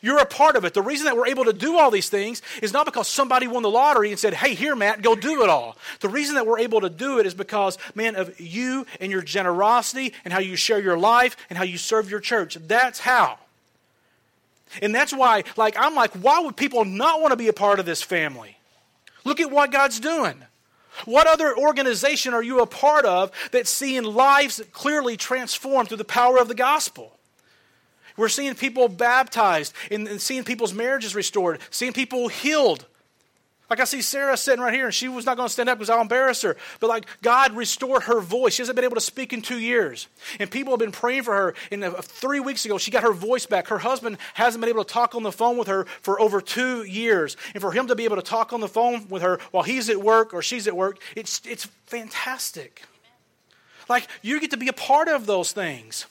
You're 0.02 0.20
a 0.20 0.26
part 0.26 0.56
of 0.56 0.66
it. 0.66 0.74
The 0.74 0.84
reason 0.84 1.06
that 1.06 1.18
we're 1.18 1.28
able 1.28 1.46
to 1.46 1.54
do 1.54 1.78
all 1.78 1.90
these 1.90 2.10
things 2.10 2.42
is 2.62 2.74
not 2.74 2.86
because 2.86 3.08
somebody 3.08 3.48
won 3.48 3.64
the 3.64 3.72
lottery 3.72 4.12
and 4.12 4.20
said, 4.20 4.36
hey, 4.36 4.54
here, 4.54 4.76
Matt, 4.76 5.02
go 5.02 5.16
do 5.16 5.44
it 5.44 5.50
all. 5.50 5.78
The 6.00 6.10
reason 6.10 6.36
that 6.36 6.46
we're 6.46 6.60
able 6.60 6.82
to 6.82 6.90
do 6.90 7.20
it 7.20 7.26
is 7.26 7.34
because, 7.34 7.80
man, 7.96 8.16
of 8.16 8.40
you 8.40 8.86
and 9.00 9.12
your 9.12 9.24
generosity 9.24 10.14
and 10.24 10.32
how 10.32 10.40
you 10.40 10.56
share 10.56 10.80
your 10.80 10.98
life 10.98 11.36
and 11.50 11.58
how 11.58 11.64
you 11.64 11.80
serve 11.80 12.12
your 12.12 12.20
church. 12.20 12.56
That's 12.68 13.00
how. 13.00 13.40
And 14.82 14.94
that's 14.94 15.14
why, 15.14 15.44
like, 15.58 15.76
I'm 15.78 15.96
like, 15.96 16.12
why 16.14 16.40
would 16.40 16.56
people 16.56 16.86
not 16.86 17.22
want 17.22 17.32
to 17.32 17.38
be 17.38 17.48
a 17.48 17.54
part 17.54 17.80
of 17.80 17.86
this 17.86 18.02
family? 18.02 18.58
Look 19.24 19.40
at 19.40 19.52
what 19.52 19.72
God's 19.72 20.00
doing. 20.00 20.44
What 21.04 21.28
other 21.28 21.58
organization 21.58 22.34
are 22.34 22.44
you 22.44 22.62
a 22.62 22.68
part 22.68 23.06
of 23.06 23.32
that's 23.52 23.70
seeing 23.70 24.04
lives 24.04 24.62
clearly 24.72 25.18
transformed 25.18 25.90
through 25.90 25.98
the 25.98 26.06
power 26.06 26.38
of 26.38 26.48
the 26.48 26.56
gospel? 26.56 27.12
We're 28.18 28.30
seeing 28.30 28.56
people 28.56 28.88
baptized 28.88 29.74
and, 29.92 30.22
seeing 30.22 30.46
people's 30.46 30.74
marriages 30.74 31.16
restored, 31.16 31.60
seeing 31.70 31.92
people 31.92 32.30
healed 32.30 32.86
Like 33.70 33.80
I 33.80 33.86
see 33.86 34.02
Sarah 34.02 34.38
sitting 34.38 34.62
right 34.62 34.74
here, 34.74 34.86
and 34.86 34.94
she 34.94 35.08
was 35.08 35.26
not 35.26 35.38
going 35.38 35.48
to 35.48 35.54
stand 35.54 35.70
up 35.70 35.78
because 35.78 35.90
I'll 35.90 36.02
embarrass 36.02 36.44
her. 36.44 36.56
But 36.80 36.88
like 36.88 37.06
God 37.22 37.54
restored 37.54 38.04
her 38.04 38.22
voice. 38.22 38.54
She 38.54 38.62
hasn't 38.62 38.76
been 38.76 38.86
able 38.86 38.96
to 38.96 39.02
speak 39.02 39.34
in 39.34 39.42
two 39.42 39.60
years. 39.60 40.08
And 40.40 40.52
people 40.52 40.74
have 40.74 40.80
been 40.80 40.92
praying 40.92 41.24
for 41.24 41.36
her. 41.36 41.56
And 41.72 41.84
uh, 41.84 42.02
three 42.02 42.40
weeks 42.40 42.66
ago, 42.66 42.78
she 42.78 42.92
got 42.92 43.04
her 43.04 43.14
voice 43.14 43.46
back. 43.46 43.68
Her 43.68 43.80
husband 43.80 44.18
hasn't 44.36 44.62
been 44.62 44.70
able 44.70 44.84
to 44.84 44.94
talk 44.94 45.16
on 45.16 45.24
the 45.24 45.32
phone 45.32 45.58
with 45.58 45.68
her 45.68 45.86
for 46.02 46.22
over 46.22 46.42
two 46.42 46.84
years. 46.84 47.38
And 47.54 47.62
for 47.62 47.72
him 47.72 47.88
to 47.88 47.96
be 47.96 48.06
able 48.06 48.18
to 48.18 48.22
talk 48.22 48.54
on 48.54 48.62
the 48.62 48.68
phone 48.68 49.08
with 49.10 49.24
her 49.24 49.40
while 49.52 49.64
he's 49.64 49.90
at 49.90 50.02
work 50.02 50.34
or 50.34 50.42
she's 50.42 50.68
at 50.68 50.76
work, 50.76 51.00
it's, 51.16 51.42
it's 51.46 51.66
fantastic. 51.86 52.84
Like 53.90 54.08
you 54.22 54.40
get 54.40 54.52
to 54.52 54.58
be 54.58 54.68
a 54.68 54.74
part 54.74 55.08
of 55.08 55.26
those 55.26 55.52
things. 55.52 56.06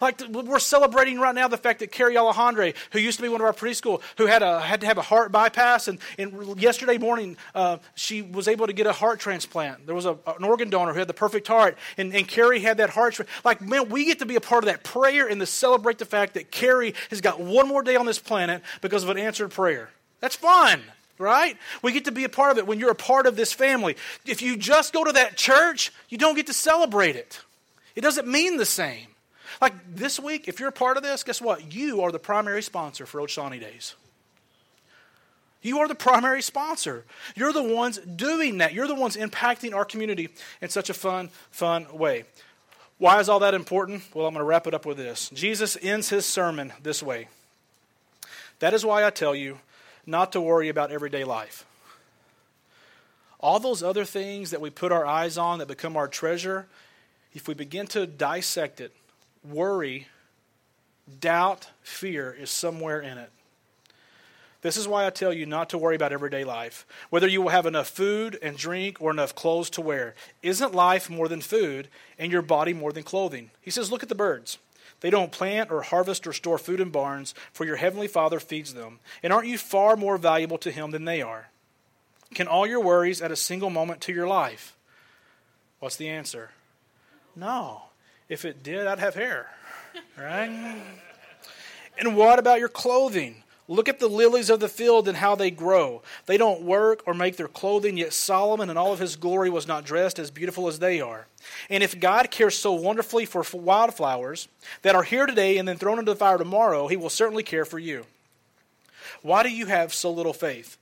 Like 0.00 0.20
we're 0.28 0.58
celebrating 0.58 1.18
right 1.18 1.34
now 1.34 1.48
the 1.48 1.56
fact 1.56 1.80
that 1.80 1.92
Carrie 1.92 2.14
Alejandre, 2.14 2.74
who 2.92 2.98
used 2.98 3.18
to 3.18 3.22
be 3.22 3.28
one 3.28 3.40
of 3.40 3.46
our 3.46 3.52
preschool, 3.52 4.00
who 4.18 4.26
had 4.26 4.42
a 4.42 4.60
had 4.60 4.80
to 4.82 4.86
have 4.86 4.98
a 4.98 5.02
heart 5.02 5.32
bypass, 5.32 5.88
and, 5.88 5.98
and 6.18 6.60
yesterday 6.60 6.98
morning 6.98 7.36
uh, 7.54 7.78
she 7.94 8.22
was 8.22 8.48
able 8.48 8.66
to 8.66 8.72
get 8.72 8.86
a 8.86 8.92
heart 8.92 9.20
transplant. 9.20 9.86
There 9.86 9.94
was 9.94 10.06
a, 10.06 10.18
an 10.26 10.44
organ 10.44 10.70
donor 10.70 10.92
who 10.92 10.98
had 10.98 11.08
the 11.08 11.14
perfect 11.14 11.48
heart, 11.48 11.76
and, 11.96 12.14
and 12.14 12.26
Carrie 12.26 12.60
had 12.60 12.78
that 12.78 12.90
heart. 12.90 13.18
Like 13.44 13.60
man, 13.60 13.88
we 13.88 14.04
get 14.04 14.18
to 14.20 14.26
be 14.26 14.36
a 14.36 14.40
part 14.40 14.64
of 14.64 14.66
that 14.66 14.84
prayer 14.84 15.26
and 15.26 15.40
to 15.40 15.46
celebrate 15.46 15.98
the 15.98 16.06
fact 16.06 16.34
that 16.34 16.50
Carrie 16.50 16.94
has 17.10 17.20
got 17.20 17.40
one 17.40 17.68
more 17.68 17.82
day 17.82 17.96
on 17.96 18.06
this 18.06 18.18
planet 18.18 18.62
because 18.80 19.02
of 19.02 19.10
an 19.10 19.18
answered 19.18 19.50
prayer. 19.50 19.90
That's 20.20 20.36
fun 20.36 20.82
right? 21.18 21.56
We 21.82 21.92
get 21.92 22.06
to 22.06 22.12
be 22.12 22.24
a 22.24 22.28
part 22.28 22.52
of 22.52 22.58
it 22.58 22.66
when 22.66 22.78
you're 22.78 22.90
a 22.90 22.94
part 22.96 23.26
of 23.26 23.36
this 23.36 23.52
family. 23.52 23.96
If 24.26 24.42
you 24.42 24.56
just 24.56 24.92
go 24.92 25.04
to 25.04 25.12
that 25.12 25.36
church, 25.36 25.92
you 26.08 26.18
don't 26.18 26.34
get 26.34 26.46
to 26.48 26.52
celebrate 26.52 27.16
it. 27.16 27.40
It 27.94 28.00
doesn't 28.00 28.26
mean 28.26 28.56
the 28.56 28.66
same. 28.66 29.06
Like 29.64 29.96
this 29.96 30.20
week, 30.20 30.46
if 30.46 30.60
you're 30.60 30.68
a 30.68 30.72
part 30.72 30.98
of 30.98 31.02
this, 31.02 31.22
guess 31.22 31.40
what? 31.40 31.72
You 31.72 32.02
are 32.02 32.12
the 32.12 32.18
primary 32.18 32.62
sponsor 32.62 33.06
for 33.06 33.18
Old 33.18 33.30
Shawnee 33.30 33.58
Days. 33.58 33.94
You 35.62 35.78
are 35.78 35.88
the 35.88 35.94
primary 35.94 36.42
sponsor. 36.42 37.06
You're 37.34 37.54
the 37.54 37.62
ones 37.62 37.96
doing 37.96 38.58
that. 38.58 38.74
You're 38.74 38.86
the 38.86 38.94
ones 38.94 39.16
impacting 39.16 39.74
our 39.74 39.86
community 39.86 40.28
in 40.60 40.68
such 40.68 40.90
a 40.90 40.92
fun, 40.92 41.30
fun 41.50 41.86
way. 41.96 42.24
Why 42.98 43.20
is 43.20 43.30
all 43.30 43.38
that 43.38 43.54
important? 43.54 44.02
Well, 44.12 44.26
I'm 44.26 44.34
going 44.34 44.42
to 44.42 44.44
wrap 44.44 44.66
it 44.66 44.74
up 44.74 44.84
with 44.84 44.98
this. 44.98 45.30
Jesus 45.30 45.78
ends 45.80 46.10
his 46.10 46.26
sermon 46.26 46.74
this 46.82 47.02
way 47.02 47.28
That 48.58 48.74
is 48.74 48.84
why 48.84 49.06
I 49.06 49.08
tell 49.08 49.34
you 49.34 49.60
not 50.04 50.30
to 50.32 50.42
worry 50.42 50.68
about 50.68 50.92
everyday 50.92 51.24
life. 51.24 51.64
All 53.40 53.58
those 53.58 53.82
other 53.82 54.04
things 54.04 54.50
that 54.50 54.60
we 54.60 54.68
put 54.68 54.92
our 54.92 55.06
eyes 55.06 55.38
on 55.38 55.58
that 55.60 55.68
become 55.68 55.96
our 55.96 56.06
treasure, 56.06 56.66
if 57.32 57.48
we 57.48 57.54
begin 57.54 57.86
to 57.86 58.06
dissect 58.06 58.82
it, 58.82 58.92
worry, 59.44 60.08
doubt, 61.20 61.68
fear 61.82 62.32
is 62.32 62.50
somewhere 62.50 63.00
in 63.00 63.18
it. 63.18 63.30
This 64.62 64.78
is 64.78 64.88
why 64.88 65.06
I 65.06 65.10
tell 65.10 65.32
you 65.32 65.44
not 65.44 65.68
to 65.70 65.78
worry 65.78 65.94
about 65.94 66.12
everyday 66.12 66.42
life. 66.42 66.86
Whether 67.10 67.28
you 67.28 67.42
will 67.42 67.50
have 67.50 67.66
enough 67.66 67.88
food 67.88 68.38
and 68.40 68.56
drink 68.56 68.96
or 68.98 69.10
enough 69.10 69.34
clothes 69.34 69.68
to 69.70 69.82
wear. 69.82 70.14
Isn't 70.42 70.74
life 70.74 71.10
more 71.10 71.28
than 71.28 71.42
food 71.42 71.88
and 72.18 72.32
your 72.32 72.40
body 72.40 72.72
more 72.72 72.90
than 72.90 73.02
clothing? 73.02 73.50
He 73.60 73.70
says, 73.70 73.92
Look 73.92 74.02
at 74.02 74.08
the 74.08 74.14
birds. 74.14 74.58
They 75.00 75.10
don't 75.10 75.30
plant 75.30 75.70
or 75.70 75.82
harvest 75.82 76.26
or 76.26 76.32
store 76.32 76.56
food 76.56 76.80
in 76.80 76.88
barns, 76.88 77.34
for 77.52 77.66
your 77.66 77.76
heavenly 77.76 78.08
Father 78.08 78.40
feeds 78.40 78.72
them. 78.72 79.00
And 79.22 79.34
aren't 79.34 79.48
you 79.48 79.58
far 79.58 79.96
more 79.96 80.16
valuable 80.16 80.56
to 80.58 80.70
Him 80.70 80.92
than 80.92 81.04
they 81.04 81.20
are? 81.20 81.50
Can 82.32 82.48
all 82.48 82.66
your 82.66 82.80
worries 82.80 83.20
add 83.20 83.30
a 83.30 83.36
single 83.36 83.68
moment 83.68 84.00
to 84.02 84.14
your 84.14 84.26
life? 84.26 84.74
What's 85.78 85.96
the 85.96 86.08
answer? 86.08 86.52
No. 87.36 87.82
If 88.28 88.44
it 88.44 88.62
did, 88.62 88.86
I'd 88.86 88.98
have 88.98 89.14
hair. 89.14 89.50
Right? 90.18 90.80
and 91.98 92.16
what 92.16 92.38
about 92.38 92.58
your 92.58 92.68
clothing? 92.68 93.42
Look 93.66 93.88
at 93.88 93.98
the 93.98 94.08
lilies 94.08 94.50
of 94.50 94.60
the 94.60 94.68
field 94.68 95.08
and 95.08 95.16
how 95.16 95.34
they 95.34 95.50
grow. 95.50 96.02
They 96.26 96.36
don't 96.36 96.62
work 96.62 97.02
or 97.06 97.14
make 97.14 97.36
their 97.36 97.48
clothing, 97.48 97.96
yet 97.96 98.12
Solomon 98.12 98.68
in 98.68 98.76
all 98.76 98.92
of 98.92 98.98
his 98.98 99.16
glory 99.16 99.48
was 99.48 99.66
not 99.66 99.86
dressed 99.86 100.18
as 100.18 100.30
beautiful 100.30 100.68
as 100.68 100.78
they 100.78 101.00
are. 101.00 101.26
And 101.70 101.82
if 101.82 101.98
God 101.98 102.30
cares 102.30 102.58
so 102.58 102.72
wonderfully 102.72 103.24
for 103.24 103.44
wildflowers 103.54 104.48
that 104.82 104.94
are 104.94 105.02
here 105.02 105.24
today 105.24 105.56
and 105.56 105.66
then 105.66 105.78
thrown 105.78 105.98
into 105.98 106.12
the 106.12 106.16
fire 106.16 106.36
tomorrow, 106.36 106.88
he 106.88 106.96
will 106.96 107.08
certainly 107.08 107.42
care 107.42 107.64
for 107.64 107.78
you. 107.78 108.04
Why 109.22 109.42
do 109.42 109.48
you 109.48 109.66
have 109.66 109.94
so 109.94 110.10
little 110.10 110.34
faith? 110.34 110.76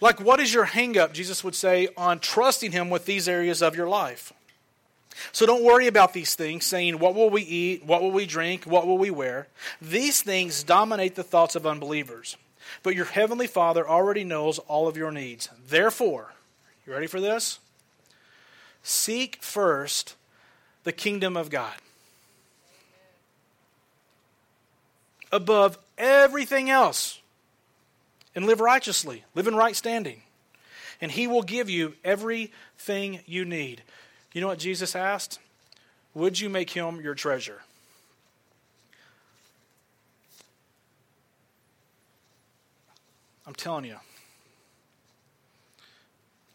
Like, 0.00 0.20
what 0.20 0.40
is 0.40 0.52
your 0.52 0.66
hangup, 0.66 1.12
Jesus 1.12 1.44
would 1.44 1.54
say, 1.54 1.88
on 1.96 2.18
trusting 2.18 2.72
him 2.72 2.90
with 2.90 3.06
these 3.06 3.28
areas 3.28 3.62
of 3.62 3.76
your 3.76 3.88
life? 3.88 4.32
So 5.32 5.46
don't 5.46 5.64
worry 5.64 5.86
about 5.86 6.12
these 6.12 6.34
things, 6.34 6.64
saying, 6.64 6.98
What 6.98 7.14
will 7.14 7.30
we 7.30 7.42
eat? 7.42 7.84
What 7.84 8.02
will 8.02 8.10
we 8.10 8.26
drink? 8.26 8.64
What 8.64 8.86
will 8.86 8.98
we 8.98 9.10
wear? 9.10 9.48
These 9.80 10.22
things 10.22 10.62
dominate 10.62 11.14
the 11.14 11.22
thoughts 11.22 11.54
of 11.54 11.66
unbelievers. 11.66 12.36
But 12.82 12.96
your 12.96 13.04
heavenly 13.04 13.46
Father 13.46 13.88
already 13.88 14.24
knows 14.24 14.58
all 14.58 14.88
of 14.88 14.96
your 14.96 15.10
needs. 15.10 15.48
Therefore, 15.68 16.32
you 16.86 16.92
ready 16.92 17.06
for 17.06 17.20
this? 17.20 17.58
Seek 18.82 19.42
first 19.42 20.16
the 20.84 20.92
kingdom 20.92 21.36
of 21.36 21.50
God. 21.50 21.74
Above 25.32 25.78
everything 25.98 26.70
else. 26.70 27.20
And 28.36 28.46
live 28.46 28.60
righteously, 28.60 29.24
live 29.34 29.46
in 29.46 29.54
right 29.54 29.76
standing. 29.76 30.22
And 31.00 31.12
He 31.12 31.26
will 31.26 31.42
give 31.42 31.70
you 31.70 31.94
everything 32.04 33.20
you 33.26 33.44
need. 33.44 33.82
You 34.34 34.40
know 34.40 34.48
what 34.48 34.58
Jesus 34.58 34.94
asked? 34.94 35.38
Would 36.12 36.40
you 36.40 36.50
make 36.50 36.70
him 36.70 37.00
your 37.00 37.14
treasure? 37.14 37.62
I'm 43.46 43.54
telling 43.54 43.84
you. 43.84 43.96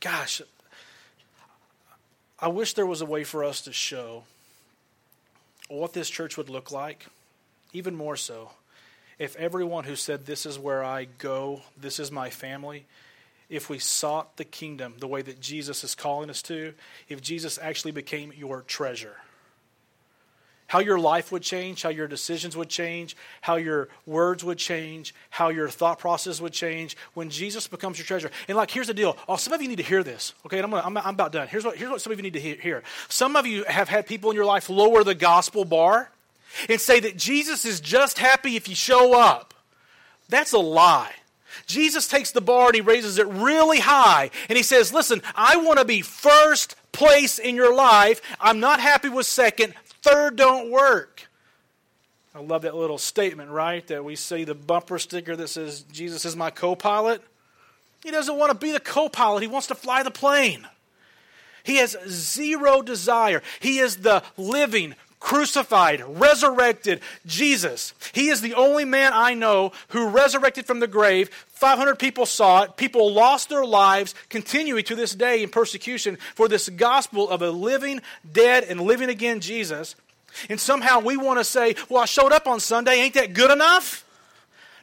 Gosh, 0.02 0.42
I 2.40 2.48
wish 2.48 2.74
there 2.74 2.86
was 2.86 3.02
a 3.02 3.06
way 3.06 3.24
for 3.24 3.44
us 3.44 3.62
to 3.62 3.74
show 3.74 4.24
what 5.68 5.94
this 5.94 6.10
church 6.10 6.38
would 6.38 6.50
look 6.50 6.72
like, 6.72 7.06
even 7.74 7.96
more 7.96 8.16
so, 8.16 8.52
if 9.20 9.36
everyone 9.36 9.84
who 9.84 9.96
said, 9.96 10.26
This 10.26 10.46
is 10.46 10.58
where 10.58 10.84
I 10.84 11.06
go, 11.06 11.62
this 11.80 12.00
is 12.00 12.12
my 12.12 12.30
family, 12.30 12.86
if 13.50 13.70
we 13.70 13.80
sought 13.80 14.38
the 14.38 14.46
kingdom 14.46 14.94
the 15.00 15.08
way 15.08 15.22
that 15.22 15.40
Jesus 15.40 15.84
is 15.84 15.96
calling 15.96 16.30
us 16.30 16.42
to, 16.44 16.74
if 17.08 17.22
Jesus 17.22 17.58
actually 17.62 17.92
became 17.92 18.32
your 18.38 18.62
treasure. 18.62 19.16
How 20.68 20.78
your 20.78 21.00
life 21.00 21.32
would 21.32 21.42
change, 21.42 21.82
how 21.82 21.90
your 21.90 22.08
decisions 22.08 22.56
would 22.56 22.70
change, 22.70 23.18
how 23.42 23.56
your 23.56 23.90
words 24.06 24.44
would 24.44 24.60
change, 24.60 25.16
how 25.32 25.50
your 25.50 25.68
thought 25.68 25.98
process 25.98 26.40
would 26.40 26.54
change 26.54 26.96
when 27.16 27.32
Jesus 27.32 27.68
becomes 27.68 27.98
your 27.98 28.06
treasure. 28.06 28.30
And 28.48 28.56
like, 28.56 28.70
here's 28.70 28.86
the 28.86 28.94
deal. 28.94 29.18
Oh, 29.28 29.36
some 29.36 29.52
of 29.52 29.64
you 29.64 29.68
need 29.68 29.78
to 29.78 29.84
hear 29.84 30.04
this. 30.04 30.36
Okay, 30.46 30.60
I'm, 30.60 30.70
gonna, 30.70 30.84
I'm, 30.86 30.96
I'm 30.96 31.16
about 31.16 31.32
done. 31.32 31.48
Here's 31.48 31.66
what, 31.66 31.76
here's 31.76 31.90
what 31.90 32.02
some 32.02 32.14
of 32.14 32.20
you 32.20 32.24
need 32.24 32.34
to 32.34 32.40
hear. 32.40 32.84
Some 33.08 33.36
of 33.36 33.48
you 33.48 33.64
have 33.64 33.90
had 33.90 34.06
people 34.06 34.30
in 34.30 34.36
your 34.36 34.46
life 34.46 34.70
lower 34.70 35.04
the 35.04 35.16
gospel 35.16 35.66
bar 35.66 36.12
and 36.70 36.80
say 36.80 37.00
that 37.00 37.18
Jesus 37.18 37.66
is 37.66 37.80
just 37.80 38.20
happy 38.20 38.56
if 38.56 38.70
you 38.70 38.76
show 38.76 39.20
up. 39.20 39.56
That's 40.30 40.54
a 40.54 40.60
lie. 40.60 41.14
Jesus 41.66 42.08
takes 42.08 42.32
the 42.32 42.42
bar 42.42 42.68
and 42.68 42.76
he 42.76 42.82
raises 42.82 43.18
it 43.18 43.28
really 43.28 43.80
high. 43.80 44.30
And 44.48 44.58
he 44.58 44.64
says, 44.64 44.94
Listen, 44.94 45.22
I 45.36 45.58
want 45.58 45.80
to 45.80 45.86
be 45.86 46.02
first 46.02 46.76
place 46.92 47.40
in 47.40 47.56
your 47.56 47.74
life. 47.74 48.22
I'm 48.40 48.60
not 48.60 48.80
happy 48.80 49.10
with 49.10 49.26
second. 49.26 49.74
Third 50.02 50.36
don't 50.36 50.72
work. 50.72 51.28
I 52.34 52.42
love 52.42 52.62
that 52.62 52.76
little 52.76 52.98
statement, 52.98 53.50
right? 53.50 53.86
That 53.88 54.06
we 54.06 54.16
see 54.16 54.44
the 54.44 54.56
bumper 54.56 55.00
sticker 55.00 55.36
that 55.36 55.50
says, 55.50 55.82
Jesus 55.92 56.26
is 56.26 56.36
my 56.36 56.52
co 56.52 56.76
pilot. 56.76 57.22
He 58.04 58.12
doesn't 58.12 58.38
want 58.38 58.52
to 58.52 58.58
be 58.58 58.72
the 58.72 58.80
co 58.80 59.10
pilot, 59.10 59.42
he 59.42 59.48
wants 59.48 59.68
to 59.68 59.76
fly 59.76 60.04
the 60.04 60.12
plane. 60.12 60.68
He 61.64 61.78
has 61.78 61.98
zero 62.08 62.82
desire. 62.82 63.44
He 63.60 63.80
is 63.80 63.98
the 63.98 64.24
living, 64.38 64.96
crucified, 65.20 66.02
resurrected 66.08 67.02
Jesus. 67.26 67.94
He 68.14 68.30
is 68.30 68.42
the 68.42 68.54
only 68.54 68.86
man 68.86 69.12
I 69.14 69.34
know 69.34 69.74
who 69.90 70.08
resurrected 70.08 70.66
from 70.66 70.80
the 70.80 70.88
grave. 70.88 71.30
500 71.60 72.00
people 72.00 72.26
saw 72.26 72.64
it. 72.64 72.78
People 72.78 73.12
lost 73.12 73.50
their 73.50 73.66
lives, 73.66 74.16
continuing 74.30 74.86
to 74.86 74.96
this 74.96 75.14
day 75.14 75.44
in 75.44 75.50
persecution 75.50 76.18
for 76.34 76.48
this 76.48 76.70
gospel 76.70 77.30
of 77.30 77.42
a 77.42 77.52
living, 77.52 78.02
dead, 78.32 78.64
and 78.64 78.80
living 78.80 79.10
again 79.10 79.42
Jesus. 79.42 79.96
And 80.50 80.58
somehow 80.58 81.02
we 81.02 81.18
want 81.18 81.38
to 81.38 81.44
say, 81.44 81.76
well, 81.90 82.02
I 82.02 82.06
showed 82.06 82.32
up 82.32 82.48
on 82.48 82.62
Sunday. 82.62 83.02
Ain't 83.02 83.16
that 83.16 83.34
good 83.34 83.52
enough? 83.52 84.06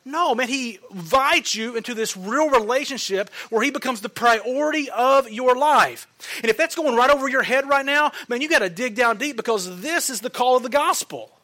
No, 0.05 0.35
man, 0.35 0.49
he 0.49 0.79
invites 0.91 1.55
you 1.55 1.77
into 1.77 1.95
this 1.95 2.15
real 2.15 2.51
relationship 2.51 3.31
where 3.49 3.63
he 3.63 3.71
becomes 3.71 4.03
the 4.03 4.11
priority 4.11 4.91
of 4.91 5.31
your 5.31 5.57
life. 5.57 6.07
And 6.43 6.51
if 6.51 6.59
that's 6.59 6.75
going 6.75 6.95
right 6.95 7.09
over 7.09 7.27
your 7.27 7.43
head 7.43 7.67
right 7.67 7.87
now, 7.87 8.13
man, 8.29 8.43
you 8.43 8.51
got 8.51 8.59
to 8.59 8.69
dig 8.69 8.95
down 8.97 9.17
deep 9.17 9.37
because 9.39 9.81
this 9.81 10.11
is 10.11 10.21
the 10.21 10.29
call 10.29 10.59
of 10.59 10.63
the 10.63 10.69
gospel. 10.69 11.36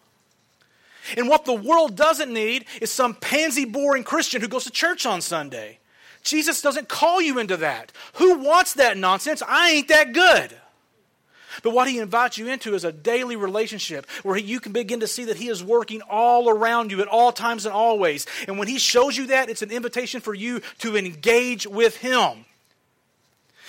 And 1.16 1.28
what 1.28 1.44
the 1.44 1.54
world 1.54 1.96
doesn't 1.96 2.32
need 2.32 2.64
is 2.80 2.90
some 2.90 3.14
pansy 3.14 3.64
boring 3.64 4.04
Christian 4.04 4.40
who 4.40 4.48
goes 4.48 4.64
to 4.64 4.70
church 4.70 5.04
on 5.06 5.20
Sunday. 5.20 5.78
Jesus 6.22 6.62
doesn't 6.62 6.88
call 6.88 7.20
you 7.20 7.38
into 7.38 7.56
that. 7.56 7.92
Who 8.14 8.38
wants 8.38 8.74
that 8.74 8.96
nonsense? 8.96 9.42
I 9.46 9.70
ain't 9.70 9.88
that 9.88 10.12
good. 10.12 10.56
But 11.62 11.74
what 11.74 11.88
he 11.88 11.98
invites 11.98 12.38
you 12.38 12.48
into 12.48 12.74
is 12.74 12.84
a 12.84 12.92
daily 12.92 13.36
relationship 13.36 14.08
where 14.22 14.36
you 14.36 14.58
can 14.58 14.72
begin 14.72 15.00
to 15.00 15.06
see 15.06 15.24
that 15.24 15.36
he 15.36 15.48
is 15.48 15.62
working 15.62 16.00
all 16.02 16.48
around 16.48 16.90
you 16.90 17.00
at 17.02 17.08
all 17.08 17.32
times 17.32 17.66
and 17.66 17.74
always. 17.74 18.26
And 18.48 18.58
when 18.58 18.68
he 18.68 18.78
shows 18.78 19.16
you 19.16 19.26
that, 19.26 19.50
it's 19.50 19.62
an 19.62 19.70
invitation 19.70 20.20
for 20.20 20.34
you 20.34 20.60
to 20.78 20.96
engage 20.96 21.66
with 21.66 21.96
him. 21.96 22.46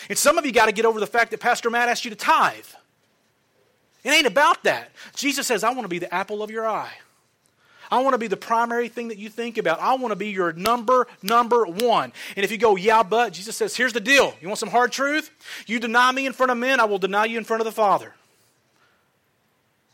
And 0.10 0.18
some 0.18 0.38
of 0.38 0.46
you 0.46 0.52
got 0.52 0.68
to 0.68 0.72
get 0.72 0.86
over 0.86 1.00
the 1.00 1.08
fact 1.08 1.32
that 1.32 1.40
Pastor 1.40 1.70
Matt 1.70 1.90
asked 1.90 2.06
you 2.06 2.12
to 2.12 2.18
tithe. 2.18 2.66
It 4.04 4.10
ain't 4.10 4.28
about 4.28 4.64
that. 4.64 4.92
Jesus 5.16 5.48
says, 5.48 5.64
I 5.64 5.70
want 5.70 5.84
to 5.84 5.90
be 5.90 6.00
the 6.00 6.14
apple 6.14 6.44
of 6.44 6.52
your 6.52 6.68
eye. 6.68 6.94
I 7.94 8.02
want 8.02 8.16
to 8.16 8.18
be 8.18 8.26
the 8.26 8.36
primary 8.36 8.90
thing 8.90 9.10
that 9.10 9.20
you 9.20 9.30
think 9.30 9.60
about. 9.60 9.80
I 9.80 9.94
want 9.94 10.14
to 10.14 10.16
be 10.16 10.30
your 10.30 10.52
number, 10.54 11.06
number 11.22 11.64
one. 11.64 12.12
And 12.36 12.44
if 12.44 12.52
you 12.52 12.58
go, 12.58 12.76
yeah, 12.76 13.04
but, 13.04 13.34
Jesus 13.34 13.56
says, 13.56 13.76
here's 13.76 13.94
the 13.94 14.00
deal. 14.00 14.34
You 14.42 14.48
want 14.48 14.58
some 14.58 14.70
hard 14.70 14.92
truth? 14.92 15.30
You 15.68 15.80
deny 15.80 16.12
me 16.12 16.26
in 16.26 16.34
front 16.34 16.52
of 16.52 16.58
men, 16.58 16.80
I 16.80 16.86
will 16.86 16.98
deny 16.98 17.26
you 17.26 17.38
in 17.38 17.44
front 17.44 17.62
of 17.62 17.66
the 17.66 17.72
Father. 17.72 18.16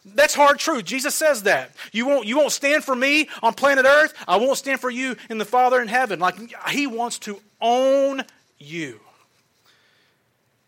That's 0.05 0.33
hard 0.33 0.59
truth. 0.59 0.85
Jesus 0.85 1.13
says 1.13 1.43
that. 1.43 1.71
You 1.91 2.05
won't, 2.05 2.25
you 2.25 2.37
won't 2.37 2.53
stand 2.53 2.85
for 2.85 2.95
me 2.95 3.27
on 3.43 3.53
planet 3.53 3.85
Earth. 3.85 4.13
I 4.25 4.37
won't 4.37 4.57
stand 4.57 4.79
for 4.79 4.89
you 4.89 5.17
in 5.29 5.37
the 5.37 5.43
Father 5.43 5.81
in 5.81 5.89
heaven. 5.89 6.19
Like, 6.19 6.35
He 6.69 6.87
wants 6.87 7.19
to 7.19 7.41
own 7.59 8.23
you. 8.59 9.01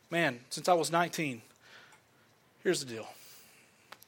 Man, 0.10 0.42
since 0.50 0.68
I 0.68 0.74
was 0.74 0.92
19, 0.92 1.42
here's 2.62 2.84
the 2.84 2.94
deal. 2.94 3.08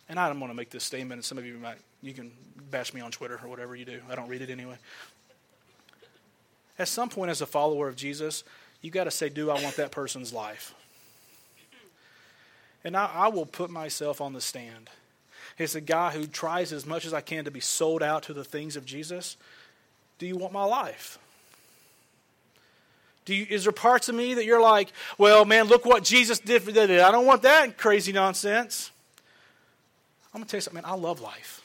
And 0.10 0.20
I 0.20 0.28
don't 0.28 0.42
want 0.42 0.52
to 0.52 0.58
make 0.58 0.72
this 0.72 0.84
statement, 0.84 1.20
and 1.20 1.24
some 1.24 1.38
of 1.38 1.46
you 1.46 1.54
might 1.54 1.78
you 2.04 2.14
can 2.14 2.32
bash 2.70 2.94
me 2.94 3.02
on 3.02 3.12
Twitter 3.12 3.40
or 3.42 3.50
whatever 3.50 3.76
you 3.76 3.86
do. 3.86 4.02
I 4.10 4.16
don't 4.16 4.28
read 4.28 4.42
it 4.42 4.50
anyway. 4.50 4.76
At 6.78 6.88
some 6.88 7.10
point, 7.10 7.32
as 7.32 7.42
a 7.42 7.46
follower 7.46 7.88
of 7.88 7.96
Jesus, 7.96 8.44
you 8.82 8.92
got 8.92 9.06
to 9.06 9.12
say, 9.12 9.30
Do 9.30 9.50
I 9.50 9.62
want 9.64 9.78
that 9.78 9.92
person's 9.92 10.34
life? 10.34 10.76
And 12.84 12.98
I, 12.98 13.10
I 13.14 13.28
will 13.30 13.46
put 13.46 13.70
myself 13.70 14.20
on 14.20 14.34
the 14.34 14.42
stand. 14.42 14.90
As 15.58 15.76
a 15.76 15.82
guy 15.82 16.12
who 16.12 16.26
tries 16.26 16.74
as 16.74 16.86
much 16.86 17.06
as 17.06 17.14
I 17.14 17.22
can 17.22 17.46
to 17.46 17.52
be 17.52 17.60
sold 17.60 18.04
out 18.04 18.24
to 18.24 18.34
the 18.34 18.44
things 18.44 18.76
of 18.76 18.86
Jesus. 18.86 19.38
Do 20.18 20.26
you 20.26 20.36
want 20.36 20.52
my 20.52 20.66
life? 20.66 21.20
Do 23.26 23.34
you, 23.34 23.46
is 23.50 23.64
there 23.64 23.72
parts 23.72 24.10
of 24.10 24.16
me 24.16 24.34
that 24.34 24.46
you're 24.46 24.62
like, 24.62 24.92
well, 25.18 25.46
man, 25.46 25.66
look 25.66 25.86
what 25.86 26.04
Jesus 26.04 26.40
did 26.40 26.64
for 26.64 26.72
that? 26.74 26.90
I 26.90 27.12
don't 27.12 27.26
want 27.26 27.44
that 27.44 27.78
crazy 27.78 28.12
nonsense. 28.12 28.92
I'm 30.34 30.40
going 30.40 30.46
to 30.46 30.52
tell 30.52 30.58
you 30.58 30.62
something, 30.62 30.82
man. 30.82 30.92
I 30.92 30.96
love 30.96 31.22
life. 31.22 31.63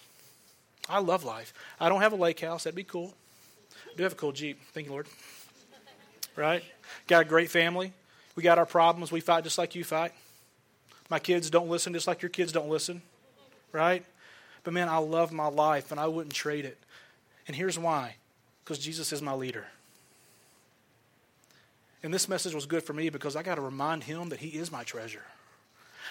I 0.88 1.00
love 1.00 1.24
life. 1.24 1.52
I 1.78 1.88
don't 1.88 2.00
have 2.00 2.12
a 2.12 2.16
lake 2.16 2.40
house. 2.40 2.64
That'd 2.64 2.74
be 2.74 2.84
cool. 2.84 3.14
I 3.86 3.96
do 3.96 4.02
have 4.04 4.12
a 4.12 4.16
cool 4.16 4.32
Jeep. 4.32 4.60
Thank 4.72 4.86
you, 4.86 4.92
Lord. 4.92 5.06
Right? 6.36 6.64
Got 7.06 7.22
a 7.22 7.24
great 7.24 7.50
family. 7.50 7.92
We 8.36 8.42
got 8.42 8.58
our 8.58 8.66
problems. 8.66 9.10
We 9.10 9.20
fight 9.20 9.44
just 9.44 9.58
like 9.58 9.74
you 9.74 9.84
fight. 9.84 10.12
My 11.10 11.18
kids 11.18 11.50
don't 11.50 11.68
listen 11.68 11.92
just 11.92 12.06
like 12.06 12.22
your 12.22 12.28
kids 12.28 12.52
don't 12.52 12.68
listen. 12.68 13.02
Right? 13.72 14.04
But 14.64 14.74
man, 14.74 14.88
I 14.88 14.98
love 14.98 15.32
my 15.32 15.48
life 15.48 15.90
and 15.90 16.00
I 16.00 16.06
wouldn't 16.06 16.34
trade 16.34 16.64
it. 16.64 16.78
And 17.46 17.56
here's 17.56 17.78
why 17.78 18.16
because 18.64 18.78
Jesus 18.78 19.12
is 19.12 19.22
my 19.22 19.32
leader. 19.32 19.66
And 22.02 22.12
this 22.12 22.28
message 22.28 22.54
was 22.54 22.66
good 22.66 22.82
for 22.82 22.92
me 22.92 23.08
because 23.08 23.34
I 23.34 23.42
got 23.42 23.56
to 23.56 23.60
remind 23.60 24.04
him 24.04 24.28
that 24.28 24.40
he 24.40 24.48
is 24.48 24.70
my 24.70 24.84
treasure. 24.84 25.24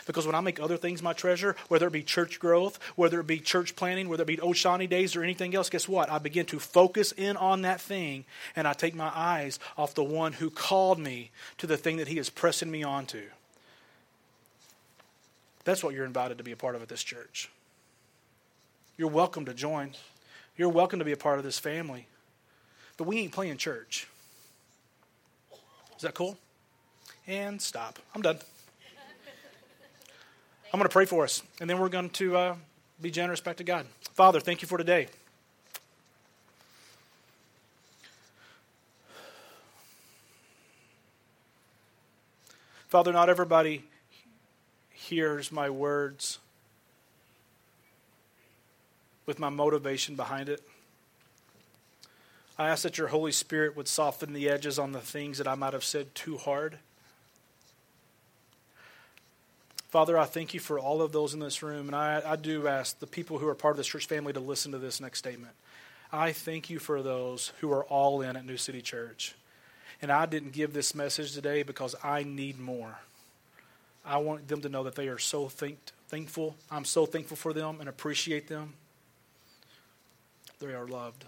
Because 0.07 0.25
when 0.25 0.35
I 0.35 0.39
make 0.39 0.59
other 0.59 0.77
things 0.77 1.03
my 1.03 1.13
treasure, 1.13 1.55
whether 1.67 1.87
it 1.87 1.93
be 1.93 2.01
church 2.01 2.39
growth, 2.39 2.79
whether 2.95 3.19
it 3.19 3.27
be 3.27 3.39
church 3.39 3.75
planning, 3.75 4.07
whether 4.07 4.23
it 4.23 4.27
be 4.27 4.39
Old 4.39 4.55
Shawnee 4.55 4.87
days 4.87 5.15
or 5.15 5.21
anything 5.21 5.53
else, 5.53 5.69
guess 5.69 5.87
what? 5.87 6.09
I 6.09 6.17
begin 6.17 6.45
to 6.47 6.59
focus 6.59 7.11
in 7.11 7.35
on 7.37 7.61
that 7.63 7.81
thing 7.81 8.23
and 8.55 8.67
I 8.67 8.73
take 8.73 8.95
my 8.95 9.11
eyes 9.13 9.59
off 9.77 9.93
the 9.93 10.03
one 10.03 10.33
who 10.33 10.49
called 10.49 10.97
me 10.97 11.29
to 11.57 11.67
the 11.67 11.77
thing 11.77 11.97
that 11.97 12.07
he 12.07 12.17
is 12.17 12.29
pressing 12.29 12.71
me 12.71 12.83
onto. 12.83 13.23
That's 15.65 15.83
what 15.83 15.93
you're 15.93 16.05
invited 16.05 16.37
to 16.37 16.43
be 16.45 16.53
a 16.53 16.57
part 16.57 16.75
of 16.75 16.81
at 16.81 16.87
this 16.87 17.03
church. 17.03 17.51
You're 18.95 19.09
welcome 19.09 19.43
to 19.45 19.53
join. 19.53 19.91
You're 20.55 20.69
welcome 20.69 20.99
to 20.99 21.05
be 21.05 21.11
a 21.11 21.17
part 21.17 21.37
of 21.37 21.43
this 21.43 21.59
family. 21.59 22.07
But 22.95 23.05
we 23.05 23.19
ain't 23.19 23.33
playing 23.33 23.57
church. 23.57 24.07
Is 25.97 26.03
that 26.03 26.15
cool? 26.15 26.37
And 27.27 27.61
stop. 27.61 27.99
I'm 28.15 28.21
done. 28.21 28.39
I'm 30.73 30.79
going 30.79 30.89
to 30.89 30.93
pray 30.93 31.05
for 31.05 31.23
us, 31.23 31.43
and 31.61 31.69
then 31.69 31.79
we're 31.79 31.87
going 31.87 32.09
to 32.09 32.35
uh, 32.35 32.55
be 33.01 33.09
generous 33.09 33.39
back 33.39 33.55
to 33.57 33.63
God. 33.63 33.85
Father, 34.13 34.41
thank 34.41 34.61
you 34.61 34.67
for 34.67 34.77
today. 34.77 35.07
Father, 42.89 43.13
not 43.13 43.29
everybody 43.29 43.83
hears 44.91 45.53
my 45.53 45.69
words 45.69 46.39
with 49.25 49.39
my 49.39 49.49
motivation 49.49 50.15
behind 50.15 50.49
it. 50.49 50.61
I 52.57 52.67
ask 52.69 52.83
that 52.83 52.97
your 52.97 53.07
Holy 53.07 53.31
Spirit 53.31 53.77
would 53.77 53.87
soften 53.87 54.33
the 54.33 54.49
edges 54.49 54.77
on 54.77 54.91
the 54.91 54.99
things 54.99 55.37
that 55.37 55.47
I 55.47 55.55
might 55.55 55.73
have 55.73 55.83
said 55.83 56.13
too 56.13 56.37
hard. 56.37 56.79
Father, 59.89 60.17
I 60.17 60.25
thank 60.25 60.53
you 60.53 60.59
for 60.59 60.77
all 60.79 61.01
of 61.01 61.13
those 61.13 61.33
in 61.33 61.39
this 61.39 61.63
room, 61.63 61.87
and 61.87 61.95
I, 61.95 62.21
I 62.25 62.35
do 62.35 62.67
ask 62.67 62.99
the 62.99 63.07
people 63.07 63.37
who 63.37 63.47
are 63.47 63.55
part 63.55 63.71
of 63.71 63.77
this 63.77 63.87
church 63.87 64.05
family 64.05 64.33
to 64.33 64.39
listen 64.39 64.73
to 64.73 64.77
this 64.77 64.99
next 64.99 65.19
statement. 65.19 65.53
I 66.11 66.33
thank 66.33 66.69
you 66.69 66.77
for 66.77 67.01
those 67.01 67.53
who 67.61 67.71
are 67.71 67.85
all 67.85 68.21
in 68.21 68.35
at 68.35 68.45
New 68.45 68.57
City 68.57 68.81
Church. 68.81 69.33
And 70.01 70.11
I 70.11 70.25
didn't 70.25 70.51
give 70.51 70.73
this 70.73 70.93
message 70.93 71.33
today 71.33 71.63
because 71.63 71.95
I 72.03 72.23
need 72.23 72.59
more. 72.59 72.99
I 74.05 74.17
want 74.17 74.47
them 74.47 74.61
to 74.61 74.69
know 74.69 74.83
that 74.83 74.95
they 74.95 75.07
are 75.07 75.17
so 75.17 75.47
thank, 75.47 75.79
thankful. 76.09 76.55
I'm 76.69 76.85
so 76.85 77.05
thankful 77.05 77.37
for 77.37 77.53
them 77.53 77.77
and 77.79 77.87
appreciate 77.87 78.47
them. 78.47 78.73
They 80.59 80.73
are 80.73 80.87
loved. 80.87 81.25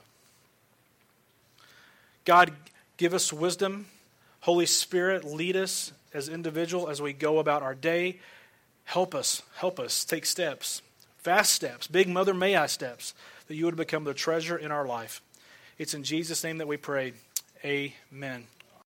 God, 2.25 2.51
give 2.97 3.13
us 3.13 3.31
wisdom. 3.31 3.85
Holy 4.41 4.65
Spirit, 4.65 5.23
lead 5.23 5.55
us 5.55 5.91
as 6.13 6.29
individual 6.29 6.89
as 6.89 7.01
we 7.01 7.13
go 7.13 7.39
about 7.39 7.63
our 7.63 7.75
day. 7.75 8.19
Help 8.89 9.13
us, 9.13 9.43
help 9.57 9.79
us 9.79 10.03
take 10.03 10.25
steps, 10.25 10.81
fast 11.19 11.53
steps, 11.53 11.85
big 11.85 12.09
Mother 12.09 12.33
May 12.33 12.55
I 12.55 12.65
steps, 12.65 13.13
that 13.47 13.53
you 13.53 13.65
would 13.65 13.75
become 13.75 14.03
the 14.03 14.15
treasure 14.15 14.57
in 14.57 14.71
our 14.71 14.87
life. 14.87 15.21
It's 15.77 15.93
in 15.93 16.03
Jesus' 16.03 16.43
name 16.43 16.57
that 16.57 16.67
we 16.67 16.75
pray. 16.75 17.13
Amen. 17.63 18.47